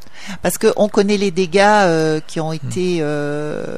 Parce 0.41 0.57
qu'on 0.57 0.87
connaît 0.87 1.17
les 1.17 1.31
dégâts 1.31 1.59
euh, 1.61 2.19
qui 2.25 2.39
ont 2.39 2.51
été 2.51 2.97
euh, 3.01 3.77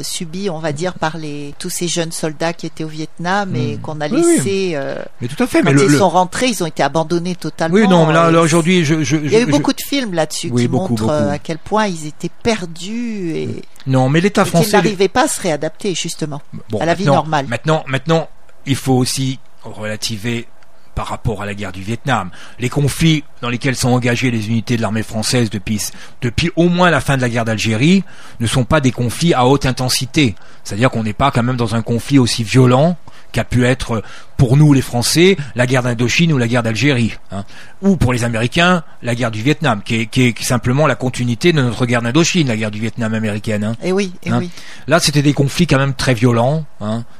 subis, 0.00 0.50
on 0.50 0.58
va 0.58 0.72
dire, 0.72 0.94
par 0.94 1.16
les 1.16 1.54
tous 1.58 1.70
ces 1.70 1.88
jeunes 1.88 2.12
soldats 2.12 2.52
qui 2.52 2.66
étaient 2.66 2.84
au 2.84 2.88
Vietnam 2.88 3.54
et 3.54 3.76
hmm. 3.76 3.80
qu'on 3.80 4.00
a 4.00 4.08
laissé. 4.08 4.72
Euh, 4.74 4.96
mais 5.20 5.28
tout 5.28 5.42
à 5.42 5.46
fait. 5.46 5.62
Quand 5.62 5.72
mais 5.72 5.82
ils 5.82 5.96
sont 5.96 6.08
rentrés, 6.08 6.48
ils 6.48 6.62
ont 6.62 6.66
été 6.66 6.82
abandonnés 6.82 7.34
totalement. 7.34 7.76
Oui, 7.76 7.88
non, 7.88 8.08
là, 8.08 8.30
aujourd'hui, 8.40 8.84
je, 8.84 9.02
je, 9.02 9.16
il 9.16 9.30
y 9.30 9.36
a 9.36 9.40
eu 9.40 9.46
beaucoup 9.46 9.72
de 9.72 9.80
films 9.80 10.14
là-dessus 10.14 10.50
qui 10.50 10.68
montrent 10.68 11.10
à 11.10 11.38
quel 11.38 11.58
point 11.58 11.86
ils 11.86 12.06
étaient 12.06 12.30
perdus 12.42 13.32
et. 13.34 13.62
Non, 13.86 14.08
mais 14.08 14.20
l'État 14.20 14.44
français. 14.44 14.68
Ils 14.68 14.72
n'arrivaient 14.72 15.08
pas 15.08 15.24
à 15.24 15.28
se 15.28 15.40
réadapter 15.40 15.94
justement 15.94 16.42
à 16.78 16.84
la 16.84 16.94
vie 16.94 17.06
normale. 17.06 17.46
Maintenant, 17.48 17.84
maintenant, 17.86 18.28
il 18.66 18.76
faut 18.76 18.94
aussi 18.94 19.38
relativer 19.62 20.46
par 20.94 21.06
rapport 21.06 21.42
à 21.42 21.46
la 21.46 21.54
guerre 21.54 21.72
du 21.72 21.82
Vietnam. 21.82 22.30
Les 22.58 22.68
conflits 22.68 23.24
dans 23.40 23.48
lesquels 23.48 23.76
sont 23.76 23.90
engagées 23.90 24.30
les 24.30 24.48
unités 24.48 24.76
de 24.76 24.82
l'armée 24.82 25.02
française 25.02 25.50
depuis, 25.50 25.80
depuis 26.20 26.50
au 26.56 26.68
moins 26.68 26.90
la 26.90 27.00
fin 27.00 27.16
de 27.16 27.22
la 27.22 27.28
guerre 27.28 27.44
d'Algérie 27.44 28.04
ne 28.40 28.46
sont 28.46 28.64
pas 28.64 28.80
des 28.80 28.92
conflits 28.92 29.34
à 29.34 29.46
haute 29.46 29.66
intensité. 29.66 30.34
C'est-à-dire 30.64 30.90
qu'on 30.90 31.02
n'est 31.02 31.12
pas 31.12 31.30
quand 31.30 31.42
même 31.42 31.56
dans 31.56 31.74
un 31.74 31.82
conflit 31.82 32.18
aussi 32.18 32.44
violent 32.44 32.96
qu'a 33.32 33.44
pu 33.44 33.64
être 33.64 34.02
pour 34.36 34.56
nous 34.56 34.72
les 34.72 34.80
Français 34.80 35.36
la 35.54 35.66
guerre 35.66 35.82
d'Indochine 35.82 36.32
ou 36.32 36.38
la 36.38 36.48
guerre 36.48 36.62
d'Algérie, 36.62 37.18
hein. 37.30 37.44
ou 37.82 37.96
pour 37.96 38.12
les 38.12 38.24
Américains 38.24 38.82
la 39.02 39.14
guerre 39.14 39.30
du 39.30 39.42
Vietnam, 39.42 39.82
qui 39.84 39.96
est, 39.96 40.06
qui 40.06 40.28
est 40.28 40.42
simplement 40.42 40.86
la 40.86 40.94
continuité 40.94 41.52
de 41.52 41.60
notre 41.60 41.86
guerre 41.86 42.02
d'Indochine, 42.02 42.48
la 42.48 42.56
guerre 42.56 42.70
du 42.70 42.80
Vietnam 42.80 43.12
américaine. 43.14 43.64
Hein. 43.64 43.76
Et 43.82 43.92
oui, 43.92 44.12
et 44.22 44.30
hein. 44.30 44.38
oui. 44.40 44.50
Là, 44.86 44.98
c'était 44.98 45.22
des 45.22 45.34
conflits 45.34 45.66
quand 45.66 45.78
même 45.78 45.94
très 45.94 46.14
violents, 46.14 46.64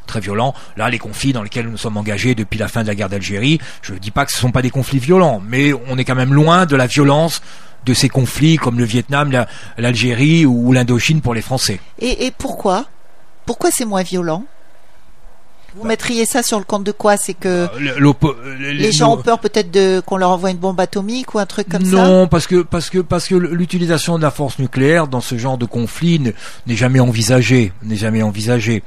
très 0.07 0.21
violents. 0.21 0.55
Là, 0.76 0.88
les 0.88 0.99
conflits 0.99 1.33
dans 1.33 1.43
lesquels 1.43 1.69
nous 1.69 1.76
sommes 1.76 1.97
engagés 1.97 2.35
depuis 2.35 2.59
la 2.59 2.69
fin 2.69 2.83
de 2.83 2.88
la 2.88 2.95
guerre 2.95 3.09
d'Algérie, 3.09 3.61
je 3.83 3.93
ne 3.93 3.99
dis 3.99 4.11
pas 4.11 4.25
que 4.25 4.33
ce 4.33 4.38
ne 4.38 4.40
sont 4.43 4.52
pas 4.52 4.62
des 4.62 4.71
conflits 4.71 4.99
violents, 4.99 5.43
mais 5.47 5.73
on 5.88 5.99
est 5.99 6.05
quand 6.05 6.14
même 6.14 6.35
loin 6.35 6.67
de 6.67 6.76
la 6.76 6.87
violence 6.87 7.43
de 7.87 7.95
ces 7.95 8.09
conflits 8.09 8.57
comme 8.57 8.79
le 8.79 8.85
Vietnam, 8.85 9.31
l'Algérie 9.79 10.47
ou 10.47 10.73
l'Indochine 10.73 11.21
pour 11.21 11.35
les 11.35 11.43
Français. 11.43 11.81
Et, 11.99 12.26
et 12.26 12.31
pourquoi? 12.31 12.87
Pourquoi 13.47 13.71
c'est 13.71 13.85
moins 13.85 14.02
violent? 14.02 14.45
Vous 15.77 15.87
mettriez 15.87 16.27
ça 16.27 16.43
sur 16.43 16.59
le 16.59 16.65
compte 16.65 16.85
de 16.85 16.93
quoi? 16.93 17.17
C'est 17.17 17.35
que 17.35 17.67
bah, 17.67 18.35
les 18.59 18.93
gens 18.93 19.15
ont 19.15 19.23
peur 19.23 19.39
peut-être 19.39 19.71
de 19.71 20.00
qu'on 20.05 20.17
leur 20.17 20.31
envoie 20.31 20.50
une 20.50 20.57
bombe 20.57 20.81
atomique 20.81 21.35
ou 21.35 21.39
un 21.39 21.47
truc 21.47 21.69
comme 21.69 21.85
ça? 21.85 21.91
Non, 21.91 22.29
parce 22.29 22.47
que 22.47 22.62
parce 22.62 22.91
que 22.91 22.99
parce 22.99 23.29
que 23.29 23.35
l'utilisation 23.35 24.19
de 24.19 24.23
la 24.23 24.31
force 24.31 24.59
nucléaire 24.59 25.07
dans 25.07 25.21
ce 25.21 25.39
genre 25.39 25.59
de 25.59 25.67
conflit 25.67 26.21
n'est 26.67 26.77
jamais 26.77 27.00
envisagée, 27.00 27.73
n'est 27.83 27.97
jamais 27.97 28.23
envisagée. 28.23 28.83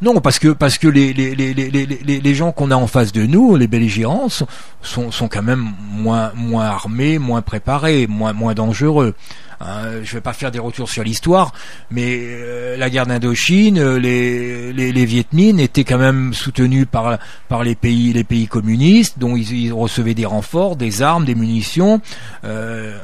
Non, 0.00 0.20
parce 0.20 0.38
que 0.38 0.48
parce 0.48 0.78
que 0.78 0.88
les 0.88 2.34
gens 2.34 2.52
qu'on 2.52 2.70
a 2.70 2.76
en 2.76 2.86
face 2.86 3.12
de 3.12 3.26
nous, 3.26 3.56
les 3.56 3.66
belligérants, 3.66 4.28
sont 4.28 5.28
quand 5.28 5.42
même 5.42 5.72
moins 5.90 6.32
armés, 6.64 7.18
moins 7.18 7.42
préparés, 7.42 8.06
moins 8.06 8.54
dangereux. 8.54 9.14
Hein, 9.60 10.04
je 10.04 10.14
vais 10.14 10.20
pas 10.20 10.32
faire 10.32 10.52
des 10.52 10.60
retours 10.60 10.88
sur 10.88 11.02
l'histoire, 11.02 11.52
mais 11.90 12.20
euh, 12.20 12.76
la 12.76 12.90
guerre 12.90 13.06
d'Indochine, 13.06 13.78
euh, 13.78 13.98
les, 13.98 14.72
les, 14.72 14.92
les 14.92 15.04
Viet 15.04 15.26
Minh 15.32 15.58
étaient 15.58 15.82
quand 15.82 15.98
même 15.98 16.32
soutenus 16.32 16.86
par, 16.88 17.18
les 17.64 17.74
pays 17.74 18.12
les 18.12 18.22
pays 18.22 18.46
communistes, 18.46 19.18
dont 19.18 19.34
ils, 19.34 19.72
recevaient 19.72 20.14
des 20.14 20.26
renforts, 20.26 20.76
des 20.76 21.02
armes, 21.02 21.24
des 21.24 21.34
munitions. 21.34 22.00
Euh, 22.44 22.96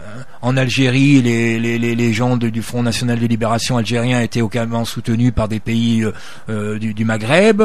en 0.42 0.57
Algérie, 0.57 1.22
les, 1.22 1.59
les, 1.59 1.78
les 1.78 2.12
gens 2.12 2.37
du 2.37 2.62
Front 2.62 2.83
National 2.83 3.18
de 3.18 3.26
Libération 3.26 3.76
algérien 3.76 4.20
étaient 4.20 4.40
également 4.40 4.85
soutenus 4.85 5.33
par 5.35 5.48
des 5.48 5.59
pays 5.59 6.04
du, 6.85 6.94
du, 6.94 7.05
Maghreb. 7.05 7.62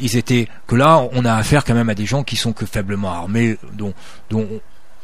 Ils 0.00 0.16
étaient 0.16 0.48
que 0.66 0.76
là, 0.76 1.02
on 1.12 1.24
a 1.24 1.34
affaire 1.34 1.64
quand 1.64 1.74
même 1.74 1.88
à 1.88 1.94
des 1.94 2.06
gens 2.06 2.22
qui 2.22 2.36
sont 2.36 2.52
que 2.52 2.66
faiblement 2.66 3.10
armés, 3.10 3.56
dont, 3.72 3.92
dont 4.30 4.48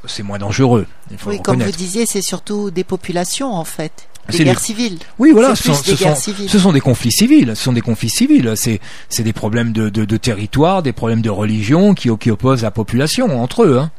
c'est 0.07 0.22
moins 0.22 0.38
dangereux. 0.38 0.87
oui, 1.26 1.40
comme 1.42 1.62
vous 1.62 1.70
disiez, 1.70 2.07
c'est 2.07 2.22
surtout 2.22 2.70
des 2.70 2.85
populations 2.85 3.52
en 3.52 3.64
fait. 3.64 4.09
Des 4.28 4.44
guerres 4.44 4.61
civiles. 4.61 4.98
Oui, 5.18 5.33
voilà, 5.33 5.57
ce 5.57 5.64
sont, 5.64 5.74
ce, 5.74 5.96
sont, 5.96 6.14
ce 6.14 6.59
sont, 6.59 6.72
des 6.72 6.81
conflits 6.81 7.11
civils. 7.11 7.57
Ce 7.57 7.64
sont 7.64 7.72
des 7.72 7.81
conflits 7.81 8.09
civils. 8.09 8.52
C'est, 8.55 8.81
c'est 9.09 9.24
des 9.24 9.33
problèmes 9.33 9.72
de, 9.72 9.88
de, 9.88 10.05
de, 10.05 10.16
territoire, 10.16 10.85
des 10.85 10.92
problèmes 10.92 11.22
de 11.22 11.31
religion 11.31 11.92
qui, 11.94 12.09
qui 12.18 12.31
opposent 12.31 12.62
la 12.62 12.70
population 12.70 13.42
entre 13.42 13.64
eux. 13.64 13.78
Hein. 13.78 13.90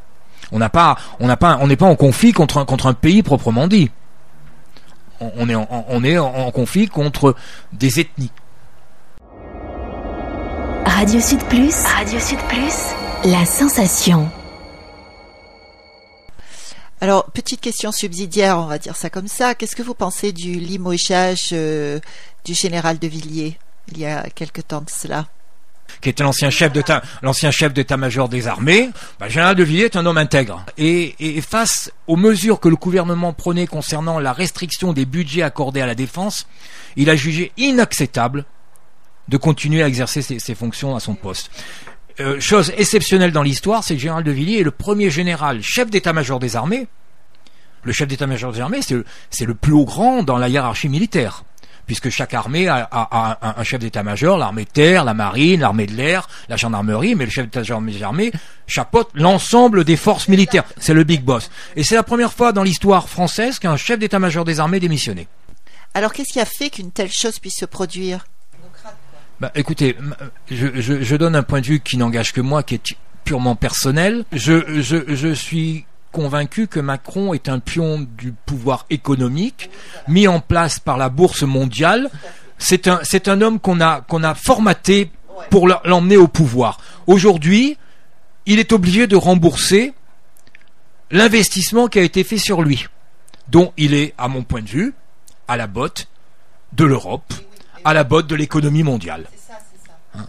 On 0.53 0.59
n'a 0.59 0.69
pas, 0.69 0.97
on 1.19 1.27
n'a 1.27 1.35
pas, 1.35 1.57
on 1.59 1.67
n'est 1.67 1.75
pas 1.75 1.87
en 1.87 1.97
conflit 1.97 2.31
contre 2.31 2.57
un, 2.57 2.63
contre 2.65 2.87
un 2.87 2.93
pays 2.93 3.21
proprement 3.21 3.67
dit. 3.67 3.91
On, 5.19 5.49
est, 5.49 5.55
en, 5.55 5.67
on 5.89 6.03
est 6.03 6.17
en 6.17 6.51
conflit 6.51 6.87
contre 6.87 7.35
des 7.73 7.99
ethnies. 7.99 8.31
Radio 10.85 11.19
Sud 11.19 11.43
Plus. 11.45 11.83
Radio 11.85 12.19
Sud 12.19 12.39
Plus. 12.49 12.93
La 13.25 13.45
sensation. 13.45 14.29
Alors, 16.99 17.31
petite 17.31 17.61
question 17.61 17.91
subsidiaire, 17.91 18.57
on 18.59 18.65
va 18.65 18.77
dire 18.77 18.95
ça 18.95 19.09
comme 19.09 19.27
ça. 19.27 19.55
Qu'est-ce 19.55 19.75
que 19.75 19.81
vous 19.83 19.93
pensez 19.93 20.31
du 20.31 20.53
limogeage 20.53 21.49
euh, 21.53 21.99
du 22.45 22.53
général 22.53 22.99
de 22.99 23.07
Villiers 23.07 23.57
il 23.91 23.99
y 23.99 24.05
a 24.05 24.29
quelque 24.29 24.61
temps 24.61 24.81
de 24.81 24.89
cela 24.89 25.25
qui 26.01 26.09
était 26.09 26.23
l'ancien 26.23 26.49
chef 26.49 26.73
de 26.73 26.83
l'ancien 27.21 27.51
chef 27.51 27.71
d'état-major 27.73 28.27
des 28.27 28.47
armées, 28.47 28.89
bah, 29.19 29.27
le 29.27 29.31
général 29.31 29.55
de 29.55 29.63
Villiers 29.63 29.85
est 29.85 29.95
un 29.95 30.05
homme 30.05 30.17
intègre. 30.17 30.65
Et, 30.77 31.15
et, 31.19 31.39
face 31.39 31.91
aux 32.07 32.15
mesures 32.15 32.59
que 32.59 32.67
le 32.67 32.75
gouvernement 32.75 33.31
prenait 33.31 33.67
concernant 33.67 34.19
la 34.19 34.33
restriction 34.33 34.91
des 34.91 35.05
budgets 35.05 35.43
accordés 35.43 35.81
à 35.81 35.85
la 35.85 35.95
défense, 35.95 36.47
il 36.95 37.09
a 37.09 37.15
jugé 37.15 37.51
inacceptable 37.57 38.45
de 39.27 39.37
continuer 39.37 39.83
à 39.83 39.87
exercer 39.87 40.21
ses, 40.21 40.55
fonctions 40.55 40.95
à 40.95 40.99
son 40.99 41.15
poste. 41.15 41.49
Euh, 42.19 42.39
chose 42.39 42.71
exceptionnelle 42.77 43.31
dans 43.31 43.41
l'histoire, 43.41 43.83
c'est 43.83 43.95
que 43.95 43.99
le 43.99 44.01
général 44.01 44.23
de 44.23 44.31
Villiers 44.31 44.59
est 44.59 44.63
le 44.63 44.71
premier 44.71 45.09
général 45.09 45.61
chef 45.63 45.89
d'état-major 45.89 46.39
des 46.39 46.55
armées. 46.55 46.87
Le 47.83 47.91
chef 47.91 48.07
d'état-major 48.07 48.51
des 48.53 48.61
armées, 48.61 48.81
c'est 48.81 49.45
le, 49.45 49.55
plus 49.55 49.73
haut 49.73 49.85
grand 49.85 50.23
dans 50.23 50.37
la 50.37 50.49
hiérarchie 50.49 50.89
militaire 50.89 51.43
puisque 51.85 52.09
chaque 52.09 52.33
armée 52.33 52.69
a, 52.69 53.57
un 53.59 53.63
chef 53.65 53.81
d'état-major, 53.81 54.37
l'armée 54.37 54.63
de 54.63 54.69
terre, 54.69 55.03
la 55.03 55.13
marine, 55.13 55.59
l'armée 55.59 55.85
de 55.85 55.91
l'air, 55.91 56.29
la 56.47 56.55
gendarmerie, 56.55 57.13
mais 57.13 57.25
le 57.25 57.29
chef 57.29 57.43
d'état-major 57.43 57.81
des 57.81 58.03
armées 58.03 58.31
chapeaute 58.67 59.09
l'ensemble 59.13 59.83
des 59.83 59.97
forces 59.97 60.29
militaires. 60.29 60.63
C'est 60.77 60.93
le 60.93 61.03
big 61.03 61.23
boss. 61.23 61.51
Et 61.75 61.83
c'est 61.83 61.95
la 61.95 62.03
première 62.03 62.31
fois 62.31 62.53
dans 62.53 62.63
l'histoire 62.63 63.09
française 63.09 63.59
qu'un 63.59 63.75
chef 63.75 63.99
d'état-major 63.99 64.45
des 64.45 64.61
armées 64.61 64.79
démissionné. 64.79 65.27
Alors 65.93 66.13
qu'est-ce 66.13 66.31
qui 66.31 66.39
a 66.39 66.45
fait 66.45 66.69
qu'une 66.69 66.91
telle 66.91 67.11
chose 67.11 67.39
puisse 67.39 67.57
se 67.57 67.65
produire? 67.65 68.25
Bah, 69.39 69.51
écoutez, 69.55 69.97
je, 70.49 71.15
donne 71.15 71.35
un 71.35 71.43
point 71.43 71.61
de 71.61 71.65
vue 71.65 71.79
qui 71.79 71.97
n'engage 71.97 72.33
que 72.33 72.41
moi, 72.41 72.63
qui 72.63 72.75
est 72.75 72.95
purement 73.23 73.55
personnel. 73.55 74.25
Je, 74.31 74.81
je, 74.81 75.33
suis 75.33 75.85
convaincu 76.11 76.67
que 76.67 76.79
Macron 76.79 77.33
est 77.33 77.49
un 77.49 77.59
pion 77.59 78.07
du 78.17 78.33
pouvoir 78.45 78.85
économique 78.89 79.69
mis 80.07 80.27
en 80.27 80.39
place 80.39 80.79
par 80.79 80.97
la 80.97 81.09
bourse 81.09 81.43
mondiale. 81.43 82.09
C'est 82.57 82.87
un, 82.87 82.99
c'est 83.03 83.27
un 83.27 83.41
homme 83.41 83.59
qu'on 83.59 83.81
a, 83.81 84.01
qu'on 84.01 84.23
a 84.23 84.35
formaté 84.35 85.11
pour 85.49 85.67
l'emmener 85.67 86.17
au 86.17 86.27
pouvoir. 86.27 86.79
Aujourd'hui, 87.07 87.77
il 88.45 88.59
est 88.59 88.71
obligé 88.71 89.07
de 89.07 89.15
rembourser 89.15 89.93
l'investissement 91.11 91.87
qui 91.87 91.99
a 91.99 92.03
été 92.03 92.23
fait 92.23 92.37
sur 92.37 92.61
lui, 92.61 92.87
dont 93.47 93.73
il 93.77 93.93
est, 93.93 94.13
à 94.17 94.27
mon 94.27 94.43
point 94.43 94.61
de 94.61 94.69
vue, 94.69 94.93
à 95.47 95.57
la 95.57 95.67
botte 95.67 96.07
de 96.73 96.85
l'Europe, 96.85 97.33
à 97.85 97.93
la 97.93 98.03
botte 98.03 98.27
de 98.27 98.35
l'économie 98.35 98.83
mondiale. 98.83 99.27
Hein. 100.15 100.25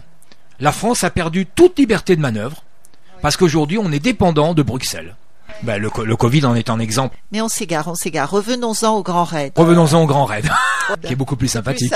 la 0.59 0.71
France 0.71 1.03
a 1.03 1.09
perdu 1.09 1.45
toute 1.45 1.77
liberté 1.79 2.15
de 2.15 2.21
manœuvre 2.21 2.63
parce 3.21 3.37
qu'aujourd'hui 3.37 3.77
on 3.77 3.91
est 3.91 3.99
dépendant 3.99 4.53
de 4.53 4.63
Bruxelles. 4.63 5.15
Ben, 5.63 5.81
le, 5.81 6.15
Covid 6.15 6.45
en 6.45 6.55
est 6.55 6.69
un 6.69 6.79
exemple. 6.79 7.17
Mais 7.31 7.41
on 7.41 7.47
s'égare, 7.47 7.87
on 7.87 7.95
s'égare. 7.95 8.29
Revenons-en 8.29 8.93
au 8.95 9.03
Grand 9.03 9.23
Raid. 9.23 9.53
Revenons-en 9.55 10.03
au 10.03 10.05
Grand 10.05 10.25
Raid, 10.25 10.49
qui 11.03 11.13
est 11.13 11.15
beaucoup 11.15 11.37
plus 11.37 11.47
sympathique. 11.47 11.93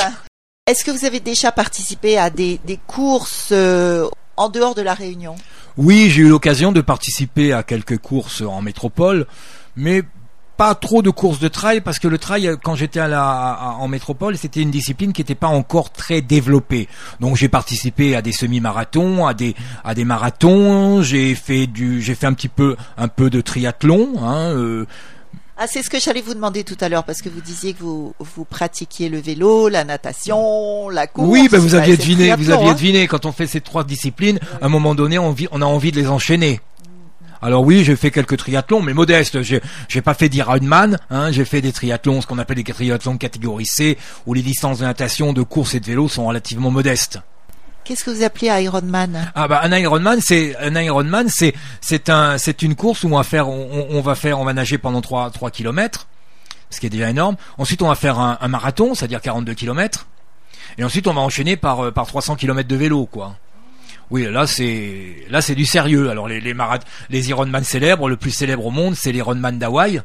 Est-ce 0.66 0.86
que 0.86 0.92
vous 0.92 1.06
avez 1.06 1.20
déjà 1.20 1.52
participé 1.52 2.18
à 2.18 2.30
des, 2.30 2.60
courses 2.88 3.50
euh, 3.52 4.08
en 4.38 4.50
dehors 4.50 4.76
de 4.76 4.82
la 4.82 4.94
Réunion? 4.94 5.36
Oui, 5.78 6.10
j'ai 6.10 6.22
eu 6.22 6.30
l'occasion 6.30 6.72
de 6.72 6.82
participer 6.82 7.54
à 7.54 7.64
quelques 7.64 7.98
courses 7.98 8.42
en 8.42 8.62
métropole, 8.62 9.26
mais 9.76 10.04
pas 10.60 10.76
trop 10.76 11.02
de 11.02 11.10
courses 11.10 11.40
de 11.40 11.48
trail 11.48 11.80
parce 11.80 12.00
que 12.00 12.10
le 12.10 12.18
trail 12.18 12.58
quand 12.62 12.76
j'étais 12.76 13.00
à 13.00 13.08
la 13.08 13.78
en 13.80 13.88
métropole 13.88 14.38
c'était 14.38 14.60
une 14.60 14.72
discipline 14.72 15.14
qui 15.14 15.22
n'était 15.22 15.34
pas 15.34 15.48
encore 15.48 15.90
très 15.90 16.22
développée 16.22 16.90
donc 17.22 17.38
j'ai 17.38 17.48
participé 17.48 18.14
à 18.14 18.22
des 18.22 18.34
semi-marathons 18.34 19.26
à 19.26 19.34
des 19.34 19.56
à 19.86 19.96
des 19.96 20.04
marathons 20.04 21.02
j'ai 21.02 21.34
fait 21.34 21.66
du 21.66 22.02
j'ai 22.02 22.14
fait 22.14 22.28
un 22.28 22.34
petit 22.34 22.50
peu 22.50 22.76
un 22.98 23.08
peu 23.08 23.30
de 23.30 23.40
triathlon 23.40 24.16
hein, 24.22 24.50
euh, 24.50 24.86
ah, 25.58 25.66
c'est 25.66 25.82
ce 25.82 25.90
que 25.90 25.98
j'allais 25.98 26.22
vous 26.22 26.34
demander 26.34 26.66
tout 26.66 26.78
à 26.82 26.90
l'heure 26.90 27.06
parce 27.06 27.22
que 27.22 27.30
vous 27.30 27.42
disiez 27.42 27.74
que 27.74 27.80
vous, 27.80 28.14
vous 28.20 28.46
pratiquiez 28.46 29.10
le 29.10 29.20
vélo, 29.20 29.68
la 29.68 29.84
natation, 29.84 30.88
la 30.88 31.06
course. 31.06 31.28
Oui, 31.28 31.50
ben 31.52 31.60
vous 31.60 31.76
aviez 31.76 31.98
deviné, 31.98 32.34
vous 32.34 32.50
aviez 32.50 32.70
hein. 32.70 32.74
deviné 32.74 33.08
quand 33.10 33.26
on 33.26 33.34
fait 33.34 33.46
ces 33.46 33.60
trois 33.60 33.84
disciplines, 33.84 34.40
à 34.62 34.68
un 34.68 34.70
moment 34.70 34.96
donné, 34.96 35.20
on, 35.20 35.36
on 35.52 35.62
a 35.62 35.66
envie 35.66 35.92
de 35.92 35.98
les 35.98 36.08
enchaîner. 36.08 36.62
Alors 37.42 37.64
oui, 37.64 37.84
j'ai 37.84 37.96
fait 37.96 38.12
quelques 38.12 38.38
triathlons, 38.38 38.82
mais 38.82 38.94
modestes. 38.94 39.42
J'ai, 39.42 39.62
j'ai 39.88 40.02
pas 40.02 40.14
fait 40.14 40.30
d'Ironman, 40.30 40.98
hein. 41.10 41.32
J'ai 41.32 41.46
fait 41.46 41.62
des 41.62 41.72
triathlons, 41.72 42.22
ce 42.22 42.28
qu'on 42.28 42.38
appelle 42.38 42.58
des 42.58 42.64
triathlons 42.64 43.14
de 43.14 43.20
catégorie 43.20 43.66
C, 43.66 43.98
où 44.26 44.34
les 44.34 44.42
distances 44.42 44.80
de 44.80 44.86
natation, 44.86 45.34
de 45.34 45.42
course 45.42 45.76
et 45.76 45.80
de 45.80 45.86
vélo 45.86 46.08
sont 46.08 46.26
relativement 46.26 46.72
modestes. 46.72 47.20
Qu'est-ce 47.90 48.04
que 48.04 48.12
vous 48.12 48.24
appelez 48.24 48.50
Ironman? 48.64 49.32
Ah 49.34 49.48
bah 49.48 49.62
un 49.64 49.76
Ironman, 49.76 50.20
c'est 50.22 50.56
un 50.58 50.76
Ironman, 50.80 51.28
c'est 51.28 51.56
c'est 51.82 52.10
un 52.10 52.38
c'est 52.38 52.62
une 52.62 52.76
course 52.76 53.04
où 53.04 53.08
on 53.08 53.18
va 53.18 53.24
faire 53.24 53.50
on, 53.50 54.00
va 54.02 54.14
faire 54.14 54.40
on 54.40 54.46
va 54.46 54.54
nager 54.54 54.78
pendant 54.78 55.02
3 55.02 55.32
3 55.32 55.50
kilomètres, 55.50 56.08
ce 56.70 56.80
qui 56.80 56.86
est 56.86 56.92
déjà 56.92 57.10
énorme. 57.10 57.36
Ensuite, 57.58 57.82
on 57.82 57.88
va 57.88 57.96
faire 57.96 58.20
un, 58.20 58.48
marathon, 58.48 58.94
c'est-à-dire 58.94 59.22
42 59.22 59.56
kilomètres. 59.56 60.06
Et 60.78 60.84
ensuite, 60.84 61.08
on 61.08 61.14
va 61.14 61.22
enchaîner 61.22 61.58
par 61.58 61.86
euh, 61.86 61.92
par 61.92 62.06
300 62.06 62.36
kilomètres 62.36 62.70
de 62.70 62.76
vélo, 62.76 63.08
quoi. 63.08 63.38
Oui, 64.12 64.26
là 64.30 64.48
c'est 64.48 65.26
là 65.30 65.42
c'est 65.42 65.56
du 65.56 65.66
sérieux. 65.66 66.10
Alors 66.10 66.28
les 66.28 66.42
les, 66.42 66.56
les 67.10 67.30
Ironman 67.30 67.64
célèbres, 67.64 68.10
le 68.10 68.18
plus 68.18 68.32
célèbre 68.32 68.66
au 68.66 68.72
monde, 68.72 68.96
c'est 68.96 69.12
l'Ironman 69.12 69.60
d'Hawaï. 69.60 70.02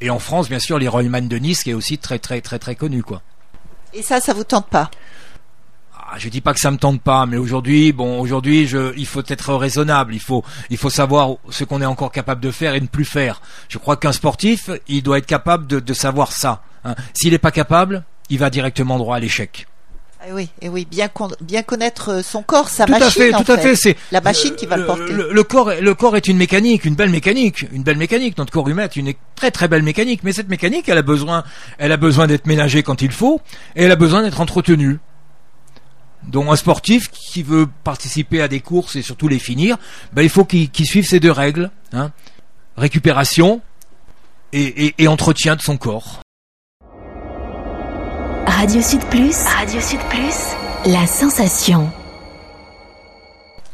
Et 0.00 0.10
en 0.10 0.18
France, 0.18 0.48
bien 0.48 0.60
sûr, 0.60 0.78
l'Ironman 0.78 1.26
de 1.26 1.36
Nice 1.36 1.64
qui 1.64 1.70
est 1.70 1.74
aussi 1.74 1.98
très 1.98 2.18
très 2.18 2.40
très 2.40 2.58
très 2.58 2.76
connu 2.76 3.02
quoi. 3.02 3.22
Et 3.92 4.02
ça 4.02 4.20
ça 4.20 4.34
vous 4.34 4.44
tente 4.44 4.68
pas? 4.68 4.90
Ah, 6.10 6.14
je 6.16 6.30
dis 6.30 6.40
pas 6.40 6.54
que 6.54 6.60
ça 6.60 6.70
me 6.70 6.78
tente 6.78 7.02
pas, 7.02 7.26
mais 7.26 7.36
aujourd'hui, 7.36 7.92
bon, 7.92 8.18
aujourd'hui, 8.18 8.66
je, 8.66 8.96
il 8.96 9.04
faut 9.04 9.22
être 9.26 9.52
raisonnable. 9.52 10.14
Il 10.14 10.20
faut, 10.20 10.42
il 10.70 10.78
faut 10.78 10.88
savoir 10.88 11.36
ce 11.50 11.64
qu'on 11.64 11.82
est 11.82 11.84
encore 11.84 12.12
capable 12.12 12.40
de 12.40 12.50
faire 12.50 12.74
et 12.74 12.80
ne 12.80 12.86
plus 12.86 13.04
faire. 13.04 13.42
Je 13.68 13.76
crois 13.76 13.98
qu'un 13.98 14.12
sportif, 14.12 14.70
il 14.88 15.02
doit 15.02 15.18
être 15.18 15.26
capable 15.26 15.66
de, 15.66 15.80
de 15.80 15.92
savoir 15.92 16.32
ça. 16.32 16.62
Hein. 16.86 16.94
S'il 17.12 17.32
n'est 17.32 17.38
pas 17.38 17.50
capable, 17.50 18.04
il 18.30 18.38
va 18.38 18.48
directement 18.48 18.96
droit 18.96 19.16
à 19.16 19.20
l'échec. 19.20 19.66
Ah 20.20 20.26
oui, 20.32 20.48
et 20.60 20.68
oui, 20.68 20.84
bien, 20.90 21.08
bien 21.40 21.62
connaître 21.62 22.10
euh, 22.10 22.22
son 22.22 22.42
corps, 22.42 22.68
sa 22.68 22.86
tout 22.86 22.90
machine. 22.90 23.06
À 23.06 23.38
fait, 23.38 23.44
tout 23.44 23.52
à 23.52 23.58
fait, 23.58 23.76
c'est 23.76 23.96
la 24.10 24.20
machine 24.20 24.56
qui 24.56 24.66
va 24.66 24.76
le, 24.76 24.84
porter. 24.84 25.12
Le, 25.12 25.42
corps, 25.44 25.70
le 25.80 25.94
corps 25.94 26.16
est 26.16 26.26
une 26.26 26.36
mécanique, 26.36 26.84
une 26.84 26.96
belle 26.96 27.10
mécanique, 27.10 27.66
une 27.72 27.84
belle 27.84 27.98
mécanique. 27.98 28.36
Notre 28.36 28.52
corps 28.52 28.68
humain 28.68 28.84
est 28.84 28.96
une 28.96 29.14
très 29.36 29.52
très 29.52 29.68
belle 29.68 29.84
mécanique, 29.84 30.22
mais 30.24 30.32
cette 30.32 30.48
mécanique, 30.48 30.88
elle 30.88 30.98
a 30.98 31.02
besoin, 31.02 31.44
elle 31.78 31.92
a 31.92 31.96
besoin 31.96 32.26
d'être 32.26 32.46
ménagée 32.46 32.82
quand 32.82 33.00
il 33.00 33.12
faut, 33.12 33.40
et 33.76 33.84
elle 33.84 33.92
a 33.92 33.96
besoin 33.96 34.22
d'être 34.22 34.40
entretenue. 34.40 34.98
Donc 36.26 36.48
un 36.48 36.56
sportif 36.56 37.10
qui 37.10 37.44
veut 37.44 37.68
participer 37.84 38.42
à 38.42 38.48
des 38.48 38.60
courses 38.60 38.96
et 38.96 39.02
surtout 39.02 39.28
les 39.28 39.38
finir, 39.38 39.76
ben, 40.12 40.22
il 40.22 40.28
faut 40.28 40.44
qu'il 40.44 40.68
suive 40.84 41.06
ces 41.06 41.20
deux 41.20 41.30
règles 41.30 41.70
hein. 41.92 42.10
récupération 42.76 43.60
et, 44.52 44.94
et 44.98 45.06
entretien 45.08 45.54
de 45.54 45.62
son 45.62 45.76
corps. 45.76 46.22
Radio 48.48 48.80
Sud 48.80 49.04
Plus. 49.10 49.36
Radio 49.44 49.78
Sud 49.78 50.00
Plus. 50.08 50.56
La 50.86 51.06
sensation. 51.06 51.92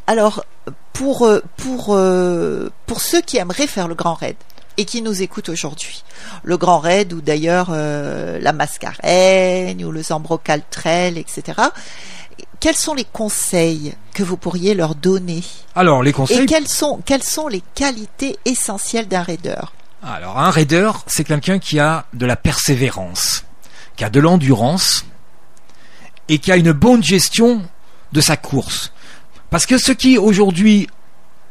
Alors, 0.08 0.44
pour, 0.92 1.24
euh, 1.24 1.44
pour, 1.56 1.94
euh, 1.94 2.72
pour 2.86 3.00
ceux 3.00 3.20
qui 3.20 3.36
aimeraient 3.36 3.68
faire 3.68 3.86
le 3.86 3.94
grand 3.94 4.14
raid 4.14 4.34
et 4.76 4.84
qui 4.84 5.00
nous 5.00 5.22
écoutent 5.22 5.48
aujourd'hui, 5.48 6.02
le 6.42 6.56
grand 6.56 6.80
raid 6.80 7.12
ou 7.12 7.20
d'ailleurs 7.20 7.68
euh, 7.70 8.40
la 8.40 8.52
Mascareigne 8.52 9.84
ou 9.84 9.92
le 9.92 10.02
Zambrocal 10.02 10.62
Trail, 10.68 11.18
etc., 11.18 11.62
quels 12.58 12.74
sont 12.74 12.94
les 12.94 13.04
conseils 13.04 13.94
que 14.12 14.24
vous 14.24 14.36
pourriez 14.36 14.74
leur 14.74 14.96
donner? 14.96 15.44
Alors, 15.76 16.02
les 16.02 16.12
conseils. 16.12 16.40
Et 16.40 16.46
quelles 16.46 16.68
sont, 16.68 17.00
quelles 17.06 17.22
sont 17.22 17.46
les 17.46 17.62
qualités 17.76 18.38
essentielles 18.44 19.06
d'un 19.06 19.22
raider 19.22 19.54
Alors, 20.02 20.40
un 20.40 20.50
raider, 20.50 20.90
c'est 21.06 21.22
quelqu'un 21.22 21.60
qui 21.60 21.78
a 21.78 22.06
de 22.12 22.26
la 22.26 22.34
persévérance 22.34 23.44
qui 23.96 24.04
a 24.04 24.10
de 24.10 24.20
l'endurance 24.20 25.06
et 26.28 26.38
qui 26.38 26.50
a 26.52 26.56
une 26.56 26.72
bonne 26.72 27.02
gestion 27.02 27.62
de 28.12 28.20
sa 28.20 28.36
course. 28.36 28.92
Parce 29.50 29.66
que 29.66 29.78
ce 29.78 29.92
qui 29.92 30.18
aujourd'hui 30.18 30.88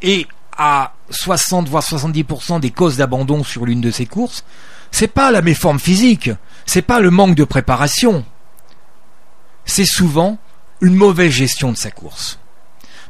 est 0.01 0.27
à 0.57 0.93
60 1.09 1.69
voire 1.69 1.83
70% 1.83 2.59
des 2.59 2.71
causes 2.71 2.97
d'abandon 2.97 3.43
sur 3.43 3.65
l'une 3.65 3.81
de 3.81 3.91
ces 3.91 4.05
courses, 4.05 4.43
c'est 4.91 5.07
pas 5.07 5.31
la 5.31 5.41
méforme 5.41 5.79
physique, 5.79 6.29
c'est 6.65 6.81
pas 6.81 6.99
le 6.99 7.09
manque 7.09 7.35
de 7.35 7.43
préparation. 7.43 8.25
C'est 9.65 9.85
souvent 9.85 10.37
une 10.81 10.95
mauvaise 10.95 11.31
gestion 11.31 11.71
de 11.71 11.77
sa 11.77 11.91
course. 11.91 12.39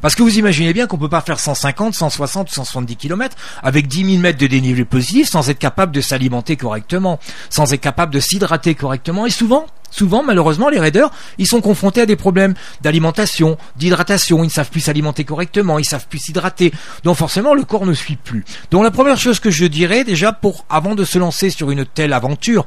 Parce 0.04 0.16
que 0.16 0.22
vous 0.22 0.38
imaginez 0.38 0.74
bien 0.74 0.86
qu'on 0.86 0.98
peut 0.98 1.08
pas 1.08 1.22
faire 1.22 1.40
150, 1.40 1.96
160 1.96 2.50
170 2.50 2.98
km 2.98 3.38
avec 3.64 3.88
10 3.88 4.06
000 4.06 4.18
mètres 4.18 4.38
de 4.38 4.48
dénivelé 4.48 4.84
positif 4.84 5.30
sans 5.30 5.50
être 5.50 5.60
capable 5.60 5.94
de 5.94 6.02
s'alimenter 6.02 6.58
correctement, 6.58 7.22
sans 7.50 7.72
être 7.72 7.80
capable 7.80 8.14
de 8.14 8.20
s'hydrater 8.20 8.76
correctement. 8.76 9.26
Et 9.26 9.30
souvent, 9.30 9.66
souvent, 9.92 10.22
malheureusement, 10.22 10.68
les 10.68 10.78
raiders, 10.78 11.10
ils 11.38 11.48
sont 11.48 11.62
confrontés 11.62 12.02
à 12.02 12.06
des 12.06 12.18
problèmes 12.18 12.54
d'alimentation, 12.82 13.58
d'hydratation. 13.78 14.44
Ils 14.44 14.48
ne 14.48 14.52
savent 14.52 14.70
plus 14.70 14.82
s'alimenter 14.82 15.24
correctement, 15.24 15.80
ils 15.80 15.84
ne 15.84 15.88
savent 15.88 16.08
plus 16.10 16.20
s'hydrater. 16.20 16.74
Donc 17.06 17.16
forcément, 17.16 17.54
le 17.54 17.64
corps 17.64 17.86
ne 17.86 17.94
suit 17.94 18.18
plus. 18.18 18.44
Donc 18.72 18.84
la 18.84 18.92
première 18.92 19.18
chose 19.18 19.40
que 19.40 19.52
je 19.52 19.64
dirais 19.64 20.04
déjà 20.04 20.34
pour, 20.34 20.66
avant 20.70 20.96
de 20.96 21.06
se 21.06 21.18
lancer 21.18 21.50
sur 21.50 21.72
une 21.72 21.86
telle 21.86 22.12
aventure, 22.12 22.66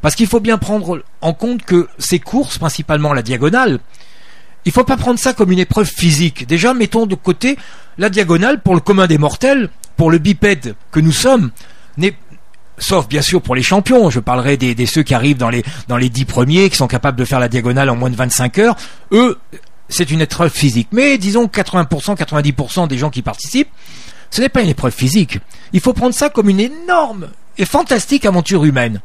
parce 0.00 0.14
qu'il 0.14 0.26
faut 0.26 0.40
bien 0.40 0.56
prendre 0.56 1.02
en 1.20 1.34
compte 1.34 1.64
que 1.64 1.86
ces 1.98 2.18
courses, 2.18 2.56
principalement 2.56 3.12
la 3.12 3.20
diagonale, 3.20 3.78
il 4.64 4.72
faut 4.72 4.84
pas 4.84 4.96
prendre 4.96 5.18
ça 5.18 5.32
comme 5.32 5.52
une 5.52 5.58
épreuve 5.58 5.86
physique. 5.86 6.46
Déjà, 6.46 6.74
mettons 6.74 7.06
de 7.06 7.14
côté 7.14 7.56
la 7.96 8.10
diagonale 8.10 8.60
pour 8.60 8.74
le 8.74 8.80
commun 8.80 9.06
des 9.06 9.18
mortels, 9.18 9.70
pour 9.96 10.10
le 10.10 10.18
bipède 10.18 10.74
que 10.90 11.00
nous 11.00 11.12
sommes, 11.12 11.50
sauf 12.78 13.08
bien 13.08 13.22
sûr 13.22 13.42
pour 13.42 13.54
les 13.54 13.62
champions. 13.62 14.10
Je 14.10 14.20
parlerai 14.20 14.56
des, 14.56 14.86
ceux 14.86 15.02
qui 15.02 15.14
arrivent 15.14 15.38
dans 15.38 15.50
les 15.50 15.64
dans 15.88 15.96
les 15.96 16.08
dix 16.08 16.24
premiers, 16.24 16.70
qui 16.70 16.76
sont 16.76 16.86
capables 16.86 17.18
de 17.18 17.24
faire 17.24 17.40
la 17.40 17.48
diagonale 17.48 17.90
en 17.90 17.96
moins 17.96 18.10
de 18.10 18.16
25 18.16 18.58
heures. 18.58 18.76
Eux, 19.12 19.38
c'est 19.88 20.10
une 20.10 20.20
épreuve 20.20 20.52
physique. 20.52 20.88
Mais 20.92 21.18
disons 21.18 21.46
80%, 21.46 22.16
90% 22.16 22.88
des 22.88 22.98
gens 22.98 23.10
qui 23.10 23.22
participent, 23.22 23.70
ce 24.30 24.40
n'est 24.40 24.48
pas 24.48 24.62
une 24.62 24.68
épreuve 24.68 24.92
physique. 24.92 25.38
Il 25.72 25.80
faut 25.80 25.92
prendre 25.92 26.14
ça 26.14 26.30
comme 26.30 26.48
une 26.48 26.60
énorme 26.60 27.28
et 27.56 27.64
fantastique 27.64 28.24
aventure 28.24 28.64
humaine. 28.64 29.00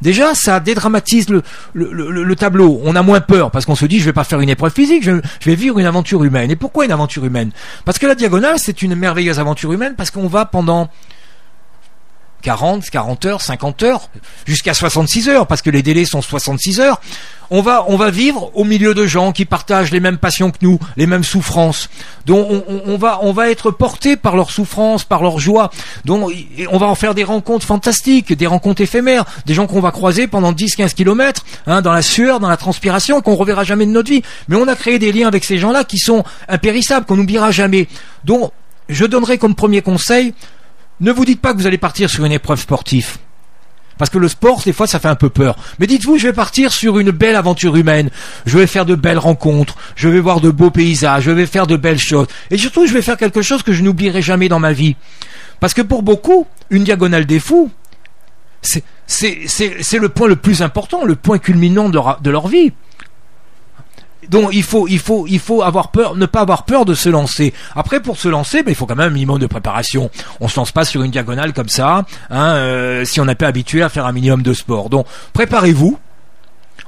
Déjà, 0.00 0.34
ça 0.34 0.60
dédramatise 0.60 1.28
le, 1.28 2.34
tableau. 2.36 2.80
On 2.84 2.94
a 2.96 3.02
moins 3.02 3.20
peur 3.20 3.50
parce 3.50 3.66
qu'on 3.66 3.74
se 3.74 3.86
dit 3.86 3.98
je 3.98 4.04
vais 4.04 4.12
pas 4.12 4.24
faire 4.24 4.40
une 4.40 4.48
épreuve 4.48 4.72
physique, 4.72 5.02
je, 5.02 5.20
je, 5.40 5.50
vais 5.50 5.56
vivre 5.56 5.78
une 5.78 5.86
aventure 5.86 6.22
humaine. 6.24 6.50
Et 6.50 6.56
pourquoi 6.56 6.84
une 6.84 6.92
aventure 6.92 7.24
humaine? 7.24 7.50
Parce 7.84 7.98
que 7.98 8.06
la 8.06 8.14
diagonale, 8.14 8.58
c'est 8.58 8.82
une 8.82 8.94
merveilleuse 8.94 9.38
aventure 9.38 9.72
humaine 9.72 9.94
parce 9.96 10.10
qu'on 10.10 10.28
va 10.28 10.44
pendant 10.44 10.88
40, 12.42 12.88
40 12.90 13.24
heures, 13.26 13.42
50 13.42 13.82
heures, 13.82 14.10
jusqu'à 14.46 14.74
66 14.74 15.28
heures, 15.28 15.46
parce 15.46 15.62
que 15.62 15.70
les 15.70 15.82
délais 15.82 16.04
sont 16.04 16.22
66 16.22 16.80
heures. 16.80 17.00
On 17.50 17.62
va, 17.62 17.86
on 17.88 17.96
va 17.96 18.10
vivre 18.10 18.50
au 18.54 18.64
milieu 18.64 18.92
de 18.92 19.06
gens 19.06 19.32
qui 19.32 19.46
partagent 19.46 19.90
les 19.90 20.00
mêmes 20.00 20.18
passions 20.18 20.50
que 20.50 20.58
nous, 20.60 20.78
les 20.98 21.06
mêmes 21.06 21.24
souffrances. 21.24 21.88
Donc 22.26 22.46
on, 22.86 22.98
va, 22.98 23.20
on 23.22 23.32
va 23.32 23.50
être 23.50 23.70
porté 23.70 24.16
par 24.16 24.36
leurs 24.36 24.50
souffrances, 24.50 25.04
par 25.04 25.22
leur 25.22 25.38
joie. 25.38 25.70
Donc 26.04 26.30
on 26.70 26.76
va 26.76 26.86
en 26.86 26.94
faire 26.94 27.14
des 27.14 27.24
rencontres 27.24 27.64
fantastiques, 27.64 28.34
des 28.34 28.46
rencontres 28.46 28.82
éphémères, 28.82 29.24
des 29.46 29.54
gens 29.54 29.66
qu'on 29.66 29.80
va 29.80 29.92
croiser 29.92 30.26
pendant 30.26 30.52
10-15 30.52 30.92
kilomètres, 30.92 31.46
hein, 31.66 31.80
dans 31.80 31.92
la 31.92 32.02
sueur, 32.02 32.38
dans 32.38 32.50
la 32.50 32.58
transpiration, 32.58 33.22
qu'on 33.22 33.34
reverra 33.34 33.64
jamais 33.64 33.86
de 33.86 33.92
notre 33.92 34.10
vie. 34.10 34.22
Mais 34.48 34.56
on 34.56 34.68
a 34.68 34.76
créé 34.76 34.98
des 34.98 35.10
liens 35.10 35.26
avec 35.26 35.44
ces 35.44 35.56
gens-là 35.56 35.84
qui 35.84 35.98
sont 35.98 36.24
impérissables, 36.48 37.06
qu'on 37.06 37.16
n'oubliera 37.16 37.50
jamais. 37.50 37.88
Donc 38.24 38.52
je 38.90 39.06
donnerai 39.06 39.38
comme 39.38 39.54
premier 39.54 39.80
conseil 39.80 40.34
ne 41.00 41.12
vous 41.12 41.24
dites 41.24 41.40
pas 41.40 41.52
que 41.52 41.58
vous 41.58 41.66
allez 41.66 41.78
partir 41.78 42.10
sur 42.10 42.24
une 42.24 42.32
épreuve 42.32 42.60
sportive. 42.60 43.18
Parce 43.98 44.10
que 44.10 44.18
le 44.18 44.28
sport, 44.28 44.62
des 44.64 44.72
fois, 44.72 44.86
ça 44.86 45.00
fait 45.00 45.08
un 45.08 45.16
peu 45.16 45.28
peur. 45.28 45.56
Mais 45.80 45.88
dites-vous, 45.88 46.18
je 46.18 46.28
vais 46.28 46.32
partir 46.32 46.72
sur 46.72 47.00
une 47.00 47.10
belle 47.10 47.34
aventure 47.34 47.74
humaine. 47.74 48.10
Je 48.46 48.56
vais 48.56 48.68
faire 48.68 48.86
de 48.86 48.94
belles 48.94 49.18
rencontres. 49.18 49.76
Je 49.96 50.08
vais 50.08 50.20
voir 50.20 50.40
de 50.40 50.50
beaux 50.50 50.70
paysages. 50.70 51.24
Je 51.24 51.32
vais 51.32 51.46
faire 51.46 51.66
de 51.66 51.76
belles 51.76 51.98
choses. 51.98 52.28
Et 52.52 52.58
surtout, 52.58 52.86
je 52.86 52.94
vais 52.94 53.02
faire 53.02 53.16
quelque 53.16 53.42
chose 53.42 53.64
que 53.64 53.72
je 53.72 53.82
n'oublierai 53.82 54.22
jamais 54.22 54.48
dans 54.48 54.60
ma 54.60 54.72
vie. 54.72 54.94
Parce 55.58 55.74
que 55.74 55.82
pour 55.82 56.04
beaucoup, 56.04 56.46
une 56.70 56.84
diagonale 56.84 57.26
des 57.26 57.40
fous, 57.40 57.72
c'est 58.62 58.84
le 59.10 60.08
point 60.08 60.28
le 60.28 60.36
plus 60.36 60.62
important, 60.62 61.04
le 61.04 61.16
point 61.16 61.38
culminant 61.38 61.88
de 61.88 62.30
leur 62.30 62.46
vie. 62.46 62.72
Donc 64.28 64.50
il 64.52 64.62
faut, 64.62 64.88
il 64.88 64.98
faut, 64.98 65.26
il 65.26 65.38
faut 65.38 65.62
avoir 65.62 65.90
peur, 65.90 66.16
ne 66.16 66.26
pas 66.26 66.40
avoir 66.40 66.64
peur 66.64 66.84
de 66.84 66.94
se 66.94 67.08
lancer. 67.08 67.54
Après, 67.74 68.00
pour 68.00 68.16
se 68.18 68.28
lancer, 68.28 68.62
ben, 68.62 68.70
il 68.70 68.74
faut 68.74 68.86
quand 68.86 68.96
même 68.96 69.08
un 69.08 69.14
minimum 69.14 69.38
de 69.38 69.46
préparation. 69.46 70.10
On 70.40 70.48
se 70.48 70.56
lance 70.56 70.72
pas 70.72 70.84
sur 70.84 71.02
une 71.02 71.10
diagonale 71.10 71.52
comme 71.52 71.68
ça, 71.68 72.04
hein, 72.30 72.50
euh, 72.54 73.04
si 73.04 73.20
on 73.20 73.24
n'est 73.24 73.34
pas 73.34 73.46
habitué 73.46 73.82
à 73.82 73.88
faire 73.88 74.06
un 74.06 74.12
minimum 74.12 74.42
de 74.42 74.52
sport. 74.52 74.90
Donc 74.90 75.06
préparez-vous, 75.32 75.98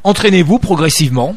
entraînez-vous 0.04 0.58
progressivement. 0.58 1.36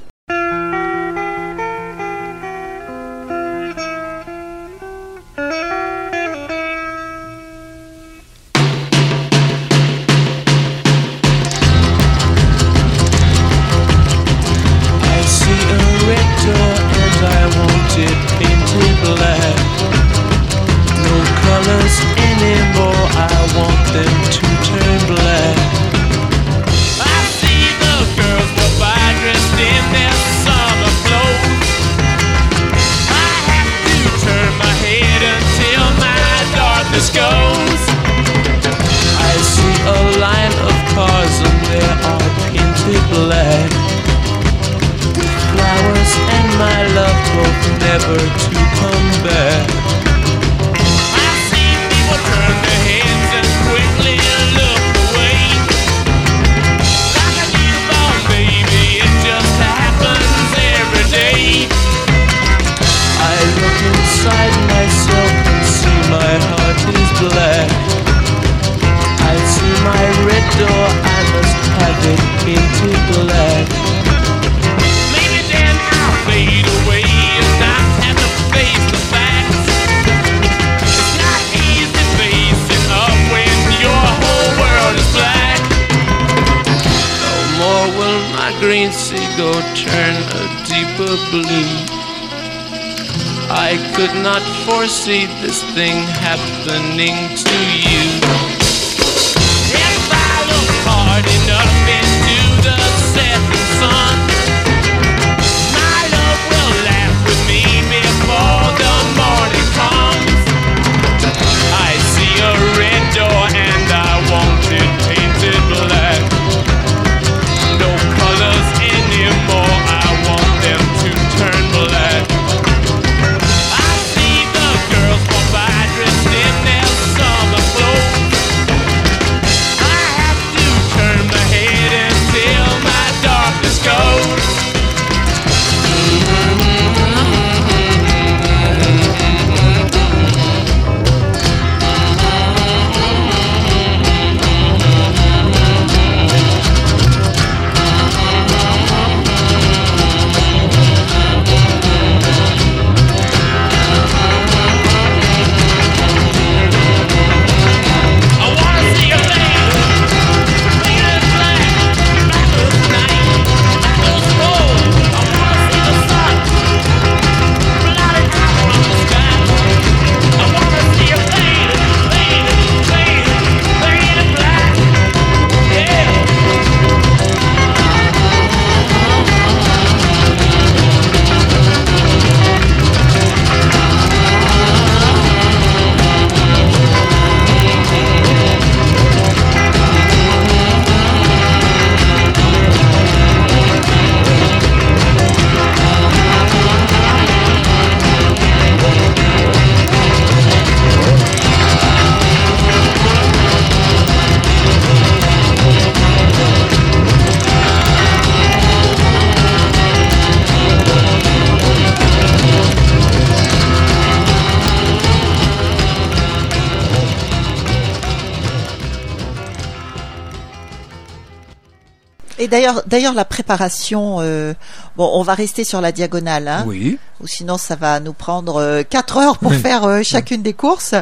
Et 222.44 222.50
d'ailleurs, 222.50 222.84
d'ailleurs, 222.88 223.14
la 223.14 223.24
préparation, 223.24 224.18
euh, 224.20 224.54
bon, 224.98 225.10
on 225.14 225.24
va 225.24 225.34
rester 225.34 225.64
sur 225.64 225.80
la 225.80 225.94
diagonale, 225.94 226.50
hein, 226.50 226.64
Oui. 226.68 226.98
ou 227.22 227.28
sinon 227.28 227.58
ça 227.58 227.78
va 227.78 228.02
nous 228.02 228.12
prendre 228.12 228.58
euh, 228.58 228.84
quatre 228.84 229.16
heures 229.16 229.38
pour 229.38 229.54
faire 229.54 229.86
euh, 229.86 230.02
chacune 230.04 230.42
des 230.42 230.52
courses. 230.52 230.94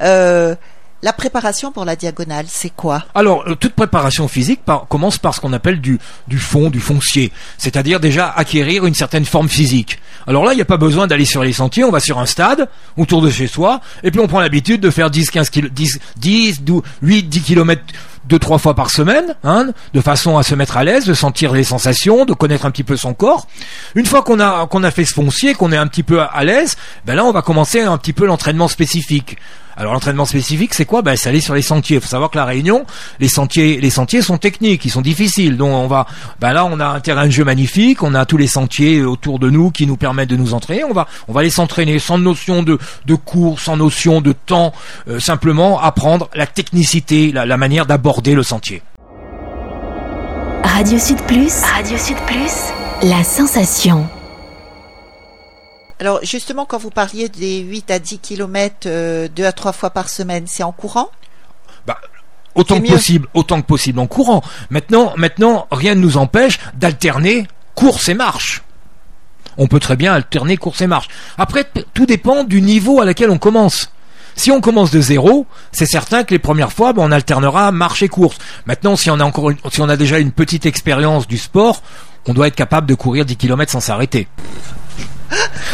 Euh, 0.00 0.54
la 1.02 1.12
préparation 1.12 1.70
pour 1.70 1.84
la 1.84 1.96
diagonale, 1.96 2.46
c'est 2.48 2.70
quoi? 2.74 3.04
Alors, 3.14 3.44
toute 3.58 3.74
préparation 3.74 4.26
physique 4.28 4.62
par- 4.64 4.86
commence 4.88 5.18
par 5.18 5.34
ce 5.34 5.40
qu'on 5.40 5.52
appelle 5.52 5.82
du, 5.82 5.98
du 6.28 6.38
fond, 6.38 6.70
du 6.70 6.80
foncier. 6.80 7.30
C'est-à-dire 7.58 8.00
déjà 8.00 8.30
acquérir 8.30 8.86
une 8.86 8.94
certaine 8.94 9.24
forme 9.26 9.48
physique. 9.50 9.98
Alors 10.26 10.44
là, 10.44 10.52
il 10.52 10.56
n'y 10.56 10.62
a 10.62 10.66
pas 10.66 10.76
besoin 10.78 11.06
d'aller 11.06 11.24
sur 11.26 11.42
les 11.42 11.52
sentiers, 11.54 11.84
on 11.84 11.90
va 11.90 12.00
sur 12.00 12.18
un 12.18 12.26
stade, 12.26 12.68
autour 12.96 13.20
de 13.20 13.30
chez 13.30 13.48
soi, 13.48 13.80
et 14.02 14.10
puis 14.10 14.20
on 14.20 14.28
prend 14.28 14.40
l'habitude 14.40 14.80
de 14.80 14.90
faire 14.90 15.10
10, 15.10 15.30
15 15.30 15.50
kilo, 15.50 15.68
10, 15.70 15.98
10, 16.16 16.62
12, 16.62 16.82
8, 17.02 17.22
10 17.28 17.40
kilomètres 17.42 17.82
deux, 18.28 18.38
trois 18.38 18.58
fois 18.58 18.74
par 18.74 18.90
semaine, 18.90 19.34
hein, 19.44 19.68
de 19.94 20.00
façon 20.00 20.38
à 20.38 20.42
se 20.42 20.54
mettre 20.54 20.76
à 20.76 20.84
l'aise, 20.84 21.04
de 21.04 21.14
sentir 21.14 21.52
les 21.52 21.64
sensations, 21.64 22.24
de 22.24 22.34
connaître 22.34 22.66
un 22.66 22.70
petit 22.70 22.84
peu 22.84 22.96
son 22.96 23.14
corps. 23.14 23.46
Une 23.94 24.06
fois 24.06 24.22
qu'on 24.22 24.40
a, 24.40 24.66
qu'on 24.66 24.84
a 24.84 24.90
fait 24.90 25.04
ce 25.04 25.14
foncier, 25.14 25.54
qu'on 25.54 25.72
est 25.72 25.76
un 25.76 25.86
petit 25.86 26.02
peu 26.02 26.20
à, 26.20 26.44
l'aise, 26.44 26.76
ben 27.06 27.14
là, 27.14 27.24
on 27.24 27.32
va 27.32 27.42
commencer 27.42 27.80
un 27.80 27.96
petit 27.98 28.12
peu 28.12 28.26
l'entraînement 28.26 28.68
spécifique. 28.68 29.38
Alors 29.76 29.94
l'entraînement 29.94 30.26
spécifique, 30.26 30.74
c'est 30.74 30.84
quoi? 30.84 31.00
Ben 31.00 31.16
c'est 31.16 31.30
aller 31.30 31.40
sur 31.40 31.54
les 31.54 31.62
sentiers. 31.62 31.96
Il 31.96 32.02
faut 32.02 32.08
savoir 32.08 32.30
que 32.30 32.36
la 32.36 32.44
Réunion, 32.44 32.84
les 33.18 33.28
sentiers, 33.28 33.80
les 33.80 33.88
sentiers 33.88 34.20
sont 34.20 34.36
techniques, 34.36 34.84
ils 34.84 34.90
sont 34.90 35.00
difficiles. 35.00 35.56
Donc 35.56 35.70
on 35.70 35.86
va, 35.86 36.06
ben 36.38 36.52
là, 36.52 36.66
on 36.66 36.80
a 36.80 36.86
un 36.86 37.00
terrain 37.00 37.24
de 37.24 37.30
jeu 37.30 37.44
magnifique, 37.44 38.02
on 38.02 38.14
a 38.14 38.26
tous 38.26 38.36
les 38.36 38.48
sentiers 38.48 39.02
autour 39.02 39.38
de 39.38 39.48
nous 39.48 39.70
qui 39.70 39.86
nous 39.86 39.96
permettent 39.96 40.28
de 40.28 40.36
nous 40.36 40.52
entraîner. 40.52 40.84
On 40.84 40.92
va, 40.92 41.06
on 41.28 41.32
va 41.32 41.40
aller 41.40 41.50
s'entraîner 41.50 41.98
sans 41.98 42.18
notion 42.18 42.62
de 42.62 42.78
de 43.06 43.14
cours, 43.14 43.58
sans 43.58 43.78
notion 43.78 44.20
de 44.20 44.32
temps, 44.32 44.74
euh, 45.08 45.18
simplement 45.18 45.80
apprendre 45.80 46.28
la 46.34 46.46
technicité, 46.46 47.32
la, 47.32 47.46
la 47.46 47.56
manière 47.56 47.86
d'aborder 47.86 48.09
le 48.18 48.42
sentier. 48.42 48.82
Radio 50.64 50.98
Sud 50.98 51.20
Plus. 51.22 51.62
Radio 51.62 51.96
Sud 51.96 52.16
Plus. 52.26 52.52
La 53.02 53.22
sensation. 53.22 54.08
Alors 55.98 56.20
justement, 56.22 56.64
quand 56.64 56.78
vous 56.78 56.90
parliez 56.90 57.28
des 57.28 57.60
8 57.60 57.90
à 57.90 57.98
10 57.98 58.18
kilomètres 58.18 58.86
euh, 58.86 59.28
deux 59.28 59.44
à 59.44 59.52
trois 59.52 59.72
fois 59.72 59.90
par 59.90 60.08
semaine, 60.08 60.44
c'est 60.46 60.62
en 60.62 60.72
courant? 60.72 61.10
Bah, 61.86 61.98
autant 62.54 62.80
que 62.80 62.88
possible, 62.88 63.28
autant 63.34 63.60
que 63.60 63.66
possible 63.66 63.98
en 64.00 64.06
courant. 64.06 64.42
Maintenant, 64.70 65.12
maintenant, 65.16 65.66
rien 65.70 65.94
ne 65.94 66.00
nous 66.00 66.16
empêche 66.16 66.58
d'alterner 66.74 67.46
course 67.74 68.08
et 68.08 68.14
marche. 68.14 68.62
On 69.56 69.66
peut 69.66 69.80
très 69.80 69.96
bien 69.96 70.12
alterner 70.12 70.56
course 70.56 70.80
et 70.80 70.86
marche. 70.86 71.08
Après, 71.38 71.66
tout 71.94 72.06
dépend 72.06 72.44
du 72.44 72.60
niveau 72.60 73.00
à 73.00 73.04
laquelle 73.04 73.30
on 73.30 73.38
commence. 73.38 73.90
Si 74.40 74.50
on 74.50 74.62
commence 74.62 74.90
de 74.90 75.02
zéro, 75.02 75.44
c'est 75.70 75.84
certain 75.84 76.24
que 76.24 76.30
les 76.30 76.38
premières 76.38 76.72
fois, 76.72 76.94
ben, 76.94 77.02
on 77.02 77.12
alternera 77.12 77.70
marche 77.72 78.02
et 78.02 78.08
course. 78.08 78.38
Maintenant, 78.64 78.96
si 78.96 79.10
on 79.10 79.20
a 79.20 79.22
encore, 79.22 79.50
si 79.70 79.82
on 79.82 79.88
a 79.90 79.98
déjà 79.98 80.18
une 80.18 80.32
petite 80.32 80.64
expérience 80.64 81.28
du 81.28 81.36
sport, 81.36 81.82
on 82.26 82.32
doit 82.32 82.46
être 82.46 82.56
capable 82.56 82.86
de 82.86 82.94
courir 82.94 83.26
10 83.26 83.36
km 83.36 83.70
sans 83.70 83.80
s'arrêter. 83.80 84.28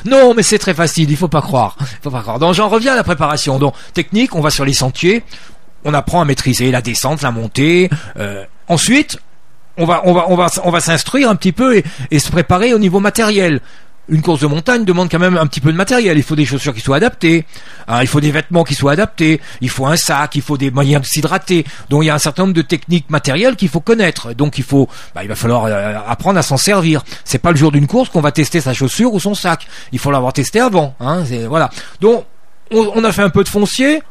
Non, 0.05 0.35
mais 0.35 0.43
c'est 0.43 0.59
très 0.59 0.75
facile, 0.75 1.09
il 1.11 1.17
faut 1.17 1.29
pas 1.29 1.43
croire. 1.43 1.77
Faut 2.03 2.11
pas 2.11 2.23
croire. 2.23 2.41
Donc 2.41 2.55
j'en 2.55 2.69
reviens 2.69 2.93
à 2.93 2.97
la 2.97 3.05
préparation. 3.05 3.61
Donc 3.61 3.75
technique, 3.95 4.35
on 4.35 4.41
va 4.41 4.51
sur 4.51 4.65
les 4.65 4.75
sentiers, 4.75 5.23
on 5.85 5.95
apprend 5.95 6.21
à 6.21 6.25
maîtriser 6.25 6.73
la 6.73 6.83
descente, 6.83 7.23
la 7.23 7.31
montée. 7.31 7.89
euh, 8.19 8.45
ensuite, 8.67 9.17
on 9.79 9.87
va 9.87 10.81
s'instruire 10.81 11.31
un 11.31 11.37
petit 11.37 11.53
peu 11.53 11.83
et 12.11 12.19
se 12.19 12.31
préparer 12.33 12.75
au 12.75 12.79
niveau 12.79 12.99
matériel. 12.99 13.61
Une 14.09 14.23
course 14.23 14.40
de 14.40 14.47
montagne 14.47 14.85
demande 14.85 15.11
quand 15.11 15.19
même 15.19 15.37
un 15.37 15.47
petit 15.47 15.61
peu 15.61 15.73
de 15.73 15.77
matériel. 15.77 16.16
Il 16.16 16.23
faut 16.23 16.37
des 16.37 16.45
chaussures 16.45 16.75
qui 16.75 16.81
soient 16.81 16.97
adaptées, 16.97 17.45
hein, 17.88 18.03
il 18.03 18.07
faut 18.07 18.21
des 18.21 18.31
vêtements 18.31 18.64
qui 18.64 18.75
soient 18.75 18.92
adaptés, 18.92 19.40
il 19.61 19.69
faut 19.69 19.87
un 19.87 19.97
sac, 19.97 20.35
il 20.35 20.42
faut 20.42 20.57
des 20.57 20.71
moyens 20.71 21.03
de 21.03 21.07
s'hydrater. 21.07 21.64
Donc 21.90 22.05
il 22.05 22.07
y 22.07 22.11
a 22.11 22.14
un 22.14 22.19
certain 22.19 22.45
nombre 22.45 22.55
de 22.55 22.62
techniques 22.62 23.11
matérielles 23.11 23.57
qu'il 23.57 23.69
faut 23.69 23.81
connaître. 23.81 24.33
Donc 24.35 24.59
il 24.59 24.64
faut, 24.64 24.88
bah, 25.14 25.23
il 25.25 25.29
va 25.29 25.35
falloir 25.35 25.64
euh, 25.64 25.99
apprendre 26.07 26.38
à 26.38 26.42
s'en 26.42 26.57
servir. 26.57 27.03
C'est 27.25 27.38
pas 27.38 27.51
le 27.51 27.57
jour 27.57 27.73
d'une 27.73 27.87
course 27.87 28.09
qu'on 28.09 28.21
va 28.21 28.33
tester 28.33 28.61
sa 28.61 28.73
chaussure 28.73 29.12
ou 29.12 29.21
son 29.21 29.35
sac. 29.35 29.66
Il 29.92 29.99
faut 29.99 30.11
l'avoir 30.11 30.33
testé 30.33 30.61
avant. 30.61 30.95
Hein, 31.01 31.25
voilà. 31.49 31.71
Donc 32.01 32.25
on, 32.71 33.05
a 33.05 33.12
fait 33.12 33.23
un 33.23 33.31
peu 33.31 33.45
de 33.45 33.49
foncier. 33.49 34.03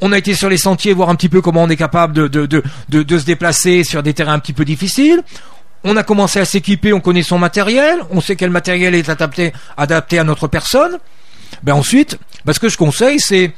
On 0.00 0.12
a 0.12 0.18
été 0.18 0.34
sur 0.34 0.48
les 0.48 0.58
sentiers 0.58 0.92
voir 0.92 1.08
un 1.08 1.14
petit 1.14 1.28
peu 1.28 1.40
comment 1.40 1.62
on 1.62 1.68
est 1.68 1.76
capable 1.76 2.28
de 2.28 2.62
se 2.90 3.24
déplacer 3.24 3.84
sur 3.84 4.02
des 4.02 4.12
terrains 4.12 4.34
un 4.34 4.38
petit 4.40 4.52
peu 4.52 4.64
difficiles. 4.64 5.22
On 5.84 5.96
a 5.96 6.02
commencé 6.02 6.40
à 6.40 6.46
s'équiper, 6.46 6.92
on 6.94 7.00
connaît 7.00 7.22
son 7.22 7.38
matériel, 7.38 8.00
on 8.10 8.22
sait 8.22 8.36
quel 8.36 8.50
matériel 8.50 8.94
est 8.94 9.08
adapté, 9.10 9.52
adapté 9.76 10.18
à 10.18 10.24
notre 10.24 10.48
personne. 10.48 10.98
Ben 11.62 11.74
ensuite, 11.74 12.18
ben 12.46 12.54
ce 12.54 12.60
que 12.60 12.70
je 12.70 12.78
conseille, 12.78 13.20
c'est 13.20 13.52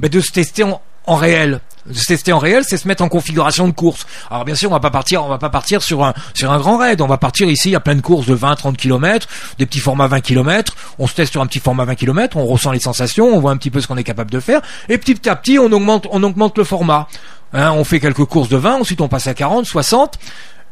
ben 0.00 0.08
de 0.10 0.20
se 0.20 0.32
tester 0.32 0.64
en, 0.64 0.80
en 1.06 1.16
réel. 1.16 1.60
De 1.84 1.94
se 1.94 2.06
tester 2.06 2.32
en 2.32 2.38
réel, 2.38 2.64
c'est 2.66 2.78
se 2.78 2.88
mettre 2.88 3.04
en 3.04 3.08
configuration 3.08 3.68
de 3.68 3.72
course. 3.72 4.06
Alors 4.30 4.44
bien 4.44 4.56
sûr, 4.56 4.70
on 4.70 4.72
va 4.72 4.80
pas 4.80 4.90
partir, 4.90 5.22
on 5.24 5.28
va 5.28 5.38
pas 5.38 5.50
partir 5.50 5.82
sur 5.82 6.02
un 6.02 6.14
sur 6.34 6.50
un 6.50 6.58
grand 6.58 6.78
raid. 6.78 7.00
On 7.00 7.06
va 7.06 7.18
partir 7.18 7.48
ici, 7.48 7.76
a 7.76 7.80
plein 7.80 7.94
de 7.94 8.00
courses 8.00 8.26
de 8.26 8.34
20, 8.34 8.56
30 8.56 8.76
km, 8.76 9.28
des 9.58 9.66
petits 9.66 9.78
formats 9.78 10.08
20 10.08 10.20
km. 10.20 10.74
On 10.98 11.06
se 11.06 11.14
teste 11.14 11.32
sur 11.32 11.42
un 11.42 11.46
petit 11.46 11.60
format 11.60 11.84
20 11.84 11.94
km, 11.94 12.38
on 12.38 12.46
ressent 12.46 12.72
les 12.72 12.80
sensations, 12.80 13.26
on 13.26 13.38
voit 13.38 13.52
un 13.52 13.56
petit 13.56 13.70
peu 13.70 13.80
ce 13.80 13.86
qu'on 13.86 13.96
est 13.96 14.04
capable 14.04 14.30
de 14.30 14.40
faire, 14.40 14.62
et 14.88 14.98
petit 14.98 15.28
à 15.28 15.36
petit, 15.36 15.58
on 15.58 15.70
augmente, 15.70 16.08
on 16.10 16.22
augmente 16.22 16.58
le 16.58 16.64
format. 16.64 17.06
Hein, 17.52 17.70
on 17.72 17.84
fait 17.84 18.00
quelques 18.00 18.24
courses 18.24 18.48
de 18.48 18.56
20, 18.56 18.80
ensuite 18.80 19.00
on 19.00 19.08
passe 19.08 19.28
à 19.28 19.34
40, 19.34 19.66
60, 19.66 20.18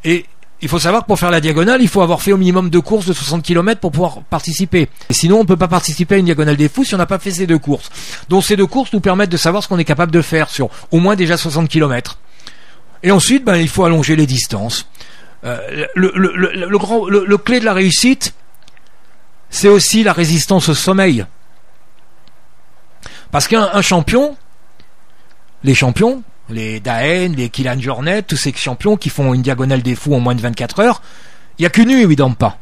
et 0.04 0.26
il 0.62 0.68
faut 0.68 0.78
savoir 0.78 1.02
que 1.02 1.08
pour 1.08 1.18
faire 1.18 1.30
la 1.30 1.40
diagonale, 1.40 1.82
il 1.82 1.88
faut 1.88 2.00
avoir 2.00 2.22
fait 2.22 2.32
au 2.32 2.36
minimum 2.36 2.70
deux 2.70 2.80
courses 2.80 3.06
de 3.06 3.12
60 3.12 3.42
km 3.42 3.80
pour 3.80 3.92
pouvoir 3.92 4.22
participer. 4.22 4.88
Sinon, 5.10 5.40
on 5.40 5.44
peut 5.44 5.56
pas 5.56 5.68
participer 5.68 6.14
à 6.14 6.18
une 6.18 6.24
diagonale 6.24 6.56
des 6.56 6.68
fous 6.68 6.84
si 6.84 6.94
on 6.94 6.98
n'a 6.98 7.06
pas 7.06 7.18
fait 7.18 7.32
ces 7.32 7.46
deux 7.46 7.58
courses. 7.58 7.90
Donc 8.28 8.44
ces 8.44 8.56
deux 8.56 8.66
courses 8.66 8.92
nous 8.92 9.00
permettent 9.00 9.30
de 9.30 9.36
savoir 9.36 9.62
ce 9.62 9.68
qu'on 9.68 9.78
est 9.78 9.84
capable 9.84 10.12
de 10.12 10.22
faire 10.22 10.48
sur 10.48 10.70
au 10.90 11.00
moins 11.00 11.16
déjà 11.16 11.36
60 11.36 11.68
km. 11.68 12.18
Et 13.02 13.10
ensuite, 13.10 13.44
ben, 13.44 13.56
il 13.56 13.68
faut 13.68 13.84
allonger 13.84 14.16
les 14.16 14.26
distances. 14.26 14.88
Euh, 15.44 15.86
le, 15.94 16.78
grand, 16.78 17.06
le, 17.06 17.36
clé 17.36 17.60
de 17.60 17.66
la 17.66 17.74
réussite, 17.74 18.32
c'est 19.50 19.68
aussi 19.68 20.02
la 20.02 20.14
résistance 20.14 20.70
au 20.70 20.74
sommeil. 20.74 21.26
Parce 23.30 23.46
qu'un 23.46 23.68
un 23.74 23.82
champion, 23.82 24.36
les 25.62 25.74
champions, 25.74 26.22
les 26.50 26.80
Daen, 26.80 27.34
les 27.34 27.48
Kylian 27.48 27.80
Jornet, 27.80 28.22
tous 28.22 28.36
ces 28.36 28.52
champions 28.52 28.96
qui 28.96 29.08
font 29.08 29.34
une 29.34 29.42
diagonale 29.42 29.82
des 29.82 29.94
fous 29.94 30.14
en 30.14 30.20
moins 30.20 30.34
de 30.34 30.40
24 30.40 30.80
heures, 30.80 31.02
il 31.58 31.62
n'y 31.62 31.66
a 31.66 31.70
qu'une 31.70 31.88
nuit 31.88 32.04
où 32.04 32.10
ils 32.10 32.16
dorment 32.16 32.36
pas. 32.36 32.58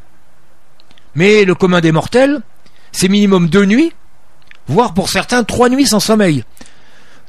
Mais 1.15 1.45
le 1.45 1.55
commun 1.55 1.81
des 1.81 1.93
mortels, 1.93 2.41
c'est 2.93 3.09
minimum 3.09 3.49
deux 3.49 3.65
nuits, 3.65 3.93
voire 4.69 4.95
pour 4.95 5.09
certains 5.09 5.45
trois 5.45 5.69
nuits 5.69 5.87
sans 5.87 6.01
sommeil. 6.01 6.45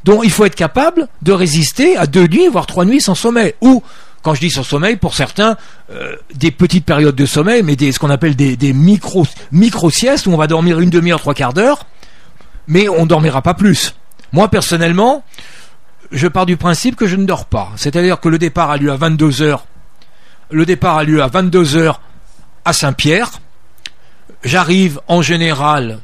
Donc 0.03 0.21
il 0.23 0.31
faut 0.31 0.45
être 0.45 0.55
capable 0.55 1.07
de 1.21 1.31
résister 1.31 1.97
à 1.97 2.05
deux 2.05 2.27
nuits, 2.27 2.47
voire 2.47 2.65
trois 2.65 2.85
nuits 2.85 3.01
sans 3.01 3.15
sommeil. 3.15 3.53
Ou, 3.61 3.81
quand 4.21 4.33
je 4.33 4.41
dis 4.41 4.49
sans 4.49 4.63
sommeil, 4.63 4.97
pour 4.97 5.15
certains, 5.15 5.57
euh, 5.91 6.15
des 6.35 6.51
petites 6.51 6.85
périodes 6.85 7.15
de 7.15 7.25
sommeil, 7.25 7.63
mais 7.63 7.75
ce 7.91 7.99
qu'on 7.99 8.09
appelle 8.09 8.35
des, 8.35 8.55
des 8.55 8.73
micro, 8.73 9.25
micro-siestes, 9.51 10.27
où 10.27 10.31
on 10.31 10.37
va 10.37 10.47
dormir 10.47 10.79
une 10.79 10.89
demi-heure, 10.89 11.19
trois 11.19 11.33
quarts 11.33 11.53
d'heure, 11.53 11.85
mais 12.67 12.87
on 12.89 13.05
dormira 13.05 13.41
pas 13.41 13.53
plus. 13.53 13.95
Moi, 14.31 14.47
personnellement, 14.49 15.23
je 16.13 16.27
pars 16.27 16.45
du 16.45 16.55
principe 16.57 16.95
que 16.95 17.07
je 17.07 17.15
ne 17.17 17.25
dors 17.25 17.45
pas. 17.45 17.71
C'est-à-dire 17.75 18.19
que 18.19 18.29
le 18.29 18.37
départ 18.37 18.69
a 18.71 18.77
lieu 18.77 18.91
à 18.91 18.95
22 18.95 19.41
heures. 19.41 19.65
Le 20.51 20.65
départ 20.65 20.97
a 20.97 21.03
lieu 21.03 21.21
à 21.21 21.27
22 21.27 21.75
heures 21.75 21.99
à 22.65 22.71
Saint-Pierre. 22.73 23.31
J'arrive 24.43 24.99
en 25.07 25.21
général 25.21 25.99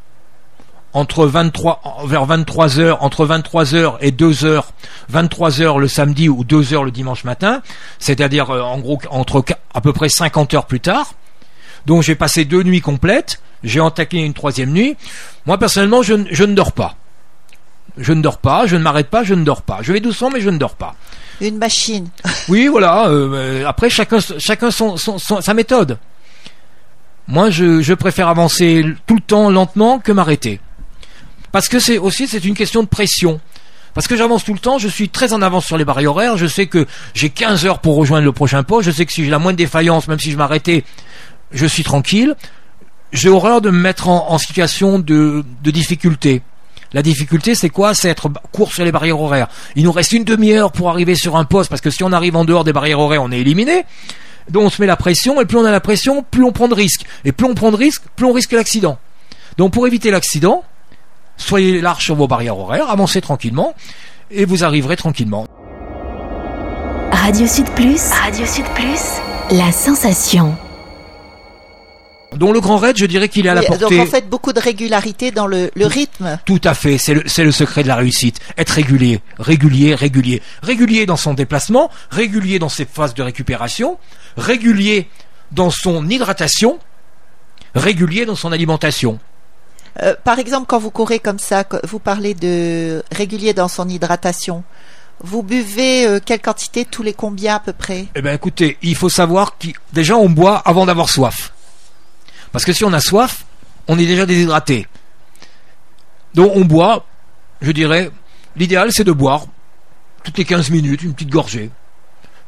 entre 0.94 1.26
23 1.28 2.04
vers 2.06 2.26
23 2.26 2.80
heures 2.80 3.04
entre 3.04 3.24
23 3.26 3.76
heures 3.76 3.98
et 4.02 4.10
2 4.10 4.44
heures 4.44 4.72
23 5.10 5.62
heures 5.62 5.78
le 5.78 5.88
samedi 5.88 6.30
ou 6.30 6.44
2 6.44 6.74
heures 6.74 6.84
le 6.84 6.90
dimanche 6.90 7.26
matin 7.26 7.62
c'est-à-dire 8.00 8.50
euh, 8.50 8.62
en 8.62 8.80
gros 8.80 8.98
entre 9.12 9.46
à 9.76 9.82
peu 9.82 9.94
près 9.94 10.10
50 10.10 10.56
heures 10.56 10.66
plus 10.66 10.80
tard 10.80 11.14
donc 11.86 12.02
j'ai 12.02 12.16
passé 12.16 12.44
deux 12.44 12.64
nuits 12.64 12.82
complètes 12.82 13.40
j'ai 13.64 13.80
entaqué 13.80 14.18
une 14.18 14.34
troisième 14.34 14.72
nuit 14.72 14.98
moi 15.46 15.60
personnellement 15.60 16.02
je, 16.02 16.16
ne- 16.16 16.26
je 16.32 16.44
ne 16.44 16.56
dors 16.56 16.72
pas 16.72 16.96
je 17.98 18.14
ne 18.14 18.22
dors 18.22 18.38
pas 18.38 18.66
je 18.68 18.76
ne 18.76 18.82
m'arrête 18.82 19.10
pas 19.10 19.24
je 19.24 19.34
ne 19.34 19.44
dors 19.44 19.62
pas 19.62 19.80
je 19.82 19.92
vais 19.94 20.00
doucement 20.00 20.30
mais 20.30 20.42
je 20.42 20.50
ne 20.50 20.58
dors 20.58 20.76
pas 20.76 20.96
Une 21.42 21.58
machine. 21.58 22.08
oui, 22.50 22.68
voilà. 22.68 23.08
euh, 23.08 23.34
euh, 23.34 23.66
après, 23.68 23.90
chacun, 23.90 24.18
chacun 24.38 24.72
son, 24.72 24.98
son- 24.98 25.18
son- 25.18 25.40
sa 25.42 25.54
méthode. 25.54 25.98
Moi, 27.28 27.50
je, 27.50 27.82
je 27.82 27.94
préfère 27.94 28.28
avancer 28.28 28.84
tout 29.06 29.16
le 29.16 29.22
temps 29.22 29.50
lentement 29.52 30.00
que 30.00 30.12
m'arrêter. 30.12 30.60
Parce 31.52 31.68
que 31.70 31.80
c'est 31.80 31.98
aussi 31.98 32.28
c'est 32.28 32.44
une 32.44 32.56
question 32.56 32.84
de 32.84 32.88
pression. 32.88 33.40
Parce 33.94 34.08
que 34.08 34.16
j'avance 34.18 34.44
tout 34.44 34.54
le 34.54 34.60
temps, 34.60 34.78
je 34.80 34.88
suis 34.88 35.10
très 35.10 35.34
en 35.34 35.42
avance 35.42 35.66
sur 35.66 35.78
les 35.78 35.86
barrières 35.86 36.12
horaires, 36.12 36.38
je 36.38 36.46
sais 36.46 36.68
que 36.68 36.86
j'ai 37.14 37.30
15 37.30 37.66
heures 37.66 37.80
pour 37.80 37.96
rejoindre 37.96 38.26
le 38.26 38.32
prochain 38.32 38.64
poste, 38.64 38.86
je 38.88 38.92
sais 38.92 39.06
que 39.06 39.12
si 39.14 39.24
j'ai 39.24 39.32
la 39.32 39.40
moindre 39.40 39.58
défaillance, 39.58 40.08
même 40.08 40.20
si 40.20 40.32
je 40.32 40.38
m'arrêtais, 40.38 40.84
je 41.52 41.66
suis 41.66 41.84
tranquille. 41.84 42.36
J'ai 43.12 43.30
horreur 43.30 43.62
de 43.62 43.72
me 43.72 43.80
mettre 43.80 44.08
en, 44.08 44.30
en 44.30 44.38
situation 44.38 45.00
de, 45.00 45.44
de 45.64 45.72
difficulté. 45.72 46.42
La 46.94 47.02
difficulté, 47.04 47.54
c'est 47.54 47.70
quoi 47.70 47.94
C'est 47.94 48.10
être 48.10 48.30
court 48.52 48.74
sur 48.74 48.84
les 48.84 48.92
barrières 48.92 49.20
horaires. 49.20 49.48
Il 49.76 49.84
nous 49.84 49.92
reste 49.92 50.12
une 50.12 50.24
demi-heure 50.24 50.72
pour 50.72 50.90
arriver 50.90 51.16
sur 51.16 51.36
un 51.36 51.46
poste, 51.46 51.70
parce 51.70 51.82
que 51.82 51.92
si 51.92 52.04
on 52.04 52.12
arrive 52.12 52.36
en 52.36 52.46
dehors 52.46 52.64
des 52.64 52.74
barrières 52.74 53.00
horaires, 53.00 53.24
on 53.24 53.32
est 53.32 53.40
éliminé. 53.40 53.86
Donc 54.50 54.64
on 54.64 54.70
se 54.70 54.82
met 54.82 54.88
la 54.88 54.96
pression, 54.96 55.40
et 55.40 55.46
plus 55.46 55.58
on 55.58 55.66
a 55.66 55.72
la 55.72 55.80
pression, 55.82 56.24
plus 56.24 56.44
on 56.44 56.52
prend 56.52 56.68
de 56.68 56.74
risques. 56.74 57.06
Et 57.26 57.32
plus 57.32 57.46
on 57.46 57.54
prend 57.54 57.72
de 57.72 57.76
risques, 57.76 58.04
plus 58.16 58.26
on 58.26 58.34
risque 58.34 58.52
l'accident. 58.52 58.98
Donc 59.58 59.74
pour 59.74 59.86
éviter 59.86 60.10
l'accident, 60.10 60.64
soyez 61.38 61.82
large 61.82 62.04
sur 62.04 62.16
vos 62.16 62.28
barrières 62.28 62.58
horaires, 62.58 62.90
avancez 62.90 63.22
tranquillement, 63.22 63.76
et 64.32 64.46
vous 64.46 64.64
arriverez 64.64 64.96
tranquillement. 64.96 65.46
Radio 67.12 67.46
Sud 67.46 67.70
Plus. 67.72 68.02
Radio 68.12 68.46
Sud 68.46 68.66
Plus. 68.74 69.22
La 69.52 69.72
sensation. 69.72 70.56
Donc 72.36 72.54
le 72.54 72.62
grand 72.62 72.78
raid, 72.78 72.96
je 72.98 73.06
dirais 73.06 73.28
qu'il 73.28 73.48
est 73.48 73.50
à 73.50 73.56
la 73.56 73.64
portée. 73.64 73.98
donc 73.98 74.08
en 74.08 74.10
fait, 74.10 74.30
beaucoup 74.30 74.54
de 74.54 74.60
régularité 74.60 75.32
dans 75.32 75.48
le, 75.48 75.72
le 75.76 75.86
rythme. 75.86 76.38
Tout 76.46 76.62
à 76.64 76.74
fait, 76.74 76.98
c'est 76.98 77.14
le, 77.14 77.24
le 77.24 77.52
secret 77.52 77.84
de 77.84 77.88
la 77.88 77.96
réussite. 77.96 78.40
Être 78.58 78.70
régulier, 78.72 79.22
régulier, 79.40 79.96
régulier. 79.96 80.42
Régulier 80.62 81.06
dans 81.06 81.18
son 81.18 81.34
déplacement, 81.34 81.90
régulier 82.12 82.60
dans 82.60 82.70
ses 82.70 82.86
phases 82.86 83.14
de 83.14 83.24
récupération, 83.24 83.98
régulier 84.38 85.08
dans 85.52 85.72
son 85.72 86.08
hydratation, 86.08 86.80
régulier 87.74 88.26
dans 88.26 88.36
son 88.36 88.52
alimentation. 88.52 89.20
Euh, 90.02 90.14
par 90.24 90.40
exemple, 90.40 90.68
quand 90.68 90.80
vous 90.80 90.92
courez 90.92 91.20
comme 91.20 91.40
ça, 91.40 91.64
vous 91.84 92.00
parlez 92.00 92.34
de 92.34 93.04
régulier 93.12 93.54
dans 93.54 93.68
son 93.68 93.90
hydratation. 93.90 94.64
Vous 95.22 95.44
buvez 95.44 96.06
euh, 96.08 96.20
quelle 96.24 96.40
quantité 96.40 96.86
tous 96.86 97.04
les 97.04 97.14
combien 97.14 97.56
à 97.56 97.60
peu 97.60 97.74
près? 97.74 98.06
Eh 98.16 98.22
bien 98.22 98.34
écoutez, 98.34 98.78
il 98.82 98.96
faut 98.96 99.10
savoir 99.10 99.58
que 99.58 99.68
déjà 99.92 100.16
on 100.16 100.30
boit 100.30 100.58
avant 100.60 100.86
d'avoir 100.86 101.10
soif. 101.10 101.52
Parce 102.52 102.66
que 102.66 102.74
si 102.74 102.84
on 102.84 102.94
a 102.94 103.00
soif, 103.00 103.46
on 103.88 103.98
est 104.00 104.06
déjà 104.06 104.26
déshydraté. 104.26 104.88
Donc 106.34 106.52
on 106.56 106.66
boit, 106.66 107.06
je 107.62 107.72
dirais, 107.72 108.12
l'idéal 108.56 108.92
c'est 108.92 109.04
de 109.04 109.12
boire 109.12 109.46
toutes 110.24 110.38
les 110.38 110.46
15 110.46 110.70
minutes, 110.70 111.02
une 111.04 111.14
petite 111.14 111.30
gorgée. 111.30 111.72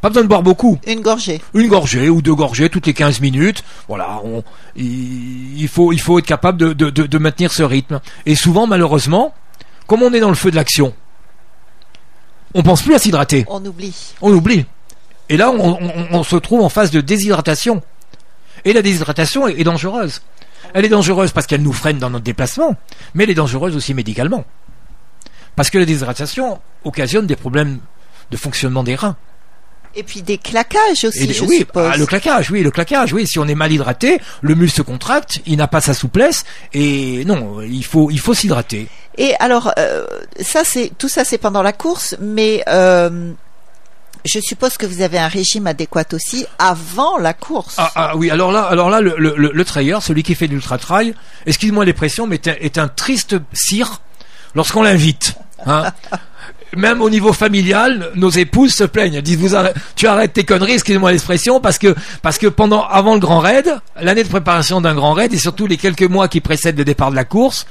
Pas 0.01 0.09
besoin 0.09 0.23
de 0.23 0.27
boire 0.27 0.41
beaucoup. 0.41 0.79
Une 0.87 1.01
gorgée. 1.01 1.39
une 1.53 1.67
gorgée 1.67 2.09
ou 2.09 2.21
deux 2.23 2.33
gorgées 2.33 2.69
toutes 2.69 2.87
les 2.87 2.93
15 2.93 3.21
minutes. 3.21 3.63
Voilà, 3.87 4.19
on, 4.23 4.43
il, 4.75 5.67
faut, 5.67 5.93
il 5.93 5.99
faut 6.01 6.17
être 6.17 6.25
capable 6.25 6.57
de, 6.57 6.73
de, 6.73 6.89
de, 6.89 7.03
de 7.05 7.17
maintenir 7.19 7.51
ce 7.53 7.61
rythme. 7.61 8.01
Et 8.25 8.35
souvent, 8.35 8.65
malheureusement, 8.65 9.33
comme 9.85 10.01
on 10.01 10.11
est 10.13 10.19
dans 10.19 10.29
le 10.29 10.35
feu 10.35 10.49
de 10.49 10.55
l'action, 10.55 10.93
on 12.55 12.63
pense 12.63 12.81
plus 12.81 12.95
à 12.95 12.99
s'hydrater. 12.99 13.45
On 13.47 13.63
oublie. 13.63 14.13
On 14.21 14.33
oublie. 14.33 14.65
Et 15.29 15.37
là, 15.37 15.51
on, 15.51 15.77
on- 15.79 16.07
on 16.11 16.23
se 16.23 16.35
trouve 16.35 16.61
en 16.61 16.69
phase 16.69 16.89
de 16.91 16.99
déshydratation. 17.01 17.81
Et 18.65 18.73
la 18.73 18.81
déshydratation 18.81 19.47
est, 19.47 19.59
est 19.59 19.63
dangereuse. 19.63 20.21
Elle 20.73 20.85
est 20.85 20.89
dangereuse 20.89 21.31
parce 21.31 21.47
qu'elle 21.47 21.63
nous 21.63 21.73
freine 21.73 21.97
dans 21.99 22.09
notre 22.09 22.23
déplacement, 22.23 22.75
mais 23.13 23.23
elle 23.25 23.31
est 23.31 23.35
dangereuse 23.35 23.75
aussi 23.75 23.93
médicalement. 23.93 24.45
Parce 25.55 25.69
que 25.69 25.77
la 25.77 25.85
déshydratation 25.85 26.59
occasionne 26.85 27.27
des 27.27 27.35
problèmes 27.35 27.79
de 28.29 28.37
fonctionnement 28.37 28.83
des 28.83 28.95
reins. 28.95 29.17
Et 29.93 30.03
puis 30.03 30.21
des 30.21 30.37
claquages 30.37 31.03
aussi, 31.03 31.27
des- 31.27 31.33
je 31.33 31.43
oui, 31.43 31.57
suppose. 31.57 31.89
ah, 31.93 31.97
le 31.97 32.05
claquage, 32.05 32.49
oui, 32.49 32.63
le 32.63 32.71
claquage, 32.71 33.11
oui. 33.11 33.27
Si 33.27 33.39
on 33.39 33.47
est 33.49 33.55
mal 33.55 33.73
hydraté, 33.73 34.21
le 34.39 34.55
muscle 34.55 34.77
se 34.77 34.81
contracte, 34.83 35.41
il 35.45 35.57
n'a 35.57 35.67
pas 35.67 35.81
sa 35.81 35.93
souplesse, 35.93 36.45
et 36.71 37.25
non, 37.25 37.61
il 37.61 37.83
faut, 37.83 38.09
il 38.09 38.19
faut 38.21 38.33
s'hydrater. 38.33 38.87
Et 39.17 39.33
alors, 39.41 39.73
euh, 39.77 40.05
ça 40.39 40.63
c'est 40.63 40.93
tout 40.97 41.09
ça 41.09 41.25
c'est 41.25 41.37
pendant 41.37 41.61
la 41.61 41.73
course, 41.73 42.15
mais 42.21 42.63
euh, 42.69 43.33
je 44.25 44.39
suppose 44.39 44.77
que 44.77 44.85
vous 44.85 45.01
avez 45.01 45.17
un 45.17 45.27
régime 45.27 45.67
adéquat 45.67 46.05
aussi 46.13 46.45
avant 46.59 47.17
la 47.17 47.33
course. 47.33 47.75
Ah, 47.77 47.91
ah, 47.95 48.17
oui, 48.17 48.29
alors 48.29 48.51
là, 48.51 48.63
alors 48.63 48.89
là, 48.89 49.01
le, 49.01 49.15
le, 49.17 49.33
le, 49.37 49.51
le 49.53 49.65
trailer, 49.65 50.01
celui 50.01 50.23
qui 50.23 50.35
fait 50.35 50.47
de 50.47 50.53
l'ultra 50.53 50.77
trail, 50.77 51.13
excuse-moi 51.45 51.85
l'expression, 51.85 52.27
mais 52.27 52.39
est 52.45 52.77
un, 52.77 52.87
triste 52.87 53.35
cire 53.53 54.01
lorsqu'on 54.55 54.83
l'invite. 54.83 55.35
Hein. 55.65 55.91
même 56.75 57.01
au 57.01 57.09
niveau 57.09 57.33
familial, 57.33 58.11
nos 58.15 58.29
épouses 58.29 58.73
se 58.73 58.83
plaignent. 58.83 59.15
Elles 59.15 59.21
disent 59.21 59.37
vous 59.37 59.55
tu 59.95 60.07
arrêtes 60.07 60.33
tes 60.33 60.43
conneries, 60.43 60.73
excusez-moi 60.73 61.11
l'expression, 61.11 61.59
parce 61.59 61.77
que 61.77 61.95
parce 62.21 62.37
que 62.37 62.47
pendant 62.47 62.83
avant 62.83 63.13
le 63.13 63.19
grand 63.19 63.39
raid, 63.39 63.79
l'année 63.99 64.23
de 64.23 64.29
préparation 64.29 64.81
d'un 64.81 64.95
grand 64.95 65.13
raid 65.13 65.33
et 65.33 65.37
surtout 65.37 65.67
les 65.67 65.77
quelques 65.77 66.03
mois 66.03 66.27
qui 66.27 66.41
précèdent 66.41 66.77
le 66.77 66.85
départ 66.85 67.11
de 67.11 67.15
la 67.15 67.25
course, 67.25 67.65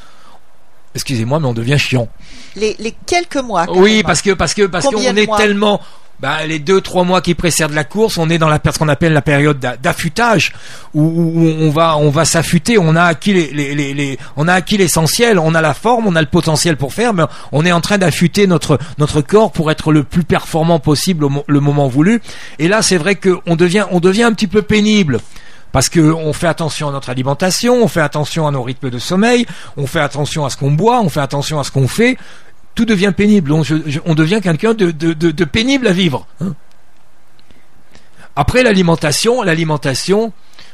excusez-moi, 0.95 1.41
mais 1.41 1.47
on 1.47 1.55
devient 1.55 1.79
chiant. 1.79 2.09
Les, 2.57 2.77
les 2.79 2.95
quelques 3.07 3.37
mois. 3.37 3.67
Oui, 3.69 3.75
carrément. 3.75 4.03
parce 4.07 4.23
que 4.23 4.31
parce 4.33 4.55
que 4.55 4.63
parce 4.67 4.87
qu'on 4.87 5.01
est 5.01 5.27
mois 5.27 5.39
tellement 5.39 5.81
bah, 6.21 6.45
les 6.47 6.59
deux 6.59 6.81
trois 6.81 7.05
mois 7.05 7.21
qui 7.23 7.35
précèdent 7.35 7.73
la 7.73 7.85
course, 7.85 8.19
on 8.19 8.29
est 8.29 8.39
dans 8.39 8.49
la 8.49 8.61
ce 8.73 8.79
qu'on 8.79 8.89
appelle 8.89 9.13
la 9.15 9.23
période 9.23 9.59
d'a- 9.59 9.77
d'affûtage 9.77 10.53
où, 10.95 11.03
où 11.03 11.47
on 11.61 11.71
va 11.71 11.97
on 11.97 12.11
va 12.11 12.25
s'affûter, 12.25 12.77
on 12.79 12.95
a 12.97 13.05
acquis 13.05 13.33
les, 13.33 13.51
les, 13.53 13.75
les, 13.75 13.95
les- 13.95 14.19
on 14.37 14.47
a 14.49 14.53
acquis 14.55 14.77
l'essentiel, 14.77 15.39
on 15.39 15.55
a 15.55 15.61
la 15.63 15.73
forme, 15.75 16.07
on 16.07 16.17
a 16.17 16.21
le 16.21 16.27
potentiel 16.29 16.77
pour 16.77 16.93
faire, 16.93 17.15
mais 17.15 17.25
on 17.53 17.65
est 17.65 17.73
en 17.73 17.81
train 17.81 17.99
d'affûter 17.99 18.47
notre 18.47 18.79
notre 18.99 19.23
corps 19.23 19.51
pour 19.53 19.71
être 19.71 19.93
le 19.93 20.05
plus 20.05 20.25
performant 20.25 20.79
possible 20.79 21.25
au 21.25 21.31
le 21.47 21.61
moment 21.61 21.89
voulu. 21.89 22.21
Et 22.59 22.69
là, 22.69 22.83
c'est 22.83 22.99
vrai 22.99 23.15
que 23.15 23.39
on 23.47 23.57
devient 23.57 23.87
on 23.91 24.01
devient 24.01 24.25
un 24.25 24.33
petit 24.33 24.47
peu 24.49 24.63
pénible. 24.63 25.21
Parce 25.73 25.89
que 25.89 26.01
on 26.01 26.33
fait 26.33 26.49
attention 26.49 26.89
à 26.89 26.91
notre 26.91 27.11
alimentation, 27.11 27.75
on 27.81 27.87
fait 27.87 28.01
attention 28.01 28.45
à 28.49 28.51
nos 28.51 28.61
rythmes 28.65 28.91
de 28.91 28.99
sommeil, 28.99 29.47
on 29.77 29.87
fait 29.87 30.01
attention 30.01 30.45
à 30.45 30.51
ce 30.51 30.57
qu'on 30.57 30.73
boit, 30.73 31.01
on 31.01 31.09
fait 31.09 31.21
attention 31.21 31.61
à 31.61 31.65
ce 31.65 31.71
qu'on 31.71 31.87
fait. 31.87 32.17
Tout 32.81 32.87
devient 32.87 33.13
pénible. 33.15 33.53
On, 33.53 33.63
je- 33.63 33.75
je- 33.87 33.99
on 34.07 34.15
devient 34.15 34.41
quelqu'un 34.43 34.73
de, 34.73 34.91
de, 34.91 35.13
de, 35.13 35.33
de 35.33 35.45
pénible 35.45 35.87
à 35.87 35.93
vivre. 35.93 36.27
hein. 36.41 36.55
Après 38.37 38.63
l'alimentation, 38.63 39.43
l'alimentation, 39.43 40.33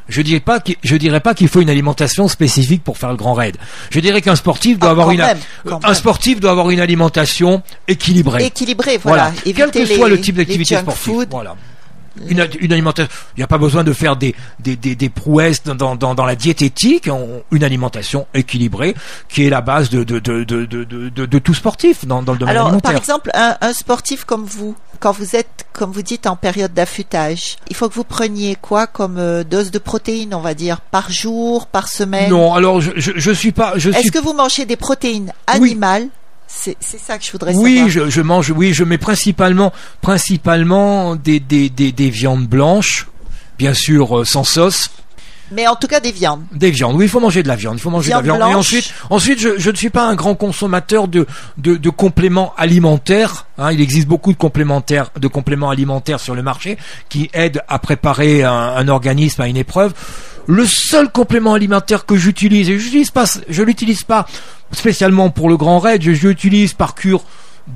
je 0.08 0.22
dirais 0.22 0.38
pas, 0.38 0.60
qu'il- 0.60 0.76
je 0.84 0.94
dirais 0.94 1.18
pas 1.18 1.34
qu'il 1.34 1.48
faut 1.48 1.60
une 1.62 1.68
alimentation 1.68 2.28
spécifique 2.28 2.84
pour 2.84 2.96
faire 2.96 3.08
le 3.10 3.16
grand 3.16 3.34
raid. 3.34 3.56
Je 3.90 3.98
dirais 3.98 4.22
qu'un 4.22 4.36
sportif 4.36 4.78
doit 4.78 4.90
Ah, 4.90 4.92
avoir 4.92 5.10
une, 5.10 5.18
même, 5.18 5.38
quand 5.64 5.84
un 5.84 5.88
même. 5.88 5.94
sportif 5.96 6.38
doit 6.38 6.52
avoir 6.52 6.70
une 6.70 6.78
alimentation 6.78 7.60
équilibrée. 7.88 8.44
Équilibré, 8.44 8.98
voilà. 9.02 9.32
Quel 9.44 9.72
que 9.72 9.84
soit 9.84 10.08
le 10.08 10.20
type 10.20 10.36
d'activité 10.36 10.76
sportive. 10.76 11.02
food. 11.12 11.28
Voilà. 11.28 11.56
Une, 12.28 12.46
une 12.60 12.72
alimentation. 12.72 13.10
Il 13.36 13.40
n'y 13.40 13.44
a 13.44 13.46
pas 13.46 13.58
besoin 13.58 13.84
de 13.84 13.92
faire 13.92 14.16
des, 14.16 14.34
des, 14.58 14.76
des, 14.76 14.94
des 14.94 15.08
prouesses 15.08 15.62
dans, 15.62 15.94
dans, 15.96 16.14
dans, 16.14 16.24
la 16.24 16.34
diététique. 16.36 17.08
On- 17.10 17.42
une 17.50 17.62
alimentation 17.64 18.26
équilibrée 18.34 18.94
qui 19.28 19.46
est 19.46 19.50
la 19.50 19.60
base 19.60 19.90
de, 19.90 20.02
de, 20.04 20.18
de, 20.18 20.44
de, 20.44 21.38
tout 21.38 21.54
sportif 21.54 22.06
dans, 22.06 22.22
dans 22.22 22.32
le 22.32 22.38
domaine 22.38 22.54
Alors, 22.56 22.68
alimentaire. 22.68 22.92
par 22.92 23.00
exemple, 23.00 23.30
un, 23.34 23.56
un 23.60 23.72
sportif 23.72 24.24
comme 24.24 24.44
vous, 24.44 24.74
quand 25.00 25.12
vous 25.12 25.36
êtes, 25.36 25.66
comme 25.72 25.92
vous 25.92 26.02
dites, 26.02 26.26
en 26.26 26.36
période 26.36 26.72
d'affûtage, 26.72 27.56
il 27.68 27.76
faut 27.76 27.88
que 27.88 27.94
vous 27.94 28.04
preniez 28.04 28.56
quoi 28.60 28.86
comme 28.86 29.18
euh, 29.18 29.44
dose 29.44 29.70
de 29.70 29.78
protéines, 29.78 30.34
on 30.34 30.40
va 30.40 30.54
dire, 30.54 30.80
par 30.80 31.10
jour, 31.10 31.66
par 31.66 31.88
semaine? 31.88 32.30
Non, 32.30 32.54
alors 32.54 32.80
je, 32.80 32.92
je, 32.96 33.12
je 33.16 33.30
suis 33.30 33.52
pas. 33.52 33.74
Je 33.76 33.90
suis 33.90 34.00
Est-ce 34.00 34.10
que 34.12 34.18
vous 34.18 34.32
mangez 34.32 34.64
des 34.64 34.76
protéines 34.76 35.32
animales 35.46 36.08
c'est 36.46 36.76
ça 36.80 37.18
que 37.18 37.24
je 37.24 37.32
voudrais 37.32 37.54
Oui, 37.54 37.74
savoir. 37.76 37.88
je, 37.90 38.10
je 38.10 38.20
mange, 38.22 38.50
oui, 38.50 38.72
je 38.72 38.84
mets 38.84 38.98
principalement, 38.98 39.72
principalement 40.00 41.16
des, 41.16 41.40
des, 41.40 41.68
des, 41.70 41.92
des 41.92 42.10
viandes 42.10 42.46
blanches, 42.46 43.06
bien 43.58 43.74
sûr 43.74 44.18
euh, 44.20 44.24
sans 44.24 44.44
sauce, 44.44 44.90
Mais 45.52 45.66
en 45.68 45.76
tout 45.76 45.86
cas 45.86 46.00
des 46.00 46.10
viandes. 46.12 46.42
des 46.52 46.70
viandes. 46.70 46.96
Oui, 46.96 47.04
il 47.04 47.08
faut 47.08 47.20
manger 47.20 47.42
de 47.42 47.48
la 47.48 47.54
viande. 47.56 47.76
Il 47.76 47.80
faut 47.80 47.90
manger 47.90 48.08
Viande 48.08 48.24
de 48.24 48.28
la 48.28 48.36
viande. 48.36 48.50
Et 48.50 48.54
ensuite, 48.54 48.92
ensuite, 49.10 49.38
je, 49.38 49.58
je 49.58 49.70
ne 49.70 49.76
suis 49.76 49.90
pas 49.90 50.04
un 50.06 50.14
grand 50.16 50.34
consommateur 50.34 51.06
de, 51.08 51.26
de, 51.58 51.76
de 51.76 51.90
compléments 51.90 52.52
alimentaires. 52.56 53.46
hein. 53.58 53.70
il 53.72 53.80
existe 53.80 54.08
beaucoup 54.08 54.32
de 54.32 54.38
complémentaires, 54.38 55.10
de 55.20 55.28
compléments 55.28 55.70
alimentaires 55.70 56.18
sur 56.20 56.34
le 56.34 56.42
marché 56.42 56.78
qui 57.08 57.30
aident 57.32 57.62
à 57.68 57.78
préparer 57.78 58.42
un, 58.42 58.52
un 58.52 58.88
organisme 58.88 59.42
à 59.42 59.46
une 59.48 59.56
épreuve. 59.56 59.94
Le 60.48 60.64
seul 60.66 61.10
complément 61.10 61.54
alimentaire 61.54 62.06
que 62.06 62.16
j'utilise, 62.16 62.68
et 62.70 62.78
je 62.78 62.84
l'utilise 62.84 63.10
pas, 63.10 63.24
je 63.48 63.62
l'utilise 63.62 64.04
pas 64.04 64.26
spécialement 64.72 65.30
pour 65.30 65.48
le 65.48 65.56
grand 65.56 65.78
raid, 65.78 66.02
je 66.02 66.26
l'utilise 66.28 66.72
par 66.72 66.94
cure 66.94 67.22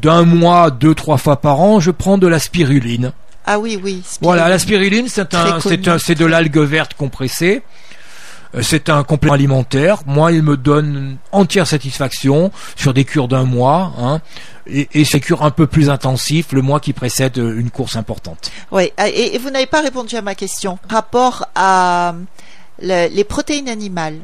d'un 0.03 0.23
mois, 0.25 0.71
deux, 0.71 0.95
trois 0.95 1.16
fois 1.18 1.41
par 1.41 1.61
an, 1.61 1.81
je 1.81 1.91
prends 1.91 2.16
de 2.18 2.27
la 2.29 2.39
spiruline. 2.39 3.12
Ah 3.53 3.59
oui, 3.59 3.80
oui. 3.82 4.03
Voilà, 4.20 4.48
la 4.48 4.61
spiruline, 4.61 5.09
c'est 5.09 5.34
un, 5.34 5.59
c'est 5.61 5.88
un, 5.88 5.98
c'est 5.98 6.14
de 6.14 6.24
l'algue 6.24 6.59
verte 6.59 6.94
compressée. 6.94 7.62
Euh, 8.55 8.62
C'est 8.62 8.88
un 8.88 9.03
complément 9.05 9.34
alimentaire. 9.34 10.03
Moi, 10.07 10.30
il 10.32 10.42
me 10.42 10.57
donne 10.57 11.16
entière 11.32 11.66
satisfaction 11.66 12.53
sur 12.76 12.94
des 12.94 13.05
cures 13.05 13.26
d'un 13.28 13.44
mois, 13.44 13.92
hein, 13.98 14.20
et, 14.68 14.88
et 14.92 15.05
ces 15.05 15.20
cures 15.20 15.42
un 15.44 15.51
peu 15.51 15.66
plus 15.66 15.90
intensifs 15.90 16.53
le 16.53 16.62
mois 16.62 16.80
qui 16.80 16.92
précède 16.92 17.38
euh, 17.38 17.59
une 17.61 17.70
course 17.70 17.96
importante. 17.96 18.51
Oui, 18.70 18.92
ah, 18.96 19.09
et, 19.09 19.34
et 19.34 19.38
vous 19.38 19.51
n'avez 19.51 19.66
pas 19.66 19.80
répondu 19.82 20.14
à 20.16 20.22
ma 20.22 20.34
question. 20.34 20.78
Rapport 20.88 21.46
à 21.55 22.14
le- 22.80 23.09
les 23.12 23.24
protéines 23.24 23.68
animales. 23.68 24.18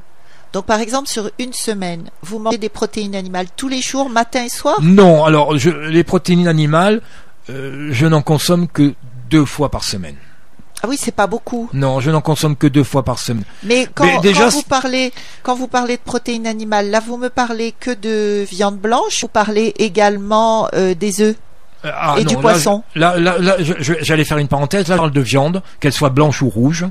Donc, 0.53 0.67
par 0.67 0.81
exemple, 0.81 1.09
sur 1.09 1.31
une 1.39 1.53
semaine, 1.53 2.11
vous 2.23 2.39
mangez 2.39 2.59
des 2.59 2.69
protéines 2.69 3.15
animales 3.17 3.47
tous 3.57 3.69
les 3.69 3.81
jours, 3.83 4.09
matin 4.09 4.45
et 4.45 4.49
soir? 4.49 4.77
Non, 4.83 5.25
alors 5.25 5.59
je, 5.59 5.71
les 5.71 6.05
protéines 6.05 6.49
animales, 6.49 7.01
euh, 7.51 7.89
je 7.93 8.07
n'en 8.07 8.23
consomme 8.23 8.67
que 8.67 8.95
deux 9.29 9.45
fois 9.45 9.71
par 9.71 9.85
semaine. 9.85 10.17
Ah 10.83 10.89
oui, 10.89 10.97
c'est 10.99 11.15
pas 11.15 11.27
beaucoup. 11.27 11.71
Non, 11.73 12.01
je 12.01 12.11
n'en 12.11 12.21
consomme 12.21 12.55
que 12.55 12.67
deux 12.67 12.85
fois 12.85 13.03
par 13.03 13.19
semaine. 13.19 13.45
Mais 13.63 13.89
quand, 13.95 14.05
Mais 14.05 14.19
déjà, 14.21 14.45
quand 14.45 14.51
vous 14.51 14.63
parlez, 14.63 15.13
quand 15.43 15.55
vous 15.55 15.69
parlez 15.69 15.97
de 15.97 16.03
protéines 16.03 16.47
animales, 16.47 16.91
là, 16.91 17.01
vous 17.01 17.17
me 17.17 17.29
parlez 17.29 17.73
que 17.73 17.91
de 17.91 18.45
viande 18.45 18.79
blanche. 18.79 19.23
Vous 19.23 19.29
parlez 19.29 19.73
également 19.79 20.69
euh, 20.75 20.95
des 20.95 21.23
œufs. 21.23 21.37
Euh, 21.85 21.91
ah, 21.95 22.17
Et 22.19 22.25
du 22.25 22.37
poisson. 22.37 22.83
Là, 22.95 23.19
là, 23.19 23.39
là, 23.39 23.57
j'allais 23.59 24.25
faire 24.25 24.39
une 24.39 24.49
parenthèse. 24.49 24.89
Là, 24.89 24.97
je 24.97 24.99
parle 24.99 25.13
de 25.13 25.21
viande, 25.21 25.63
qu'elle 25.81 25.93
soit 25.93 26.11
blanche 26.11 26.43
ou 26.43 26.49
rouge. 26.49 26.87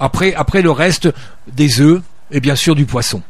Après, 0.00 0.34
après 0.34 0.62
le 0.62 0.70
reste, 0.70 1.08
des 1.52 1.80
œufs 1.80 2.02
et 2.30 2.40
bien 2.40 2.56
sûr 2.56 2.74
du 2.74 2.86
poisson. 2.86 3.22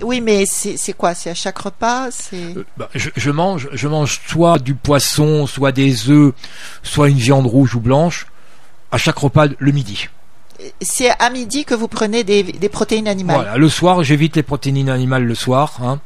Oui, 0.00 0.20
mais 0.20 0.46
c'est 0.46 0.92
quoi? 0.94 1.14
C'est 1.14 1.30
à 1.30 1.34
chaque 1.34 1.58
repas? 1.58 2.10
C'est 2.10 2.56
Euh, 2.56 2.64
bah, 2.76 2.88
je, 2.94 3.10
je 3.16 3.30
mange, 3.30 3.68
je 3.72 3.88
mange 3.88 4.20
soit 4.26 4.58
du 4.58 4.74
poisson, 4.74 5.46
soit 5.46 5.72
des 5.72 6.08
œufs, 6.10 6.32
soit 6.82 7.08
une 7.08 7.18
viande 7.18 7.46
rouge 7.46 7.74
ou 7.74 7.80
blanche 7.80 8.26
à 8.90 8.98
chaque 8.98 9.18
repas 9.18 9.46
le 9.58 9.72
midi. 9.72 10.08
c'est 10.80 11.10
à 11.18 11.30
midi 11.30 11.64
que 11.64 11.74
vous 11.74 11.88
prenez 11.88 12.24
des, 12.24 12.42
des 12.42 12.68
protéines 12.68 13.08
animales. 13.08 13.36
Voilà, 13.36 13.56
le 13.56 13.68
soir, 13.68 14.02
j'évite 14.04 14.36
les 14.36 14.42
protéines 14.42 14.88
animales 14.88 15.24
le 15.24 15.34
soir. 15.34 15.78
Hein. 15.82 16.00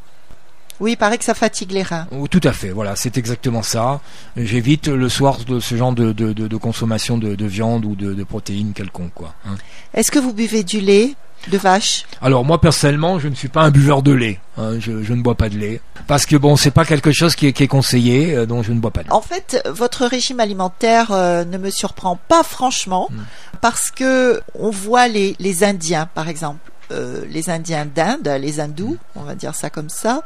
Oui, 0.79 0.93
il 0.93 0.97
paraît 0.97 1.17
que 1.17 1.25
ça 1.25 1.33
fatigue 1.35 1.71
les 1.73 1.83
reins. 1.83 2.07
Oh, 2.13 2.27
Tout 2.29 2.41
à 2.45 2.53
fait, 2.53 2.69
voilà, 2.69 2.97
c'est 2.97 3.17
exactement 3.17 3.63
ça. 3.63 4.01
J'évite 4.37 4.89
le 4.89 5.09
soir 5.09 5.39
de 5.47 5.59
ce 5.59 5.75
genre 5.75 5.93
de, 5.93 6.13
de, 6.13 6.35
de- 6.35 6.49
de 6.49 6.57
consommation 6.59 7.17
de, 7.17 7.35
de 7.35 7.47
viande 7.47 7.87
ou 7.87 7.97
de, 7.97 8.13
de 8.13 8.25
protéines 8.25 8.75
quelconques. 8.75 9.15
Quoi, 9.15 9.33
hein. 9.47 9.57
Est-ce 9.95 10.11
que 10.11 10.19
vous 10.19 10.35
buvez 10.35 10.65
du 10.65 10.81
lait? 10.81 11.15
De 11.49 11.59
vache 11.59 12.05
Alors 12.23 12.45
moi 12.45 12.61
personnellement, 12.61 13.19
je 13.19 13.29
ne 13.29 13.35
suis 13.35 13.49
pas 13.49 13.63
un 13.63 13.71
buveur 13.71 14.03
de 14.03 14.13
lait. 14.13 14.41
hein, 14.59 14.79
je, 14.81 15.03
je 15.03 15.13
ne 15.13 15.23
bois 15.23 15.35
pas 15.37 15.49
de 15.49 15.57
lait 15.57 15.81
parce 16.07 16.27
que 16.27 16.37
bon, 16.37 16.57
c'est 16.57 16.71
pas 16.71 16.85
quelque 16.85 17.13
chose 17.13 17.35
qui 17.35 17.47
est, 17.49 17.53
qui 17.53 17.63
est 17.65 17.69
conseillé, 17.69 18.35
euh, 18.35 18.47
donc 18.47 18.65
je 18.65 18.73
ne 18.73 18.79
bois 18.81 18.91
pas 18.91 19.03
de 19.03 19.09
lait. 19.09 19.13
En 19.13 19.21
fait, 19.21 19.61
votre 19.69 20.07
régime 20.07 20.41
alimentaire 20.41 21.11
euh, 21.13 21.45
ne 21.45 21.59
me 21.59 21.71
surprend 21.71 22.19
pas 22.29 22.43
franchement 22.43 23.09
Mm. 23.11 23.21
parce 23.61 23.91
que 23.91 24.41
on 24.59 24.71
voit 24.71 25.09
les, 25.09 25.37
les 25.39 25.63
Indiens, 25.65 26.09
par 26.15 26.29
exemple. 26.29 26.59
Euh, 26.91 27.25
les 27.29 27.51
Indiens 27.51 27.87
d'Inde, 27.87 28.29
les 28.41 28.61
hindous, 28.61 28.97
on 29.15 29.23
va 29.23 29.35
dire 29.35 29.55
ça 29.55 29.71
comme 29.71 29.89
ça. 29.89 30.23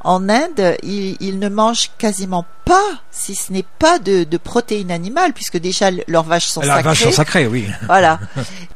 En 0.00 0.28
Inde, 0.28 0.76
ils, 0.82 1.16
ils 1.20 1.38
ne 1.38 1.48
mangent 1.48 1.90
quasiment 1.98 2.44
pas, 2.64 2.90
si 3.10 3.34
ce 3.34 3.52
n'est 3.52 3.64
pas 3.78 3.98
de, 3.98 4.24
de 4.24 4.36
protéines 4.36 4.90
animales, 4.90 5.32
puisque 5.32 5.58
déjà 5.58 5.90
leurs 6.08 6.24
vaches 6.24 6.46
sont 6.46 6.60
La 6.60 6.66
sacrées. 6.76 6.82
vache 6.82 7.02
sont 7.04 7.12
sacrées, 7.12 7.46
oui. 7.46 7.66
Voilà. 7.86 8.18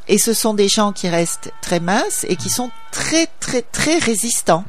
Et 0.09 0.19
ce 0.19 0.33
sont 0.33 0.55
des 0.55 0.69
gens 0.69 0.93
qui 0.93 1.09
restent 1.09 1.53
très 1.63 1.81
minces 1.81 2.25
et 2.29 2.37
qui 2.37 2.51
sont 2.51 2.71
très 2.93 3.29
très 3.41 3.63
très 3.63 3.99
résistants. 3.99 4.65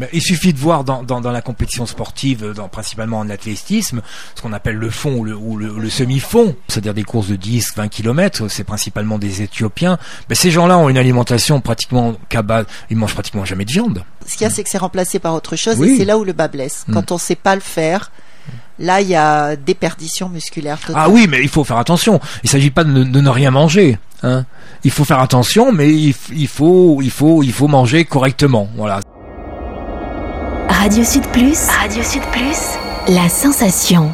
Mais 0.00 0.08
il 0.12 0.22
suffit 0.22 0.52
de 0.52 0.58
voir 0.58 0.82
dans, 0.82 1.02
dans, 1.02 1.20
dans 1.20 1.30
la 1.30 1.42
compétition 1.42 1.86
sportive, 1.86 2.52
dans, 2.54 2.68
principalement 2.68 3.18
en 3.18 3.28
athlétisme, 3.30 4.00
ce 4.34 4.42
qu'on 4.42 4.52
appelle 4.52 4.76
le 4.76 4.90
fond 4.90 5.14
ou 5.18 5.24
le, 5.24 5.36
ou 5.36 5.56
le, 5.56 5.74
le 5.78 5.90
semi-fond, 5.90 6.56
c'est-à-dire 6.68 6.94
des 6.94 7.04
courses 7.04 7.28
de 7.28 7.36
10, 7.36 7.74
20 7.76 7.88
km, 7.88 8.48
c'est 8.48 8.64
principalement 8.64 9.18
des 9.18 9.42
Éthiopiens. 9.42 9.98
Mais 10.28 10.34
ces 10.34 10.50
gens-là 10.50 10.78
ont 10.78 10.88
une 10.88 10.98
alimentation 10.98 11.60
pratiquement 11.60 12.16
base, 12.42 12.64
ils 12.88 12.96
mangent 12.96 13.14
pratiquement 13.14 13.44
jamais 13.44 13.64
de 13.64 13.72
viande. 13.72 14.04
Ce 14.26 14.32
qu'il 14.36 14.42
y 14.42 14.46
a, 14.46 14.50
c'est 14.50 14.62
que 14.62 14.70
c'est 14.70 14.78
remplacé 14.78 15.18
par 15.18 15.34
autre 15.34 15.56
chose 15.56 15.76
Oui. 15.78 15.90
et 15.90 15.96
c'est 15.98 16.04
là 16.04 16.18
où 16.18 16.24
le 16.24 16.32
bas 16.32 16.48
blesse. 16.48 16.84
Mm. 16.88 16.94
Quand 16.94 17.12
on 17.12 17.18
sait 17.18 17.36
pas 17.36 17.54
le 17.54 17.60
faire, 17.60 18.10
là, 18.78 19.00
il 19.00 19.08
y 19.08 19.14
a 19.16 19.56
déperdition 19.56 20.28
musculaire 20.28 20.78
totale. 20.78 20.96
Ah 20.96 21.10
oui, 21.10 21.26
mais 21.28 21.42
il 21.42 21.48
faut 21.48 21.64
faire 21.64 21.76
attention. 21.76 22.20
Il 22.42 22.50
s'agit 22.50 22.70
pas 22.70 22.84
de 22.84 22.90
ne, 22.90 23.04
de 23.04 23.20
ne 23.20 23.28
rien 23.28 23.50
manger. 23.50 23.98
Hein. 24.22 24.44
Il 24.84 24.90
faut 24.90 25.04
faire 25.04 25.20
attention, 25.20 25.72
mais 25.72 25.90
il, 25.90 26.14
il 26.32 26.48
faut, 26.48 27.00
il 27.02 27.10
faut, 27.10 27.42
il 27.42 27.52
faut 27.52 27.68
manger 27.68 28.04
correctement. 28.04 28.68
Voilà. 28.76 29.00
Radio 30.70 31.04
Sud 31.04 31.26
Plus. 31.32 31.66
Radio 31.68 32.02
Sud 32.02 32.22
Plus. 32.32 32.78
La 33.08 33.28
sensation. 33.28 34.12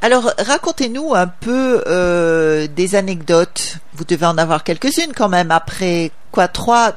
Alors, 0.00 0.32
racontez-nous 0.38 1.14
un 1.14 1.26
peu 1.26 1.82
euh, 1.86 2.66
des 2.74 2.94
anecdotes. 2.94 3.78
Vous 3.94 4.04
devez 4.04 4.26
en 4.26 4.38
avoir 4.38 4.64
quelques-unes 4.64 5.12
quand 5.14 5.28
même. 5.28 5.50
Après 5.50 6.10
quoi, 6.32 6.48
trois, 6.48 6.92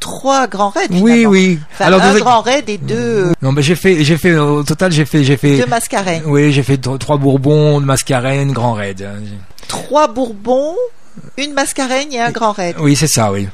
trois 0.00 0.46
grands 0.46 0.70
raids. 0.70 0.86
Oui, 0.90 0.98
finalement. 0.98 1.30
oui. 1.30 1.58
Enfin, 1.72 1.84
Alors, 1.86 2.02
un 2.02 2.14
grand 2.18 2.40
raid 2.42 2.68
et 2.68 2.78
deux, 2.78 3.32
Non, 3.42 3.52
mais 3.52 3.62
j'ai 3.62 3.74
fait, 3.76 4.02
j'ai 4.04 4.16
fait 4.16 4.34
au 4.36 4.62
total, 4.62 4.92
j'ai 4.92 5.04
fait, 5.04 5.24
j'ai 5.24 5.36
fait. 5.36 5.58
deux 5.58 5.66
mascareignes. 5.66 6.22
Oui, 6.26 6.52
j'ai 6.52 6.62
fait 6.62 6.78
tro- 6.78 6.98
trois 6.98 7.16
Bourbons, 7.18 7.80
de 7.80 7.86
Mascarène, 7.86 8.52
Grand 8.52 8.74
Raid. 8.74 9.06
Trois 9.68 10.08
bourbons, 10.08 10.74
une 11.36 11.52
mascareigne 11.54 12.12
et 12.12 12.20
un 12.20 12.30
grand 12.30 12.52
raid. 12.52 12.76
Oui, 12.78 12.94
c'est 12.96 13.06
ça, 13.08 13.30
oui. 13.32 13.48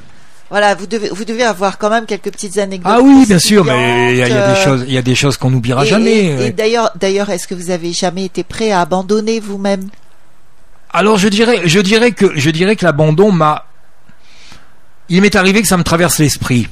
Voilà, 0.51 0.75
vous 0.75 0.85
devez, 0.85 1.09
vous 1.09 1.25
devez 1.25 1.43
avoir 1.43 1.77
quand 1.79 1.89
même 1.89 2.05
quelques 2.05 2.29
petites 2.31 2.57
anecdotes. 2.57 2.91
Ah 2.93 2.99
oui, 3.01 3.25
bien 3.25 3.39
sûr, 3.39 3.63
mais 3.65 4.11
il 4.11 4.17
y, 4.17 4.21
a- 4.21 4.27
il 4.27 4.33
y 4.35 4.37
a 4.37 4.53
des 4.53 4.61
choses, 4.61 4.83
il 4.85 4.93
y 4.93 4.97
a 4.97 5.01
des 5.01 5.15
choses 5.15 5.37
qu'on 5.37 5.49
n'oubliera 5.49 5.85
jamais. 5.85 6.11
Et, 6.11 6.25
et 6.25 6.37
ouais. 6.37 6.51
d'ailleurs, 6.51 6.91
d'ailleurs, 6.95 7.29
est-ce 7.29 7.47
que 7.47 7.55
vous 7.55 7.71
avez 7.71 7.93
jamais 7.93 8.25
été 8.25 8.43
prêt 8.43 8.71
à 8.71 8.81
abandonner 8.81 9.39
vous-même? 9.39 9.87
Alors 10.91 11.17
je 11.17 11.29
dirais, 11.29 11.61
je 11.65 11.79
dirais 11.79 12.11
que, 12.11 12.37
je 12.37 12.49
dirais 12.49 12.75
que 12.75 12.83
l'abandon 12.85 13.31
m'a, 13.31 13.65
il 15.07 15.21
m'est 15.21 15.35
arrivé 15.37 15.61
que 15.61 15.67
ça 15.69 15.77
me 15.77 15.83
traverse 15.83 16.19
l'esprit. 16.19 16.67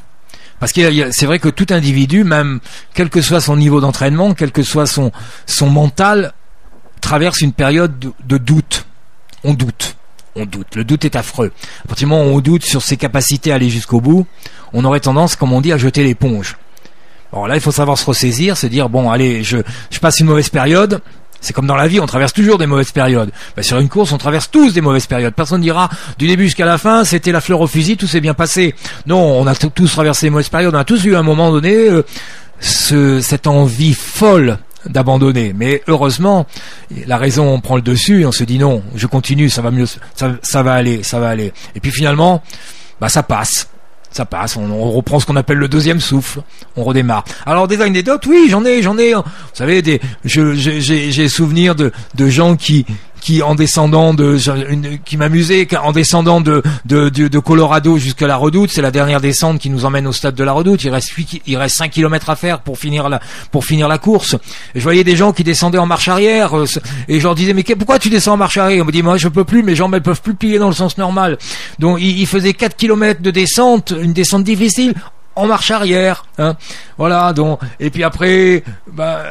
Parce 0.59 0.73
que 0.73 1.11
c'est 1.11 1.25
vrai 1.25 1.39
que 1.39 1.47
tout 1.47 1.67
individu, 1.69 2.25
même 2.25 2.59
quel 2.93 3.09
que 3.09 3.21
soit 3.21 3.39
son 3.39 3.55
niveau 3.55 3.79
d'entraînement, 3.79 4.33
quel 4.33 4.51
que 4.51 4.61
soit 4.61 4.87
son 4.87 5.13
son 5.45 5.69
mental, 5.69 6.33
traverse 6.99 7.39
une 7.39 7.53
période 7.53 7.97
de, 7.97 8.11
de 8.25 8.37
doute. 8.37 8.85
On 9.45 9.53
doute, 9.53 9.95
on 10.35 10.45
doute. 10.45 10.75
Le 10.75 10.83
doute 10.83 11.05
est 11.05 11.15
affreux. 11.15 11.51
À 11.83 11.87
partir 11.87 12.07
du 12.07 12.13
moment 12.13 12.29
où 12.29 12.35
on 12.35 12.39
doute 12.39 12.63
sur 12.63 12.81
ses 12.81 12.97
capacités 12.97 13.51
à 13.51 13.55
aller 13.55 13.69
jusqu'au 13.69 14.01
bout, 14.01 14.25
on 14.73 14.85
aurait 14.85 14.99
tendance, 14.99 15.35
comme 15.35 15.53
on 15.53 15.61
dit, 15.61 15.71
à 15.71 15.77
jeter 15.77 16.03
l'éponge. 16.03 16.57
Bon 17.31 17.45
là, 17.45 17.55
il 17.55 17.61
faut 17.61 17.71
savoir 17.71 17.97
se 17.97 18.05
ressaisir, 18.05 18.57
se 18.57 18.67
dire 18.67 18.89
bon, 18.89 19.11
allez, 19.11 19.43
je 19.43 19.61
passe 20.01 20.19
une 20.19 20.27
mauvaise 20.27 20.49
période. 20.49 21.01
C'est 21.41 21.53
comme 21.53 21.67
dans 21.67 21.75
la 21.75 21.87
vie, 21.87 21.99
on 21.99 22.05
traverse 22.05 22.33
toujours 22.33 22.57
des 22.57 22.65
mauvaises 22.65 22.91
périodes. 22.91 23.31
Ben, 23.55 23.63
sur 23.63 23.79
une 23.79 23.87
course, 23.87 24.11
on 24.11 24.17
traverse 24.17 24.51
tous 24.51 24.73
des 24.73 24.81
mauvaises 24.81 25.05
périodes. 25.05 25.33
Personne 25.33 25.61
dira 25.61 25.89
du 26.17 26.27
début 26.27 26.45
jusqu'à 26.45 26.65
la 26.65 26.77
fin, 26.77 27.05
c'était 27.05 27.31
la 27.31 27.39
fleur 27.39 27.61
au 27.61 27.67
fusil, 27.67 27.95
tout 27.95 28.07
s'est 28.07 28.19
bien 28.19 28.33
passé. 28.33 28.75
Non, 29.05 29.39
on 29.39 29.47
a 29.47 29.55
tous 29.55 29.91
traversé 29.91 30.25
des 30.25 30.31
mauvaises 30.31 30.49
périodes. 30.49 30.75
On 30.75 30.79
a 30.79 30.83
tous 30.83 31.05
eu 31.05 31.15
à 31.15 31.19
un 31.19 31.23
moment 31.23 31.51
donné 31.51 31.73
euh, 31.73 32.03
ce, 32.59 33.21
cette 33.21 33.47
envie 33.47 33.93
folle 33.93 34.57
d'abandonner. 34.85 35.53
Mais 35.55 35.83
heureusement, 35.87 36.45
la 37.07 37.17
raison 37.17 37.59
prend 37.59 37.75
le 37.75 37.81
dessus 37.81 38.21
et 38.21 38.25
on 38.25 38.31
se 38.31 38.43
dit 38.43 38.59
non, 38.59 38.83
je 38.95 39.07
continue, 39.07 39.49
ça 39.49 39.61
va 39.61 39.71
mieux, 39.71 39.85
ça, 40.15 40.63
va 40.63 40.73
aller, 40.73 41.03
ça 41.03 41.19
va 41.19 41.29
aller. 41.29 41.53
Et 41.75 41.79
puis 41.79 41.91
finalement, 41.91 42.41
bah 42.99 43.09
ça 43.09 43.23
passe. 43.23 43.69
Ça 44.11 44.25
passe, 44.25 44.57
on, 44.57 44.89
reprend 44.89 45.19
ce 45.19 45.27
qu'on 45.27 45.35
appelle 45.35 45.59
le 45.59 45.67
deuxième 45.67 45.99
souffle, 45.99 46.41
on 46.75 46.83
redémarre. 46.83 47.23
Alors 47.45 47.67
des 47.67 47.79
anecdotes, 47.79 48.25
oui, 48.25 48.47
j'en 48.49 48.65
ai, 48.65 48.81
j'en 48.81 48.97
ai. 48.97 49.13
Vous 49.13 49.21
savez, 49.53 49.83
des, 49.83 50.01
j'ai 50.25 51.29
souvenir 51.29 51.75
de, 51.75 51.91
de 52.15 52.27
gens 52.27 52.55
qui, 52.55 52.87
qui 53.21 53.41
en 53.41 53.55
descendant 53.55 54.13
de, 54.13 54.37
une- 54.69 54.99
qui 55.03 55.17
m'amusaient, 55.17 55.67
en 55.77 55.91
descendant 55.91 56.41
de, 56.41 56.61
de, 56.85 57.09
de, 57.09 57.27
de 57.27 57.39
Colorado 57.39 57.97
jusqu'à 57.97 58.27
la 58.27 58.35
Redoute, 58.35 58.71
c'est 58.71 58.81
la 58.81 58.91
dernière 58.91 59.21
descente 59.21 59.59
qui 59.59 59.69
nous 59.69 59.85
emmène 59.85 60.07
au 60.07 60.11
stade 60.11 60.35
de 60.35 60.43
la 60.43 60.51
Redoute. 60.51 60.83
Il 60.83 60.89
reste, 60.89 61.09
huit- 61.11 61.41
il 61.45 61.57
reste 61.57 61.75
5 61.77 61.91
km 61.91 62.29
à 62.29 62.35
faire 62.35 62.59
pour 62.61 62.77
finir 62.77 63.09
la, 63.09 63.19
pour 63.51 63.65
finir 63.65 63.87
la 63.87 63.97
course. 63.97 64.35
Et 64.75 64.79
je 64.79 64.83
voyais 64.83 65.03
des 65.03 65.15
gens 65.15 65.33
qui 65.33 65.43
descendaient 65.43 65.77
en 65.77 65.85
marche 65.85 66.07
arrière, 66.07 66.57
euh, 66.57 66.65
et 67.07 67.19
je 67.19 67.23
leur 67.23 67.35
disais 67.35 67.53
mais 67.53 67.63
pourquoi 67.63 67.99
tu 67.99 68.09
descends 68.09 68.33
en 68.33 68.37
marche 68.37 68.57
arrière? 68.57 68.83
On 68.83 68.85
me 68.87 68.91
dit 68.91 69.03
moi 69.03 69.17
je 69.17 69.27
peux 69.27 69.43
plus, 69.43 69.63
mes 69.63 69.75
jambes 69.75 69.93
elles 69.95 70.01
peuvent 70.03 70.21
plus 70.21 70.33
plier 70.35 70.57
dans 70.59 70.69
le 70.69 70.75
sens 70.75 70.97
normal. 70.97 71.37
Donc 71.79 71.99
il, 72.01 72.19
il 72.19 72.27
faisait 72.27 72.53
4 72.53 72.75
km 72.75 73.21
de 73.21 73.31
descente, 73.31 73.93
une 73.99 74.13
descente 74.13 74.43
difficile 74.43 74.93
en 75.35 75.47
marche 75.47 75.71
arrière. 75.71 76.25
Hein. 76.37 76.55
Voilà 76.97 77.33
donc 77.33 77.59
et 77.79 77.89
puis 77.89 78.03
après 78.03 78.63
bah, 78.91 79.21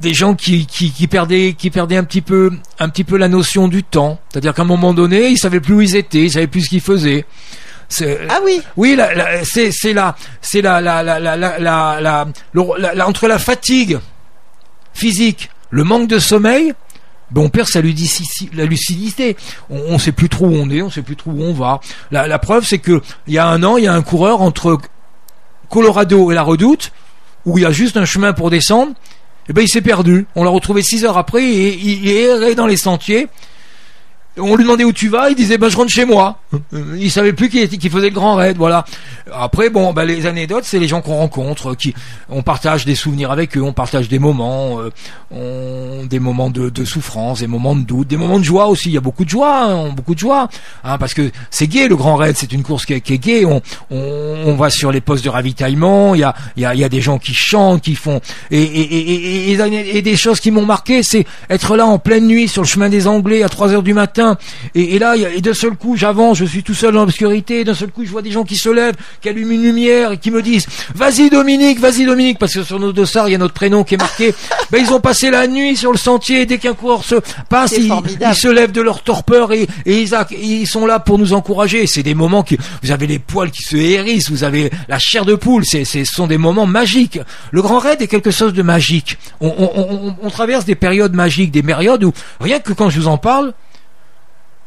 des 0.00 0.12
gens 0.14 0.34
qui, 0.34 0.66
qui, 0.66 0.90
qui 0.92 1.06
perdaient 1.06 1.54
qui 1.56 1.70
perdaient 1.70 1.96
un 1.96 2.04
petit 2.04 2.20
peu 2.20 2.50
un 2.78 2.88
petit 2.88 3.04
peu 3.04 3.16
la 3.16 3.28
notion 3.28 3.66
du 3.68 3.82
temps. 3.82 4.18
C'est-à-dire 4.30 4.52
qu'à 4.54 4.62
un 4.62 4.66
moment 4.66 4.92
donné, 4.92 5.28
ils 5.28 5.38
savaient 5.38 5.60
plus 5.60 5.74
où 5.74 5.80
ils 5.80 5.96
étaient, 5.96 6.24
ils 6.24 6.32
savaient 6.32 6.46
plus 6.46 6.62
ce 6.62 6.68
qu'ils 6.70 6.80
faisaient. 6.82 7.24
C'est- 7.88 8.18
Ah 8.28 8.40
oui. 8.44 8.60
oui, 8.76 8.98
c'est 9.44 9.70
c'est 9.70 9.92
la 9.92 10.16
c'est 10.42 10.60
la 10.60 10.80
la 10.80 11.02
la 11.02 11.18
la 11.20 11.36
la 11.36 11.58
la, 11.58 12.00
la- 12.00 12.26
le- 12.52 12.78
la- 12.78 12.94
la- 12.94 13.08
entre 13.08 13.26
la 13.28 13.38
fatigue 13.38 13.98
physique, 14.92 15.50
le 15.70 15.84
manque 15.84 16.08
de 16.08 16.18
sommeil, 16.18 16.72
ben 17.30 17.42
on 17.42 17.48
perd 17.48 17.68
sa 17.68 17.80
ludici- 17.80 18.50
la 18.54 18.64
lucidité. 18.64 19.36
On, 19.70 19.78
on 19.88 19.98
sait 19.98 20.12
plus 20.12 20.28
trop 20.28 20.46
où 20.46 20.54
on 20.54 20.68
est, 20.70 20.82
on 20.82 20.90
sait 20.90 21.02
plus 21.02 21.16
trop 21.16 21.30
où 21.30 21.42
on 21.42 21.52
va. 21.54 21.80
La, 22.10 22.26
la 22.26 22.38
preuve, 22.38 22.64
c'est 22.64 22.78
que 22.78 23.00
il 23.26 23.34
y 23.34 23.38
a 23.38 23.46
un 23.46 23.62
an, 23.62 23.76
il 23.76 23.84
y 23.84 23.88
a 23.88 23.94
un 23.94 24.02
coureur 24.02 24.42
entre 24.42 24.78
Colorado 25.70 26.30
et 26.30 26.34
la 26.34 26.42
Redoute 26.42 26.92
où 27.44 27.58
il 27.58 27.62
y 27.62 27.66
a 27.66 27.70
juste 27.72 27.96
un 27.96 28.04
chemin 28.04 28.32
pour 28.32 28.50
descendre. 28.50 28.92
Et 29.48 29.52
ben 29.52 29.62
il 29.62 29.68
s'est 29.68 29.80
perdu. 29.80 30.26
On 30.34 30.44
l'a 30.44 30.50
retrouvé 30.50 30.82
six 30.82 31.04
heures 31.04 31.18
après 31.18 31.44
et 31.44 31.74
il, 31.74 32.04
il 32.04 32.10
errait 32.10 32.54
dans 32.54 32.66
les 32.66 32.76
sentiers. 32.76 33.28
On 34.38 34.54
lui 34.56 34.64
demandait 34.64 34.84
où 34.84 34.92
tu 34.92 35.08
vas, 35.08 35.30
il 35.30 35.34
disait 35.34 35.56
bah 35.58 35.68
je 35.68 35.76
rentre 35.76 35.90
chez 35.90 36.04
moi. 36.04 36.38
Euh, 36.74 36.96
Il 36.98 37.10
savait 37.10 37.32
plus 37.32 37.48
qu'il 37.48 37.90
faisait 37.90 38.10
le 38.10 38.14
grand 38.14 38.34
raid, 38.34 38.56
voilà. 38.56 38.84
Après 39.32 39.70
bon, 39.70 39.92
bah, 39.92 40.04
les 40.04 40.26
anecdotes, 40.26 40.64
c'est 40.64 40.78
les 40.78 40.88
gens 40.88 41.00
qu'on 41.00 41.16
rencontre, 41.16 41.74
qui 41.74 41.94
on 42.28 42.42
partage 42.42 42.84
des 42.84 42.94
souvenirs 42.94 43.30
avec 43.30 43.56
eux, 43.56 43.62
on 43.62 43.72
partage 43.72 44.08
des 44.08 44.18
moments, 44.18 44.78
euh, 45.32 46.04
des 46.06 46.18
moments 46.20 46.50
de, 46.50 46.84
souffrance, 46.84 47.40
des 47.40 47.46
moments 47.46 47.74
de 47.76 47.82
doute, 47.82 48.08
des 48.08 48.16
moments 48.16 48.38
de 48.38 48.44
joie 48.44 48.66
aussi. 48.66 48.88
Il 48.90 48.92
y 48.94 48.98
a 48.98 49.00
beaucoup 49.00 49.24
de 49.24 49.30
joie, 49.30 49.62
hein, 49.64 49.88
beaucoup 49.90 50.14
de 50.14 50.18
joie, 50.20 50.48
hein, 50.84 50.98
parce 50.98 51.14
que 51.14 51.30
c'est 51.50 51.66
gai 51.66 51.88
le 51.88 51.96
grand 51.96 52.16
raid, 52.16 52.36
c'est 52.36 52.52
une 52.52 52.62
course 52.62 52.86
qui 52.86 52.94
est, 52.94 53.00
qui 53.00 53.18
gai. 53.18 53.44
On, 53.44 53.60
on, 53.90 54.54
va 54.56 54.70
sur 54.70 54.90
les 54.92 55.00
postes 55.02 55.24
de 55.24 55.28
ravitaillement, 55.28 56.14
il 56.14 56.20
y 56.20 56.24
a, 56.24 56.34
y 56.56 56.64
a, 56.64 56.74
y 56.74 56.82
a 56.84 56.88
des 56.88 57.00
gens 57.02 57.18
qui 57.18 57.34
chantent, 57.34 57.82
qui 57.82 57.94
font 57.94 58.20
et, 58.50 58.62
et- 58.62 59.52
et 59.96 60.02
des 60.02 60.16
choses 60.16 60.40
qui 60.40 60.50
m'ont 60.50 60.64
marqué, 60.64 61.02
c'est 61.02 61.26
être 61.50 61.76
là 61.76 61.86
en 61.86 61.98
pleine 61.98 62.26
nuit 62.26 62.48
sur 62.48 62.62
le 62.62 62.68
chemin 62.68 62.88
des 62.88 63.06
Anglais 63.06 63.42
à 63.42 63.48
3 63.48 63.72
heures 63.72 63.82
du 63.82 63.92
matin, 63.94 64.25
et, 64.74 64.94
et 64.94 64.98
là, 64.98 65.16
il 65.16 65.22
y 65.22 65.26
a- 65.26 65.30
et 65.32 65.40
d'un 65.40 65.54
seul 65.54 65.72
coup, 65.76 65.96
j'avance, 65.96 66.38
je 66.38 66.44
suis 66.44 66.62
tout 66.62 66.74
seul 66.74 66.94
dans 66.94 67.00
l'obscurité, 67.00 67.64
d'un 67.64 67.74
seul 67.74 67.90
coup, 67.90 68.04
je 68.04 68.10
vois 68.10 68.22
des 68.22 68.30
gens 68.32 68.44
qui 68.44 68.56
se 68.56 68.68
lèvent, 68.68 68.94
qui 69.20 69.28
allument 69.28 69.52
une 69.52 69.62
lumière 69.62 70.12
et 70.12 70.18
qui 70.18 70.30
me 70.30 70.42
disent 70.42 70.66
"Vas-y 70.94 71.30
Dominique, 71.30 71.78
vas-y 71.80 72.04
Dominique", 72.06 72.38
parce 72.38 72.54
que 72.54 72.62
sur 72.62 72.78
nos 72.80 72.92
dossards, 72.92 73.28
il 73.28 73.32
y 73.32 73.34
a 73.34 73.38
notre 73.38 73.54
prénom 73.54 73.84
qui 73.84 73.94
est 73.94 73.98
marqué. 73.98 74.34
ben 74.70 74.82
ils 74.84 74.92
ont 74.92 75.00
passé 75.00 75.30
la 75.30 75.46
nuit 75.46 75.76
sur 75.76 75.92
le 75.92 75.98
sentier, 75.98 76.42
et 76.42 76.46
dès 76.46 76.58
qu'un 76.58 76.74
coureur 76.74 77.04
se 77.04 77.16
passe, 77.48 77.72
ils, 77.78 78.34
se 78.34 78.48
lèvent 78.48 78.72
de 78.72 78.80
leur 78.80 79.02
torpeur 79.02 79.52
et, 79.52 79.66
et 79.84 80.02
ils, 80.02 80.10
ils 80.40 80.66
sont 80.66 80.86
là 80.86 80.98
pour 80.98 81.18
nous 81.18 81.32
encourager. 81.32 81.86
C'est 81.86 82.02
des 82.02 82.14
moments 82.14 82.42
qui, 82.42 82.56
vous 82.82 82.90
avez 82.90 83.06
les 83.06 83.18
poils 83.18 83.50
qui 83.50 83.62
se 83.62 83.76
hérissent, 83.76 84.30
vous 84.30 84.44
avez 84.44 84.70
la 84.88 84.98
chair 84.98 85.24
de 85.24 85.34
poule. 85.34 85.64
C'est, 85.64 85.84
ce 85.84 86.04
sont 86.04 86.26
des 86.26 86.38
moments 86.38 86.66
magiques. 86.66 87.18
Le 87.50 87.62
Grand 87.62 87.78
Raid 87.78 88.00
est 88.02 88.06
quelque 88.08 88.30
chose 88.30 88.52
de 88.52 88.62
magique. 88.62 89.18
On- 89.40 89.48
on- 89.58 89.70
on- 89.76 90.16
on 90.22 90.30
traverse 90.30 90.64
des 90.64 90.74
périodes 90.74 91.14
magiques, 91.14 91.50
des 91.50 91.62
périodes 91.62 92.04
où 92.04 92.12
rien 92.40 92.58
que 92.60 92.72
quand 92.72 92.90
je 92.90 93.00
vous 93.00 93.08
en 93.08 93.18
parle, 93.18 93.52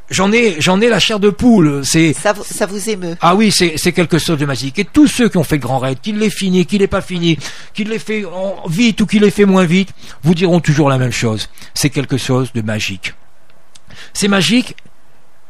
j'en 0.09 0.31
ai, 0.31 0.59
j'en 0.59 0.79
ai 0.81 0.89
la 0.89 0.99
chair 0.99 1.19
de 1.19 1.29
poule. 1.29 1.85
C'est 1.85 2.13
Ça, 2.13 2.33
vous- 2.33 2.43
ça 2.43 2.65
vous 2.65 2.89
émeut. 2.89 3.15
ah 3.21 3.35
oui, 3.35 3.51
c'est 3.51 3.73
c'est 3.77 3.91
quelque 3.93 4.17
chose 4.17 4.37
de 4.37 4.45
magique. 4.45 4.79
Et 4.79 4.85
tous 4.85 5.07
ceux 5.07 5.29
qui 5.29 5.37
ont 5.37 5.43
fait 5.43 5.55
le 5.57 5.61
grand 5.61 5.79
raid, 5.79 5.99
qu'il 6.01 6.17
l'ait 6.19 6.29
fini, 6.29 6.65
qu'il 6.65 6.79
l'ait 6.79 6.87
pas 6.87 7.01
fini, 7.01 7.37
qu'il 7.73 7.89
l'ait 7.89 7.99
fait 7.99 8.23
vite 8.67 9.01
ou 9.01 9.05
qu'il 9.05 9.21
l'ait 9.21 9.31
fait 9.31 9.45
moins 9.45 9.65
vite, 9.65 9.89
vous 10.23 10.33
diront 10.35 10.59
toujours 10.59 10.89
la 10.89 10.97
même 10.97 11.11
chose. 11.11 11.49
C'est 11.73 11.89
quelque 11.89 12.17
chose 12.17 12.51
de 12.53 12.61
magique. 12.61 13.13
C'est 14.13 14.27
magique. 14.27 14.75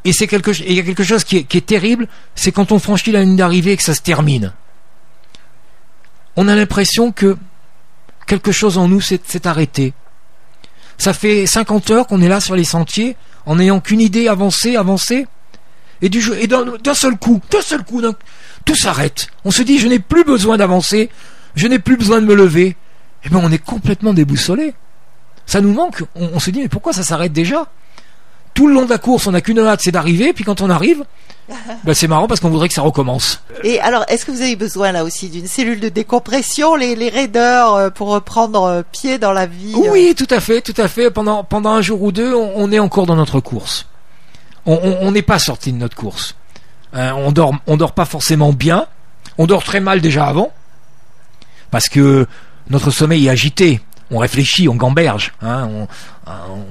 Et 0.06 0.14
c'est 0.14 0.28
quelque, 0.28 0.52
il 0.62 0.74
y 0.74 0.80
a 0.80 0.84
quelque 0.84 1.04
chose 1.04 1.26
qui 1.26 1.38
est, 1.38 1.44
qui 1.44 1.58
est 1.58 1.66
terrible, 1.66 2.08
c'est 2.34 2.54
quand 2.54 2.72
on 2.72 2.80
franchit 2.80 3.12
la 3.12 3.22
ligne 3.22 3.36
d'arrivée 3.36 3.74
et 3.74 3.78
que 3.78 3.84
ça 3.84 3.94
se 3.94 4.02
termine. 4.02 4.54
On 6.38 6.48
a 6.48 6.56
l'impression 6.56 7.12
que 7.12 7.36
quelque 8.26 8.52
chose 8.54 8.78
en 8.78 8.88
nous 8.88 9.02
s'est 9.02 9.20
s'est 9.26 9.46
arrêté. 9.46 9.94
Ça 10.98 11.14
fait 11.14 11.46
50 11.46 11.92
heures 11.92 12.08
qu'on 12.08 12.22
est 12.22 12.30
là 12.30 12.40
sur 12.40 12.56
les 12.56 12.64
sentiers, 12.64 13.18
en 13.46 13.56
n'ayant 13.56 13.80
qu'une 13.80 14.02
idée, 14.02 14.28
avancer, 14.28 14.76
avancer. 14.76 15.28
Et 16.02 16.10
du 16.10 16.22
et 16.34 16.48
d'un 16.48 16.94
seul 16.94 17.18
coup, 17.18 17.42
d'un 17.52 17.62
seul 17.62 17.84
coup, 17.84 18.02
tout 18.66 18.76
s'arrête. 18.76 19.28
On 19.44 19.52
se 19.52 19.62
dit, 19.64 19.80
je 19.80 19.88
n'ai 19.88 20.00
plus 20.00 20.24
besoin 20.24 20.58
d'avancer, 20.58 21.10
je 21.56 21.68
n'ai 21.68 21.80
plus 21.80 21.98
besoin 21.98 22.22
de 22.22 22.26
me 22.26 22.36
lever. 22.36 22.78
Et 23.26 23.30
ben, 23.30 23.42
on 23.44 23.52
est 23.52 23.64
complètement 23.64 24.14
déboussolé. 24.14 24.74
Ça 25.46 25.62
nous 25.62 25.74
manque. 25.74 26.04
On 26.16 26.40
se 26.40 26.52
dit, 26.52 26.62
mais 26.62 26.70
pourquoi 26.70 26.94
ça 26.94 27.04
s'arrête 27.04 27.34
déjà? 27.34 27.68
Tout 28.60 28.68
le 28.68 28.74
long 28.74 28.84
de 28.84 28.90
la 28.90 28.98
course, 28.98 29.26
on 29.26 29.32
n'a 29.32 29.40
qu'une 29.40 29.58
hâte, 29.60 29.80
c'est 29.82 29.92
d'arriver. 29.94 30.34
Puis 30.34 30.44
quand 30.44 30.60
on 30.60 30.70
arrive, 30.70 31.06
ben, 31.86 31.94
c'est 31.94 32.10
marrant 32.10 32.28
parce 32.28 32.42
qu'on 32.42 32.50
voudrait 32.50 32.68
que 32.68 32.74
ça 32.74 32.82
recommence. 32.82 33.42
Et 33.64 33.80
alors, 33.80 34.04
est-ce 34.10 34.26
que 34.26 34.32
vous 34.32 34.42
avez 34.42 34.58
besoin 34.58 34.92
là 34.92 35.06
aussi 35.06 35.30
d'une 35.30 35.48
cellule 35.48 35.80
de 35.80 35.88
décompression, 35.88 36.76
les, 36.76 36.94
les 36.94 37.08
raideurs, 37.08 37.76
euh, 37.76 37.90
pour 37.90 38.10
reprendre 38.10 38.64
euh, 38.64 38.82
pied 38.92 39.18
dans 39.18 39.32
la 39.32 39.46
vie 39.46 39.74
euh, 39.76 39.92
Oui, 39.94 40.14
tout 40.14 40.28
à 40.30 40.42
fait, 40.42 40.60
tout 40.60 40.74
à 40.76 40.90
fait. 40.90 41.10
Pendant, 41.10 41.46
pendant 41.46 41.70
un 41.70 41.82
jour 41.82 42.02
ou 42.02 42.12
deux, 42.12 42.36
on, 42.36 42.52
on 42.58 42.70
est 42.74 42.80
encore 42.80 43.06
dans 43.06 43.16
notre 43.16 43.40
course. 43.40 43.86
On- 44.66 45.12
n'est 45.14 45.22
pas 45.22 45.40
sorti 45.40 45.72
de 45.72 45.78
notre 45.78 45.96
course. 45.96 46.36
Hein, 46.92 47.14
on 47.16 47.32
dort, 47.32 47.54
on 47.66 47.78
dort 47.78 47.94
pas 47.94 48.04
forcément 48.04 48.52
bien. 48.52 48.88
On 49.38 49.48
dort 49.48 49.64
très 49.64 49.80
mal 49.80 50.02
déjà 50.02 50.26
avant, 50.26 50.52
parce 51.72 51.88
que 51.88 52.28
notre 52.70 52.92
sommeil 52.92 53.28
est 53.28 53.30
agité. 53.30 53.80
On 54.12 54.18
réfléchit, 54.18 54.68
on 54.68 54.76
gamberge. 54.76 55.34
Hein, 55.42 55.70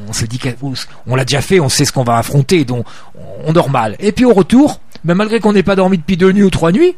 on, 0.09 0.12
se 0.12 0.24
dit 0.24 0.39
qu'on 0.39 1.16
l'a 1.16 1.24
déjà 1.24 1.41
fait, 1.41 1.61
on 1.61 1.68
sait 1.68 1.84
ce 1.84 1.93
qu'on 1.93 2.05
va 2.05 2.18
affronter, 2.18 2.64
donc 2.64 2.86
on 3.45 3.53
dort 3.53 3.70
mal. 3.70 3.97
Et 4.01 4.12
puis 4.12 4.24
au 4.24 4.32
retour, 4.32 4.80
ben 5.05 5.14
malgré 5.14 5.41
qu'on 5.41 5.53
n'ait 5.53 5.62
pas 5.62 5.76
dormi 5.76 5.99
depuis 5.99 6.16
deux 6.16 6.32
nuits 6.32 6.43
ou 6.43 6.51
trois 6.51 6.72
nuits, 6.72 6.97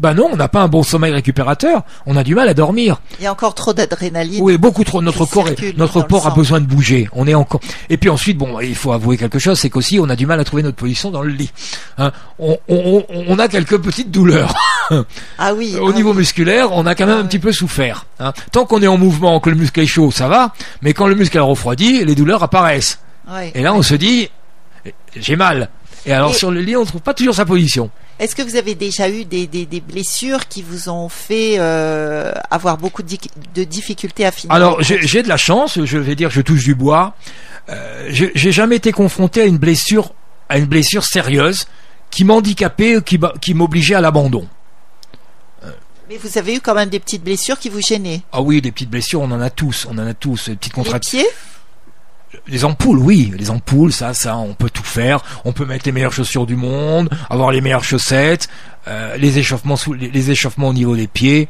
ben 0.00 0.14
non, 0.14 0.28
on 0.32 0.36
n'a 0.36 0.48
pas 0.48 0.60
un 0.60 0.68
bon 0.68 0.82
sommeil 0.82 1.12
récupérateur. 1.12 1.82
On 2.06 2.16
a 2.16 2.22
du 2.24 2.34
mal 2.34 2.48
à 2.48 2.54
dormir. 2.54 3.00
Il 3.18 3.24
y 3.24 3.26
a 3.26 3.32
encore 3.32 3.54
trop 3.54 3.72
d'adrénaline. 3.72 4.40
Oui, 4.42 4.56
beaucoup 4.56 4.84
trop. 4.84 5.02
Notre 5.02 5.26
corps, 5.26 5.48
est- 5.48 5.76
notre 5.76 6.02
corps 6.02 6.26
a 6.26 6.30
besoin 6.30 6.60
de 6.60 6.66
bouger. 6.66 7.08
On 7.12 7.26
est 7.26 7.34
encore. 7.34 7.60
Et 7.90 7.96
puis 7.96 8.08
ensuite, 8.10 8.38
bon, 8.38 8.60
il 8.60 8.74
faut 8.76 8.92
avouer 8.92 9.16
quelque 9.16 9.38
chose, 9.38 9.58
c'est 9.58 9.70
qu'aussi 9.70 9.98
on 10.00 10.08
a 10.08 10.16
du 10.16 10.26
mal 10.26 10.38
à 10.40 10.44
trouver 10.44 10.62
notre 10.62 10.76
position 10.76 11.10
dans 11.10 11.22
le 11.22 11.30
lit. 11.30 11.50
Hein, 11.98 12.12
on, 12.38 12.56
on- 12.68 13.04
on- 13.08 13.24
on 13.28 13.38
a 13.38 13.48
quelques 13.48 13.78
petites 13.78 14.10
douleurs 14.10 14.54
Ah 15.38 15.54
oui. 15.54 15.74
au 15.80 15.88
ah 15.90 15.92
niveau 15.92 16.10
oui. 16.12 16.18
musculaire. 16.18 16.72
On 16.72 16.86
a 16.86 16.94
quand 16.94 17.06
même 17.06 17.16
Ah 17.16 17.18
un 17.18 17.22
oui. 17.22 17.28
petit 17.28 17.38
peu 17.38 17.52
souffert. 17.52 18.06
hein. 18.20 18.32
Tant 18.52 18.64
qu'on 18.66 18.80
est 18.82 18.86
en 18.86 18.98
mouvement, 18.98 19.40
que 19.40 19.50
le 19.50 19.56
muscle 19.56 19.80
est 19.80 19.86
chaud, 19.86 20.10
ça 20.10 20.28
va. 20.28 20.52
Mais 20.82 20.92
quand 20.94 21.06
le 21.06 21.14
muscle 21.14 21.36
est 21.36 21.40
refroidi, 21.40 22.04
les 22.04 22.14
douleurs 22.14 22.42
apparaissent. 22.42 23.00
Ouais. 23.30 23.52
Et 23.54 23.62
là, 23.62 23.74
on 23.74 23.82
se 23.82 23.94
dit, 23.94 24.30
j'ai 25.16 25.36
mal. 25.36 25.68
Et 26.06 26.12
alors 26.12 26.30
Et- 26.30 26.34
sur 26.34 26.50
le 26.50 26.60
lit, 26.60 26.76
on 26.76 26.84
trouve 26.84 27.00
pas 27.02 27.14
toujours 27.14 27.34
sa 27.34 27.44
position. 27.44 27.90
Est-ce 28.18 28.34
que 28.34 28.42
vous 28.42 28.56
avez 28.56 28.74
déjà 28.74 29.08
eu 29.08 29.24
des, 29.24 29.46
des, 29.46 29.64
des 29.64 29.80
blessures 29.80 30.48
qui 30.48 30.62
vous 30.62 30.88
ont 30.88 31.08
fait 31.08 31.54
euh, 31.58 32.32
avoir 32.50 32.76
beaucoup 32.76 33.02
de, 33.02 33.16
de 33.54 33.64
difficultés 33.64 34.26
à 34.26 34.32
finir 34.32 34.52
Alors 34.54 34.82
j'ai 34.82 35.22
de 35.22 35.28
la 35.28 35.36
chance, 35.36 35.78
je 35.84 35.98
vais 35.98 36.16
dire, 36.16 36.28
je 36.30 36.40
touche 36.40 36.64
du 36.64 36.74
bois. 36.74 37.14
Euh, 37.68 38.08
j'ai 38.10 38.50
jamais 38.52 38.76
été 38.76 38.92
confronté 38.92 39.42
à 39.42 39.44
une 39.44 39.58
blessure, 39.58 40.12
à 40.48 40.58
une 40.58 40.64
blessure 40.66 41.04
sérieuse 41.04 41.66
qui 42.10 42.24
m'handicapait, 42.24 43.02
qui, 43.04 43.18
m'a- 43.18 43.34
qui 43.40 43.54
m'obligeait 43.54 43.94
à 43.94 44.00
l'abandon. 44.00 44.48
Mais 46.08 46.16
vous 46.16 46.38
avez 46.38 46.54
eu 46.56 46.60
quand 46.60 46.74
même 46.74 46.88
des 46.88 47.00
petites 47.00 47.22
blessures 47.22 47.58
qui 47.58 47.68
vous 47.68 47.82
gênaient. 47.82 48.22
Ah 48.32 48.40
oui, 48.40 48.62
des 48.62 48.72
petites 48.72 48.88
blessures, 48.88 49.20
on 49.20 49.30
en 49.30 49.42
a 49.42 49.50
tous, 49.50 49.86
on 49.90 49.98
en 49.98 50.06
a 50.06 50.14
tous, 50.14 50.48
des 50.48 50.56
petites 50.56 50.72
Les 50.74 50.82
contractions. 50.82 51.18
pieds? 51.18 51.28
Les 52.48 52.64
ampoules, 52.64 52.98
oui, 52.98 53.32
les 53.38 53.50
ampoules, 53.50 53.92
ça, 53.92 54.14
ça, 54.14 54.36
on 54.36 54.54
peut 54.54 54.70
tout 54.70 54.82
faire. 54.82 55.22
On 55.44 55.52
peut 55.52 55.66
mettre 55.66 55.84
les 55.86 55.92
meilleures 55.92 56.12
chaussures 56.12 56.46
du 56.46 56.56
monde, 56.56 57.10
avoir 57.28 57.52
les 57.52 57.60
meilleures 57.60 57.84
chaussettes, 57.84 58.48
euh, 58.88 59.16
les 59.16 59.38
échauffements, 59.38 59.76
sous, 59.76 59.92
les, 59.92 60.08
les 60.10 60.30
échauffements 60.30 60.68
au 60.68 60.72
niveau 60.72 60.96
des 60.96 61.08
pieds. 61.08 61.48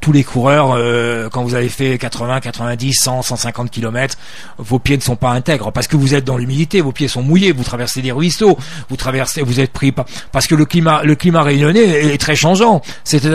Tous 0.00 0.12
les 0.12 0.24
coureurs, 0.24 0.74
euh, 0.76 1.28
quand 1.30 1.44
vous 1.44 1.54
avez 1.54 1.68
fait 1.68 1.98
80, 1.98 2.40
90, 2.40 2.94
100, 2.94 3.22
150 3.22 3.70
km, 3.70 4.16
vos 4.56 4.78
pieds 4.78 4.96
ne 4.96 5.02
sont 5.02 5.16
pas 5.16 5.30
intègres 5.30 5.72
parce 5.72 5.88
que 5.88 5.96
vous 5.96 6.14
êtes 6.14 6.24
dans 6.24 6.38
l'humidité, 6.38 6.80
vos 6.80 6.92
pieds 6.92 7.08
sont 7.08 7.22
mouillés, 7.22 7.52
vous 7.52 7.64
traversez 7.64 8.00
des 8.00 8.10
ruisseaux, 8.10 8.56
vous 8.88 8.96
traversez, 8.96 9.42
vous 9.42 9.60
êtes 9.60 9.72
pris 9.72 9.92
par, 9.92 10.06
parce 10.32 10.46
que 10.46 10.54
le 10.54 10.64
climat, 10.64 11.02
le 11.02 11.14
climat 11.16 11.42
réunionnais 11.42 12.12
est, 12.14 12.18
très 12.18 12.34
changeant. 12.34 12.80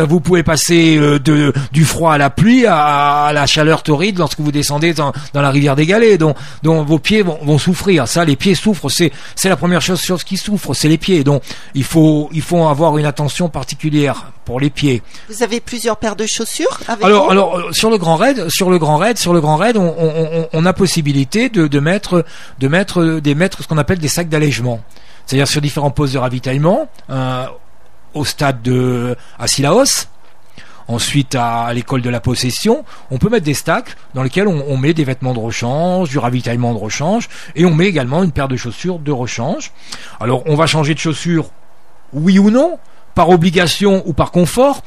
Vous 0.07 0.19
pouvez 0.19 0.41
passer 0.41 0.97
euh, 0.97 1.19
du 1.71 1.85
froid 1.85 2.13
à 2.13 2.17
la 2.17 2.31
pluie 2.31 2.65
à, 2.65 3.31
la 3.31 3.45
chaleur 3.45 3.83
torride 3.83 4.17
lorsque 4.17 4.39
vous 4.39 4.51
descendez 4.51 4.93
dans, 4.93 5.13
la 5.33 5.51
rivière 5.51 5.75
des 5.75 5.85
Galets. 5.85 6.17
Donc, 6.17 6.35
vos 6.63 6.99
pieds 6.99 7.21
vont, 7.21 7.57
souffrir. 7.59 8.07
Ça, 8.07 8.25
les 8.25 8.35
pieds 8.35 8.55
souffrent. 8.55 8.89
C'est 8.89 9.11
la 9.49 9.55
première 9.55 9.81
chose, 9.81 10.23
qui 10.23 10.37
souffre, 10.37 10.73
c'est 10.73 10.89
les 10.89 10.97
pieds. 10.97 11.23
Donc, 11.23 11.43
il 11.75 11.83
faut 11.83 12.29
avoir 12.67 12.97
une 12.97 13.05
attention 13.05 13.49
particulière 13.49 14.31
pour 14.45 14.59
les 14.59 14.69
pieds. 14.69 15.01
Vous 15.27 15.43
avez 15.43 15.59
plusieurs 15.59 15.97
paires 15.97 16.15
de 16.15 16.25
chaussures 16.25 16.54
avec 16.87 17.03
Alors, 17.05 17.25
vous 17.25 17.31
alors 17.31 17.57
euh, 17.57 17.71
sur 17.71 17.89
le 17.89 17.97
grand 17.97 18.15
raid, 18.15 18.49
sur 18.49 18.69
le 18.69 18.77
grand 18.79 18.97
raid, 18.97 19.17
sur 19.17 19.33
le 19.33 19.41
grand 19.41 19.57
raid, 19.57 19.77
on, 19.77 19.93
on, 19.97 20.39
on- 20.41 20.47
on 20.53 20.65
a 20.65 20.73
possibilité 20.73 21.49
de, 21.49 21.67
de 21.67 21.79
mettre, 21.79 22.25
de 22.59 22.67
mettre, 22.67 23.01
euh, 23.01 23.21
des 23.21 23.35
mettre 23.35 23.61
ce 23.63 23.67
qu'on 23.67 23.77
appelle 23.77 23.99
des 23.99 24.07
sacs 24.07 24.29
d'allègement. 24.29 24.79
C'est-à-dire 25.25 25.47
sur 25.47 25.61
différents 25.61 25.91
postes 25.91 26.13
de 26.13 26.19
ravitaillement, 26.19 26.87
euh, 27.09 27.45
au 28.13 28.25
stade 28.25 28.61
de 28.61 29.15
à 29.39 29.47
Sillaos, 29.47 30.05
ensuite 30.87 31.33
à, 31.35 31.73
l'école 31.73 32.01
de 32.03 32.09
la 32.11 32.19
possession, 32.19 32.85
on 33.09 33.17
peut 33.17 33.29
mettre 33.29 33.43
des 33.45 33.55
stacks 33.55 33.95
dans 34.13 34.21
lesquels 34.23 34.47
on, 34.47 34.63
on 34.67 34.77
met 34.77 34.93
des 34.93 35.03
vêtements 35.03 35.33
de 35.33 35.39
rechange, 35.39 36.09
du 36.09 36.19
ravitaillement 36.19 36.73
de 36.73 36.79
rechange, 36.79 37.27
et 37.55 37.65
on 37.65 37.73
met 37.73 37.87
également 37.87 38.23
une 38.23 38.31
paire 38.31 38.47
de 38.47 38.55
chaussures 38.55 38.99
de 38.99 39.11
rechange. 39.11 39.71
Alors, 40.19 40.43
on 40.45 40.55
va 40.55 40.67
changer 40.67 40.93
de 40.93 40.99
chaussures, 40.99 41.47
oui 42.13 42.37
ou 42.37 42.51
non, 42.51 42.77
par 43.15 43.29
obligation 43.29 44.03
ou 44.05 44.13
par 44.13 44.31
confort. 44.31 44.83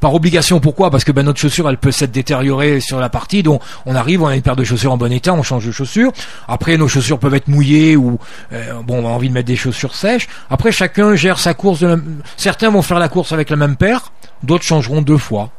Par 0.00 0.14
obligation, 0.14 0.60
pourquoi? 0.60 0.90
Parce 0.90 1.04
que 1.04 1.12
ben, 1.12 1.24
notre 1.24 1.38
chaussure, 1.38 1.68
elle 1.68 1.76
peut 1.76 1.92
s'être 1.92 2.10
détériorée 2.10 2.80
sur 2.80 2.98
la 2.98 3.10
partie, 3.10 3.42
donc 3.42 3.62
on 3.84 3.94
arrive, 3.94 4.22
on 4.22 4.26
a 4.26 4.34
une 4.34 4.42
paire 4.42 4.56
de 4.56 4.64
chaussures 4.64 4.92
en 4.92 4.96
bon 4.96 5.12
état, 5.12 5.34
on 5.34 5.42
change 5.42 5.66
de 5.66 5.72
chaussures. 5.72 6.10
Après, 6.48 6.78
nos 6.78 6.88
chaussures 6.88 7.18
peuvent 7.18 7.34
être 7.34 7.48
mouillées 7.48 7.96
ou 7.96 8.18
euh, 8.52 8.80
bon, 8.82 9.04
on 9.04 9.06
a 9.06 9.10
envie 9.10 9.28
de 9.28 9.34
mettre 9.34 9.48
des 9.48 9.56
chaussures 9.56 9.94
sèches. 9.94 10.26
Après, 10.48 10.72
chacun 10.72 11.14
gère 11.14 11.38
sa 11.38 11.52
course. 11.52 11.80
De 11.80 11.86
la... 11.86 11.96
Certains 12.38 12.70
vont 12.70 12.80
faire 12.82 12.98
la 12.98 13.08
course 13.08 13.32
avec 13.32 13.50
la 13.50 13.56
même 13.56 13.76
paire, 13.76 14.10
d'autres 14.42 14.64
changeront 14.64 15.02
deux 15.02 15.18
fois. 15.18 15.50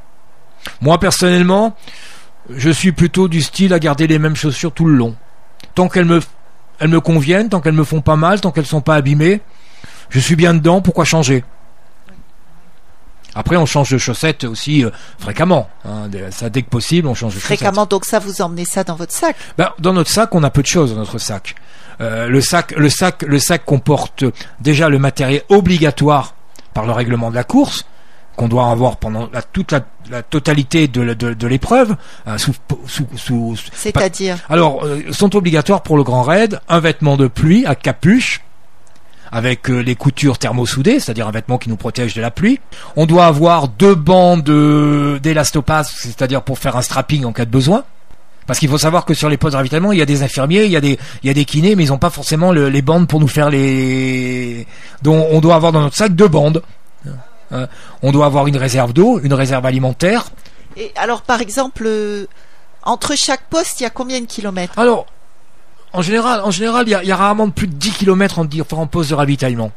Moi, 0.81 0.99
personnellement, 0.99 1.75
je 2.49 2.69
suis 2.71 2.91
plutôt 2.91 3.27
du 3.27 3.41
style 3.41 3.73
à 3.73 3.79
garder 3.79 4.07
les 4.07 4.17
mêmes 4.17 4.35
chaussures 4.35 4.71
tout 4.71 4.85
le 4.85 4.95
long, 4.95 5.15
tant 5.75 5.87
qu'elles 5.87 6.05
me, 6.05 6.19
elles 6.79 6.89
me 6.89 6.99
conviennent, 6.99 7.49
tant 7.49 7.61
qu'elles 7.61 7.73
me 7.73 7.83
font 7.83 8.01
pas 8.01 8.15
mal, 8.15 8.41
tant 8.41 8.51
qu'elles 8.51 8.65
sont 8.65 8.81
pas 8.81 8.95
abîmées. 8.95 9.41
Je 10.09 10.19
suis 10.19 10.35
bien 10.35 10.55
dedans, 10.55 10.81
pourquoi 10.81 11.05
changer? 11.05 11.43
Après, 13.36 13.55
on 13.57 13.65
change 13.65 13.89
de 13.91 13.97
chaussettes 13.97 14.43
aussi 14.43 14.84
euh, 14.84 14.89
fréquemment. 15.19 15.69
hein. 15.86 16.07
Dès- 16.09 16.32
ça, 16.32 16.49
dès 16.49 16.61
que 16.63 16.69
possible, 16.69 17.07
on 17.07 17.13
change 17.15 17.36
de 17.36 17.39
chaussettes. 17.39 17.59
fréquemment. 17.59 17.86
Donc 17.86 18.05
ça, 18.05 18.19
vous 18.19 18.41
emmenez 18.41 18.65
ça 18.65 18.84
dans 18.84 18.95
votre 18.95 19.13
sac? 19.13 19.36
Ben, 19.57 19.69
dans 19.79 19.93
notre 19.93 20.09
sac, 20.09 20.34
on 20.36 20.43
a 20.43 20.49
peu 20.49 20.61
de 20.61 20.67
choses 20.67 20.91
dans 20.93 20.99
notre 20.99 21.17
sac. 21.17 21.55
Euh, 22.01 22.27
le 22.27 22.41
sac, 22.41 22.71
le 22.75 22.89
sac, 22.89 23.21
le 23.23 23.38
sac 23.39 23.63
comporte 23.65 24.23
déjà 24.59 24.89
le 24.89 24.97
matériel 24.99 25.43
obligatoire 25.49 26.36
par 26.73 26.86
le 26.86 26.91
règlement 26.93 27.29
de 27.29 27.36
la 27.36 27.43
course 27.43 27.86
qu'on 28.38 28.47
doit 28.47 28.69
avoir 28.71 28.97
pendant 28.97 29.29
la, 29.34 29.41
toute 29.41 29.71
la, 29.73 29.82
la 30.09 30.23
totalité 30.23 30.88
de, 30.88 31.01
la- 31.01 31.15
de, 31.15 31.34
de 31.34 31.47
l'épreuve. 31.47 31.95
hein, 32.25 32.38
sous, 32.38 32.53
sous, 32.88 33.05
sous- 33.15 33.55
C'est-à-dire? 33.73 34.38
Alors, 34.49 34.84
euh, 34.86 35.01
sont 35.11 35.36
obligatoires 35.36 35.84
pour 35.84 35.97
le 35.97 36.03
grand 36.03 36.23
raid 36.23 36.59
un 36.69 36.79
vêtement 36.79 37.17
de 37.17 37.27
pluie 37.27 37.65
à 37.65 37.75
capuche 37.75 38.41
avec 39.32 39.69
euh, 39.69 39.79
les 39.79 39.95
coutures 39.95 40.38
thermosoudées, 40.38 40.99
c'est-à-dire 40.99 41.27
un 41.27 41.32
vêtement 41.32 41.57
qui 41.57 41.69
nous 41.69 41.77
protège 41.77 42.13
de 42.13 42.21
la 42.21 42.32
pluie. 42.32 42.59
On 42.95 43.05
doit 43.05 43.25
avoir 43.25 43.67
deux 43.69 43.95
bandes 43.95 44.43
de- 44.43 45.19
d'élastopasse, 45.23 45.93
c'est-à-dire 45.99 46.41
pour 46.41 46.59
faire 46.59 46.75
un 46.75 46.82
strapping 46.82 47.23
en 47.25 47.32
cas 47.32 47.45
de 47.45 47.51
besoin. 47.51 47.84
Parce 48.47 48.59
qu'il 48.59 48.67
faut 48.69 48.77
savoir 48.79 49.05
que 49.05 49.13
sur 49.13 49.29
les 49.29 49.38
postes 49.38 49.53
de 49.53 49.57
ravitaillement, 49.57 49.91
il 49.93 49.99
y 49.99 50.01
a 50.01 50.05
des 50.05 50.23
infirmiers, 50.23 50.65
il 50.65 50.71
y 50.71 50.75
a 50.75 50.82
des, 50.82 50.97
il 51.23 51.27
y 51.27 51.29
a 51.29 51.34
des 51.34 51.45
kinés, 51.45 51.75
mais 51.75 51.84
ils 51.86 51.89
n'ont 51.89 51.97
pas 51.99 52.09
forcément 52.09 52.51
le- 52.51 52.69
les 52.69 52.82
bandes 52.82 53.07
pour 53.07 53.19
nous 53.19 53.27
faire 53.27 53.49
les. 53.49 54.67
Donc, 55.03 55.27
on 55.32 55.39
doit 55.39 55.55
avoir 55.55 55.71
dans 55.71 55.82
notre 55.82 55.95
sac 55.95 56.13
deux 56.15 56.27
bandes. 56.27 56.61
Euh, 57.53 57.67
on 58.01 58.11
doit 58.11 58.25
avoir 58.25 58.47
une 58.47 58.57
réserve 58.57 58.93
d'eau, 58.93 59.19
une 59.21 59.34
réserve 59.34 59.65
alimentaire. 59.65 60.25
Et 60.77 60.91
alors, 60.95 61.21
par 61.21 61.39
exemple, 61.41 61.84
euh, 61.86 62.25
entre 62.84 63.15
chaque 63.15 63.43
poste, 63.49 63.79
il 63.79 63.84
y 63.84 63.86
a 63.86 63.89
combien 63.89 64.19
de 64.21 64.25
kilomètres? 64.25 64.77
Alors, 64.79 65.05
en 65.93 66.01
général, 66.01 66.41
en 66.43 66.51
général, 66.51 66.87
il 66.87 66.91
y 66.91 66.95
a, 66.95 67.03
il 67.03 67.09
y 67.09 67.11
a 67.11 67.15
rarement 67.15 67.49
plus 67.49 67.67
de 67.67 67.73
10 67.73 67.91
km 67.91 68.39
en 68.39 68.45
différents 68.45 68.87
postes 68.87 69.09
de 69.11 69.15
ravitaillement. 69.15 69.71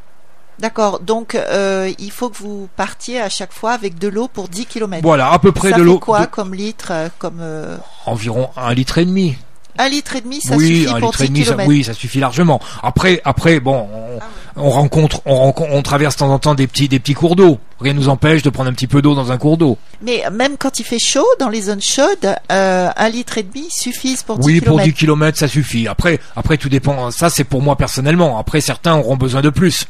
D'accord. 0.61 1.01
Donc, 1.01 1.35
euh, 1.35 1.91
il 1.99 2.13
faut 2.13 2.31
que 2.31 2.39
vous 2.39 2.69
partiez 2.77 3.21
à 3.21 3.29
chaque 3.29 3.53
fois 3.53 3.73
avec 3.73 3.99
de 3.99 4.07
l'eau 4.07 4.29
pour 4.29 4.49
10 4.49 4.67
kilomètres. 4.67 5.03
Voilà, 5.03 5.33
à 5.33 5.39
peu 5.41 5.51
près 5.51 5.71
ça 5.71 5.77
de 5.77 5.81
fait 5.83 5.87
l'eau. 5.87 5.99
quoi 5.99 6.21
de- 6.21 6.27
comme 6.27 6.55
litre 6.55 6.89
euh, 6.93 7.09
Comme 7.19 7.39
euh, 7.41 7.77
environ 8.07 8.51
un 8.57 8.73
litre 8.73 8.99
et 8.99 9.05
demi. 9.05 9.37
Un 9.79 9.89
litre 9.89 10.17
et 10.17 10.21
demi, 10.21 10.41
ça 10.41 10.55
oui, 10.57 10.83
suffit 10.83 10.89
un 10.95 11.01
pour 11.01 11.11
litre 11.11 11.21
et 11.23 11.25
10 11.25 11.29
demi, 11.31 11.39
ça, 11.41 11.45
kilomètres. 11.47 11.69
oui, 11.69 11.85
ça 11.85 11.93
suffit 11.95 12.21
largement. 12.21 12.61
Après, 12.83 13.21
après, 13.25 13.59
bon, 13.61 13.89
on, 13.93 14.19
Ah 14.21 14.25
on 14.57 14.71
rencontre, 14.71 15.21
on 15.27 15.35
rencontre, 15.35 15.71
on 15.73 15.83
traverse 15.83 16.15
de 16.15 16.19
temps 16.21 16.31
en 16.33 16.39
temps 16.39 16.55
des 16.55 16.67
petits, 16.69 16.89
des 16.89 17.01
petits 17.01 17.15
cours 17.15 17.35
d'eau. 17.35 17.59
Rien 17.81 17.93
ne 17.93 17.99
nous 17.99 18.09
empêche 18.09 18.43
de 18.43 18.51
prendre 18.51 18.71
un 18.71 18.73
petit 18.73 18.87
peu 18.87 19.03
d'eau 19.03 19.15
dans 19.17 19.33
un 19.33 19.37
cours 19.37 19.57
d'eau. 19.57 19.77
Mais 20.01 20.23
même 20.33 20.57
quand 20.57 20.79
il 20.79 20.85
fait 20.85 21.01
chaud, 21.01 21.27
dans 21.41 21.49
les 21.49 21.63
zones 21.63 21.83
chaudes, 21.83 22.37
euh, 22.53 22.89
un 22.97 23.09
litre 23.09 23.37
et 23.39 23.43
demi 23.43 23.69
suffisent 23.69 24.23
pour 24.23 24.39
10 24.39 24.47
Oui, 24.47 24.61
pour 24.61 24.77
kilomètres. 24.77 24.89
10 24.89 24.95
km, 24.95 25.39
ça 25.39 25.49
suffit. 25.49 25.89
Après, 25.89 26.21
après, 26.37 26.57
tout 26.57 26.69
dépend. 26.69 27.11
Ça, 27.11 27.29
c'est 27.31 27.43
pour 27.45 27.61
moi 27.61 27.77
personnellement. 27.77 28.39
Après, 28.39 28.61
certains 28.61 28.95
auront 28.95 29.17
besoin 29.17 29.41
de 29.43 29.51
plus. 29.51 29.87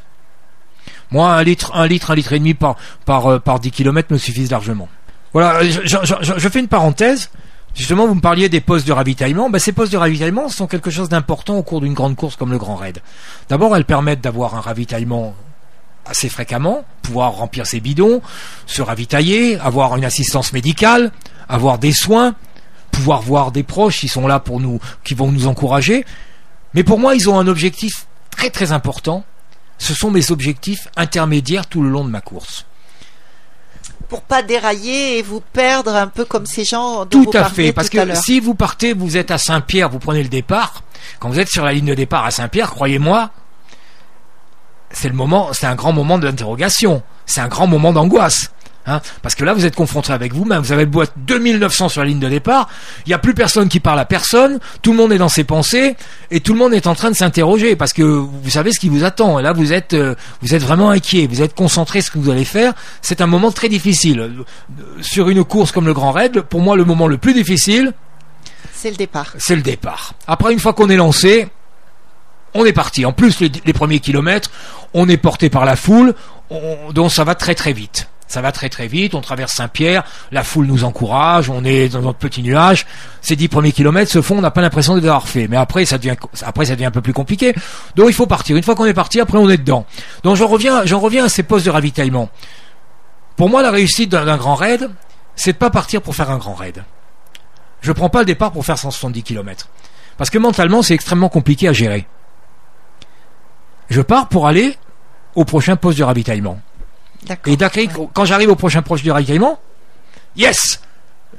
Moi, 1.10 1.30
un 1.32 1.42
litre, 1.44 1.72
un 1.74 1.86
litre, 1.86 2.10
un 2.10 2.14
litre 2.14 2.32
et 2.32 2.38
demi 2.38 2.54
par, 2.54 2.76
par, 3.04 3.26
euh, 3.26 3.38
par 3.38 3.60
10 3.60 3.70
km 3.70 4.12
me 4.12 4.18
suffisent 4.18 4.50
largement. 4.50 4.88
Voilà, 5.32 5.62
je, 5.64 5.80
je- 5.84 5.96
je- 6.22 6.32
je 6.38 6.48
fais 6.48 6.60
une 6.60 6.68
parenthèse. 6.68 7.28
Justement, 7.74 8.06
vous 8.06 8.14
me 8.14 8.20
parliez 8.20 8.48
des 8.48 8.60
postes 8.60 8.86
de 8.86 8.92
ravitaillement. 8.92 9.50
Ben, 9.50 9.58
ces 9.58 9.72
postes 9.72 9.92
de 9.92 9.98
ravitaillement 9.98 10.48
sont 10.48 10.66
quelque 10.66 10.90
chose 10.90 11.08
d'important 11.08 11.56
au 11.56 11.62
cours 11.62 11.80
d'une 11.80 11.94
grande 11.94 12.14
course 12.14 12.36
comme 12.36 12.52
le 12.52 12.58
Grand 12.58 12.76
Raid. 12.76 13.00
D'abord, 13.48 13.76
elles 13.76 13.84
permettent 13.84 14.20
d'avoir 14.20 14.54
un 14.54 14.60
ravitaillement 14.60 15.34
assez 16.06 16.28
fréquemment, 16.28 16.84
pouvoir 17.02 17.32
remplir 17.32 17.66
ses 17.66 17.80
bidons, 17.80 18.20
se 18.66 18.82
ravitailler, 18.82 19.58
avoir 19.58 19.96
une 19.96 20.04
assistance 20.04 20.52
médicale, 20.52 21.10
avoir 21.48 21.78
des 21.78 21.92
soins, 21.92 22.34
pouvoir 22.90 23.22
voir 23.22 23.50
des 23.50 23.62
proches 23.62 24.00
qui 24.00 24.08
sont 24.08 24.26
là 24.26 24.38
pour 24.38 24.60
nous, 24.60 24.78
qui 25.02 25.14
vont 25.14 25.32
nous 25.32 25.46
encourager. 25.46 26.04
Mais 26.74 26.84
pour 26.84 26.98
moi, 26.98 27.14
ils 27.14 27.28
ont 27.28 27.38
un 27.38 27.46
objectif 27.48 28.06
très 28.30 28.50
très 28.50 28.72
important. 28.72 29.24
Ce 29.78 29.94
sont 29.94 30.10
mes 30.10 30.30
objectifs 30.30 30.88
intermédiaires 30.96 31.66
tout 31.66 31.82
le 31.82 31.88
long 31.88 32.04
de 32.04 32.10
ma 32.10 32.20
course. 32.20 32.66
Pour 34.08 34.22
pas 34.22 34.42
dérailler 34.42 35.18
et 35.18 35.22
vous 35.22 35.40
perdre 35.40 35.94
un 35.94 36.06
peu 36.06 36.24
comme 36.24 36.46
ces 36.46 36.64
gens 36.64 37.00
dont 37.00 37.06
Tout 37.06 37.30
vous 37.32 37.38
à 37.38 37.44
fait, 37.44 37.72
parce 37.72 37.90
tout 37.90 37.98
que 37.98 38.14
si 38.14 38.40
vous 38.40 38.54
partez, 38.54 38.92
vous 38.92 39.16
êtes 39.16 39.30
à 39.30 39.38
Saint-Pierre, 39.38 39.88
vous 39.88 39.98
prenez 39.98 40.22
le 40.22 40.28
départ. 40.28 40.82
Quand 41.18 41.28
vous 41.28 41.40
êtes 41.40 41.48
sur 41.48 41.64
la 41.64 41.72
ligne 41.72 41.86
de 41.86 41.94
départ 41.94 42.24
à 42.24 42.30
Saint-Pierre, 42.30 42.70
croyez-moi, 42.70 43.30
c'est 44.90 45.08
le 45.08 45.14
moment, 45.14 45.52
c'est 45.52 45.66
un 45.66 45.74
grand 45.74 45.92
moment 45.92 46.18
d'interrogation, 46.18 47.02
c'est 47.26 47.40
un 47.40 47.48
grand 47.48 47.66
moment 47.66 47.92
d'angoisse. 47.92 48.52
Hein, 48.86 49.00
parce 49.22 49.34
que 49.34 49.44
là, 49.44 49.54
vous 49.54 49.64
êtes 49.64 49.74
confronté 49.74 50.12
avec 50.12 50.34
vous-même. 50.34 50.60
Vous 50.60 50.72
avez 50.72 50.84
beau 50.84 51.02
être 51.02 51.14
2900 51.16 51.88
sur 51.88 52.02
la 52.02 52.06
ligne 52.06 52.18
de 52.18 52.28
départ, 52.28 52.68
il 53.06 53.08
n'y 53.08 53.14
a 53.14 53.18
plus 53.18 53.32
personne 53.32 53.68
qui 53.68 53.80
parle 53.80 53.98
à 53.98 54.04
personne, 54.04 54.58
tout 54.82 54.90
le 54.92 54.98
monde 54.98 55.10
est 55.12 55.16
dans 55.18 55.30
ses 55.30 55.44
pensées, 55.44 55.96
et 56.30 56.40
tout 56.40 56.52
le 56.52 56.58
monde 56.58 56.74
est 56.74 56.86
en 56.86 56.94
train 56.94 57.10
de 57.10 57.16
s'interroger, 57.16 57.76
parce 57.76 57.94
que 57.94 58.02
vous 58.02 58.50
savez 58.50 58.72
ce 58.72 58.78
qui 58.80 58.90
vous 58.90 59.02
attend. 59.04 59.38
Et 59.38 59.42
là, 59.42 59.54
vous 59.54 59.72
êtes, 59.72 59.94
euh, 59.94 60.14
vous 60.42 60.54
êtes 60.54 60.62
vraiment 60.62 60.90
inquiet, 60.90 61.26
vous 61.26 61.40
êtes 61.40 61.54
concentré 61.54 62.02
sur 62.02 62.12
ce 62.12 62.18
que 62.18 62.22
vous 62.22 62.30
allez 62.30 62.44
faire. 62.44 62.74
C'est 63.00 63.22
un 63.22 63.26
moment 63.26 63.50
très 63.52 63.70
difficile. 63.70 64.30
Sur 65.00 65.30
une 65.30 65.44
course 65.44 65.72
comme 65.72 65.86
le 65.86 65.94
Grand 65.94 66.12
Raid, 66.12 66.42
pour 66.42 66.60
moi, 66.60 66.76
le 66.76 66.84
moment 66.84 67.06
le 67.08 67.16
plus 67.16 67.32
difficile, 67.32 67.92
C'est 68.74 68.90
le 68.90 68.96
départ. 68.96 69.32
c'est 69.38 69.56
le 69.56 69.62
départ. 69.62 70.12
Après, 70.26 70.52
une 70.52 70.58
fois 70.60 70.74
qu'on 70.74 70.90
est 70.90 70.96
lancé, 70.96 71.48
on 72.52 72.64
est 72.66 72.72
parti. 72.74 73.06
En 73.06 73.12
plus, 73.12 73.40
les, 73.40 73.50
les 73.64 73.72
premiers 73.72 74.00
kilomètres, 74.00 74.50
on 74.92 75.08
est 75.08 75.16
porté 75.16 75.48
par 75.48 75.64
la 75.64 75.74
foule, 75.76 76.14
on- 76.50 76.92
donc 76.92 77.10
ça 77.12 77.24
va 77.24 77.34
très 77.34 77.54
très 77.54 77.72
vite. 77.72 78.08
Ça 78.34 78.40
va 78.40 78.50
très 78.50 78.68
très 78.68 78.88
vite, 78.88 79.14
on 79.14 79.20
traverse 79.20 79.52
Saint-Pierre, 79.52 80.02
la 80.32 80.42
foule 80.42 80.66
nous 80.66 80.82
encourage, 80.82 81.48
on 81.50 81.62
est 81.64 81.88
dans 81.88 82.00
notre 82.00 82.18
petit 82.18 82.42
nuage. 82.42 82.84
Ces 83.20 83.36
dix 83.36 83.46
premiers 83.46 83.70
kilomètres 83.70 84.10
se 84.10 84.20
font, 84.22 84.38
on 84.38 84.40
n'a 84.40 84.50
pas 84.50 84.60
l'impression 84.60 84.96
de 84.96 85.00
les 85.00 85.06
avoir 85.06 85.28
fait. 85.28 85.46
Mais 85.46 85.56
après, 85.56 85.84
ça 85.84 85.98
devient, 85.98 86.16
un 86.84 86.90
peu 86.90 87.00
plus 87.00 87.12
compliqué. 87.12 87.54
Donc 87.94 88.08
il 88.08 88.12
faut 88.12 88.26
partir. 88.26 88.56
Une 88.56 88.64
fois 88.64 88.74
qu'on 88.74 88.86
est 88.86 88.92
parti, 88.92 89.20
après 89.20 89.38
on 89.38 89.48
est 89.48 89.56
dedans. 89.56 89.86
Donc 90.24 90.34
j'en 90.34 90.48
reviens, 90.48 91.24
à 91.24 91.28
ces 91.28 91.44
postes 91.44 91.64
de 91.64 91.70
ravitaillement. 91.70 92.28
Pour 93.36 93.48
moi, 93.48 93.62
la 93.62 93.70
réussite 93.70 94.10
d'un 94.10 94.36
grand 94.36 94.56
raid, 94.56 94.90
c'est 95.36 95.52
de 95.52 95.58
pas 95.58 95.70
partir 95.70 96.02
pour 96.02 96.16
faire 96.16 96.32
un 96.32 96.38
grand 96.38 96.54
raid. 96.54 96.82
Je 97.82 97.92
prends 97.92 98.08
pas 98.08 98.18
le 98.18 98.26
départ 98.26 98.50
pour 98.50 98.66
faire 98.66 98.78
170 98.78 99.22
km. 99.22 99.68
Parce 100.16 100.30
que 100.30 100.38
mentalement, 100.38 100.82
c'est 100.82 100.94
extrêmement 100.94 101.28
compliqué 101.28 101.68
à 101.68 101.72
gérer. 101.72 102.04
Je 103.90 104.00
pars 104.00 104.26
pour 104.26 104.48
aller 104.48 104.76
au 105.36 105.44
prochain 105.44 105.76
poste 105.76 105.98
de 105.98 106.02
ravitaillement. 106.02 106.58
Et 107.46 107.56
d'accord, 107.56 107.82
Ouais. 107.82 108.08
quand 108.12 108.24
j'arrive 108.24 108.50
au 108.50 108.56
prochain 108.56 108.82
poste 108.82 109.04
de 109.04 109.10
ravitaillement, 109.10 109.58
yes, 110.36 110.80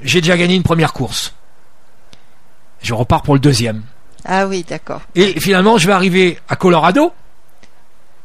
j'ai 0.02 0.20
déjà 0.20 0.36
gagné 0.36 0.54
une 0.54 0.62
première 0.62 0.92
course. 0.92 1.32
Je 2.82 2.94
repars 2.94 3.22
pour 3.22 3.34
le 3.34 3.40
deuxième. 3.40 3.82
Ah 4.24 4.46
oui, 4.46 4.64
d'accord. 4.68 5.02
Et 5.14 5.38
finalement, 5.40 5.78
je 5.78 5.86
vais 5.86 5.92
arriver 5.92 6.38
à 6.48 6.56
Colorado, 6.56 7.12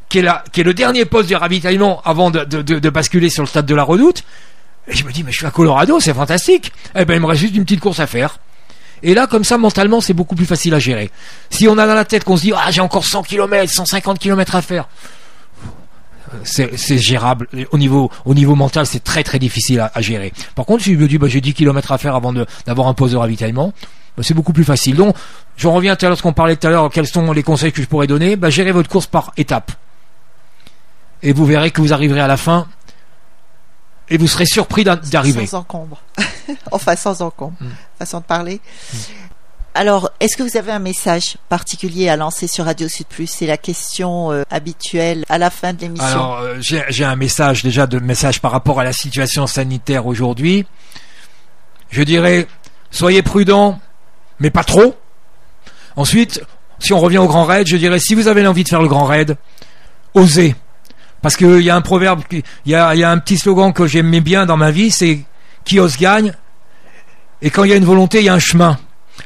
qui 0.09 0.19
est, 0.19 0.23
la, 0.23 0.43
qui 0.51 0.61
est 0.61 0.63
le 0.63 0.73
dernier 0.73 1.05
poste 1.05 1.29
de 1.29 1.35
ravitaillement 1.35 2.01
avant 2.03 2.31
de, 2.31 2.43
de- 2.43 2.61
de- 2.61 2.79
de 2.79 2.89
basculer 2.89 3.29
sur 3.29 3.43
le 3.43 3.47
stade 3.47 3.65
de 3.65 3.75
la 3.75 3.83
Redoute. 3.83 4.23
Et 4.87 4.95
je 4.95 5.05
me 5.05 5.11
dis, 5.11 5.23
mais 5.23 5.31
je 5.31 5.37
suis 5.37 5.45
à 5.45 5.51
Colorado, 5.51 5.99
c'est 5.99 6.13
fantastique. 6.13 6.71
Eh 6.95 7.05
ben, 7.05 7.13
il 7.15 7.19
me 7.21 7.27
reste 7.27 7.41
juste 7.41 7.55
une 7.55 7.63
petite 7.63 7.79
course 7.79 7.99
à 7.99 8.07
faire. 8.07 8.39
Et 9.03 9.13
là, 9.13 9.25
comme 9.27 9.43
ça, 9.43 9.57
mentalement, 9.57 10.01
c'est 10.01 10.13
beaucoup 10.13 10.35
plus 10.35 10.45
facile 10.45 10.73
à 10.73 10.79
gérer. 10.79 11.09
Si 11.49 11.67
on 11.67 11.77
a 11.77 11.87
dans 11.87 11.93
la 11.95 12.05
tête 12.05 12.23
qu'on 12.23 12.35
se 12.37 12.41
dit, 12.43 12.53
ah, 12.55 12.69
j'ai 12.71 12.81
encore 12.81 13.05
100 13.05 13.23
km, 13.23 13.71
150 13.71 14.19
km 14.19 14.55
à 14.55 14.61
faire, 14.61 14.87
c'est 16.43 16.97
gérable. 16.97 17.47
Au 17.71 17.77
niveau, 17.77 18.09
au 18.25 18.33
niveau 18.33 18.55
mental, 18.55 18.85
c'est 18.85 19.03
très 19.03 19.23
très 19.23 19.39
difficile 19.39 19.79
à, 19.79 19.91
à 19.93 20.01
gérer. 20.01 20.33
Par 20.55 20.65
contre, 20.65 20.83
si 20.83 20.93
je 20.93 20.99
me 20.99 21.07
dis, 21.07 21.17
bah, 21.17 21.27
j'ai 21.27 21.41
10 21.41 21.53
km 21.53 21.91
à 21.91 21.97
faire 21.97 22.15
avant 22.15 22.33
d'avoir 22.65 22.87
un 22.87 22.93
poste 22.93 23.13
de 23.13 23.17
ravitaillement, 23.17 23.73
bah, 24.17 24.23
c'est 24.23 24.33
beaucoup 24.33 24.53
plus 24.53 24.63
facile. 24.63 24.95
Donc, 24.95 25.15
je 25.57 25.67
reviens 25.67 25.95
tout 25.95 26.05
à 26.05 26.09
l'heure, 26.09 26.17
ce 26.17 26.23
qu'on 26.23 26.33
parlait 26.33 26.55
tout 26.55 26.67
à 26.67 26.69
l'heure, 26.69 26.89
quels 26.89 27.07
sont 27.07 27.31
les 27.31 27.43
conseils 27.43 27.71
que 27.71 27.81
je 27.81 27.87
pourrais 27.87 28.07
donner 28.07 28.35
bah, 28.35 28.49
Gérez 28.49 28.71
votre 28.71 28.89
course 28.89 29.07
par 29.07 29.31
étapes. 29.37 29.71
Et 31.23 31.33
vous 31.33 31.45
verrez 31.45 31.71
que 31.71 31.81
vous 31.81 31.93
arriverez 31.93 32.21
à 32.21 32.27
la 32.27 32.37
fin 32.37 32.67
et 34.09 34.17
vous 34.17 34.27
serez 34.27 34.45
surpris 34.45 34.83
d'a- 34.83 34.95
d'arriver. 34.97 35.45
Sans 35.45 35.59
encombre. 35.59 36.01
enfin, 36.71 36.95
sans 36.95 37.21
encombre. 37.21 37.53
Mm. 37.61 37.67
Façon 37.99 38.19
de 38.19 38.23
parler. 38.23 38.59
Alors, 39.73 40.11
est-ce 40.19 40.35
que 40.35 40.43
vous 40.43 40.57
avez 40.57 40.73
un 40.73 40.79
message 40.79 41.37
particulier 41.47 42.09
à 42.09 42.17
lancer 42.17 42.47
sur 42.47 42.65
Radio 42.65 42.89
Sud 42.89 43.07
Plus? 43.07 43.27
C'est 43.27 43.45
la 43.45 43.55
question 43.55 44.29
euh, 44.31 44.43
habituelle 44.49 45.23
à 45.29 45.37
la 45.37 45.49
fin 45.49 45.71
de 45.71 45.79
l'émission. 45.79 46.05
Alors, 46.05 46.39
euh, 46.39 46.55
j'ai 46.59 47.05
un 47.05 47.15
message 47.15 47.63
déjà 47.63 47.87
de 47.87 47.97
message 47.99 48.41
par 48.41 48.51
rapport 48.51 48.81
à 48.81 48.83
la 48.83 48.91
situation 48.91 49.47
sanitaire 49.47 50.07
aujourd'hui. 50.07 50.65
Je 51.89 52.03
dirais, 52.03 52.47
soyez 52.89 53.21
prudents, 53.21 53.79
mais 54.39 54.49
pas 54.49 54.65
trop. 54.65 54.95
Ensuite, 55.95 56.43
si 56.79 56.91
on 56.91 56.99
revient 56.99 57.19
au 57.19 57.27
grand 57.27 57.45
raid, 57.45 57.65
je 57.65 57.77
dirais, 57.77 57.99
si 57.99 58.13
vous 58.13 58.27
avez 58.27 58.43
l'envie 58.43 58.65
de 58.65 58.69
faire 58.69 58.81
le 58.81 58.89
grand 58.89 59.05
raid, 59.05 59.37
osez. 60.15 60.53
Parce 61.21 61.37
qu'il 61.37 61.61
y 61.61 61.69
a 61.69 61.75
un 61.75 61.81
proverbe, 61.81 62.23
il 62.31 62.43
y 62.65 62.75
a 62.75 63.09
un 63.09 63.17
petit 63.19 63.37
slogan 63.37 63.71
que 63.71 63.87
j'aimais 63.87 64.21
bien 64.21 64.45
dans 64.45 64.57
ma 64.57 64.71
vie, 64.71 64.91
c'est 64.91 65.21
qui 65.63 65.79
ose 65.79 65.95
gagne? 65.95 66.33
Et 67.41 67.49
quand 67.51 67.63
il 67.63 67.69
y 67.69 67.73
a 67.73 67.77
une 67.77 67.85
volonté, 67.85 68.19
il 68.19 68.25
y 68.25 68.29
a 68.29 68.33
un 68.33 68.39
chemin. 68.39 68.77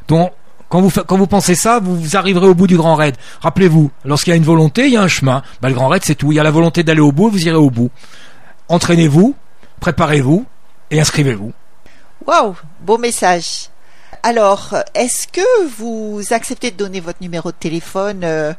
Donc, 0.08 0.32
quand 0.70 0.82
vous, 0.82 0.90
quand 0.90 1.18
vous 1.18 1.28
pensez 1.28 1.56
ça, 1.56 1.80
vous, 1.80 1.96
vous 1.96 2.18
arriverez 2.18 2.48
au 2.48 2.56
bout 2.56 2.68
du 2.68 2.78
grand 2.78 2.96
raid. 2.96 3.16
Rappelez-vous, 3.42 3.92
lorsqu'il 4.04 4.32
y 4.32 4.34
a 4.34 4.38
une 4.38 4.44
volonté, 4.44 4.86
il 4.86 4.94
y 4.94 4.98
a 4.98 5.02
un 5.02 5.08
chemin. 5.08 5.44
Bah, 5.62 5.70
le 5.70 5.76
grand 5.76 5.88
raid, 5.88 6.04
c'est 6.04 6.16
tout. 6.16 6.32
Il 6.32 6.36
y 6.36 6.40
a 6.40 6.44
la 6.44 6.52
volonté 6.52 6.84
d'aller 6.84 7.02
au 7.02 7.12
bout, 7.12 7.30
vous 7.30 7.48
irez 7.48 7.58
au 7.58 7.70
bout. 7.70 7.92
Entraînez-vous, 8.68 9.36
préparez-vous 9.80 10.46
et 10.92 11.00
inscrivez-vous. 11.00 11.54
Waouh, 12.26 12.56
beau 12.82 12.98
message. 12.98 13.70
Alors, 14.24 14.76
est-ce 14.96 15.28
que 15.28 15.68
vous 15.78 16.22
acceptez 16.32 16.72
de 16.72 16.78
donner 16.78 17.00
votre 17.00 17.22
numéro 17.22 17.52
de 17.52 17.58
téléphone 17.58 18.22
euh, 18.24 18.54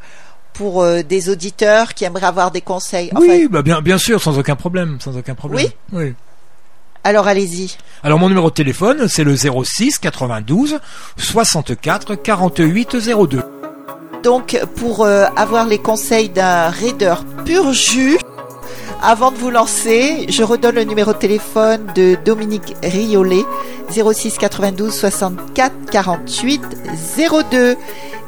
pour 0.52 0.82
euh, 0.82 1.02
des 1.02 1.28
auditeurs 1.28 1.94
qui 1.94 2.04
aimeraient 2.04 2.26
avoir 2.26 2.52
des 2.52 2.60
conseils? 2.60 3.10
Enfin, 3.12 3.26
oui, 3.26 3.48
bah 3.50 3.62
bien, 3.62 3.82
bien 3.82 3.98
sûr, 3.98 4.22
sans 4.22 4.38
aucun 4.38 4.54
problème, 4.54 4.98
sans 5.00 5.16
aucun 5.16 5.34
problème. 5.34 5.66
Oui. 5.92 6.14
Alors, 7.06 7.28
allez-y. 7.28 7.76
Alors 8.02 8.18
mon 8.18 8.28
numéro 8.28 8.50
de 8.50 8.54
téléphone, 8.54 9.06
c'est 9.06 9.22
le 9.22 9.36
06 9.36 10.00
92 10.00 10.80
64 11.16 12.16
48 12.16 12.96
02. 13.30 13.42
Donc, 14.24 14.60
pour 14.74 15.04
euh, 15.04 15.26
avoir 15.36 15.66
les 15.66 15.78
conseils 15.78 16.30
d'un 16.30 16.68
raider 16.68 17.14
pur 17.44 17.72
jus, 17.72 18.18
avant 19.00 19.30
de 19.30 19.36
vous 19.36 19.50
lancer, 19.50 20.26
je 20.28 20.42
redonne 20.42 20.74
le 20.74 20.82
numéro 20.82 21.12
de 21.12 21.18
téléphone 21.18 21.86
de 21.94 22.16
Dominique 22.24 22.74
Riolet, 22.82 23.44
06 23.88 24.36
92 24.36 24.92
64 24.92 25.72
48 25.88 26.60
02. 27.52 27.76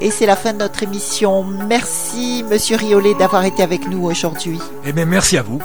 Et 0.01 0.13
c'est 0.13 0.27
la 0.27 0.37
fin 0.37 0.53
de 0.53 0.59
notre 0.59 0.85
émission. 0.85 1.43
Merci, 1.43 2.45
Monsieur 2.49 2.77
Riolet, 2.77 3.15
d'avoir 3.15 3.45
été 3.45 3.65
avec 3.65 3.89
nous 3.89 4.05
aujourd'hui. 4.05 4.61
Eh 4.85 4.93
bien, 4.93 5.05
merci 5.05 5.37
à 5.37 5.43
vous. 5.43 5.61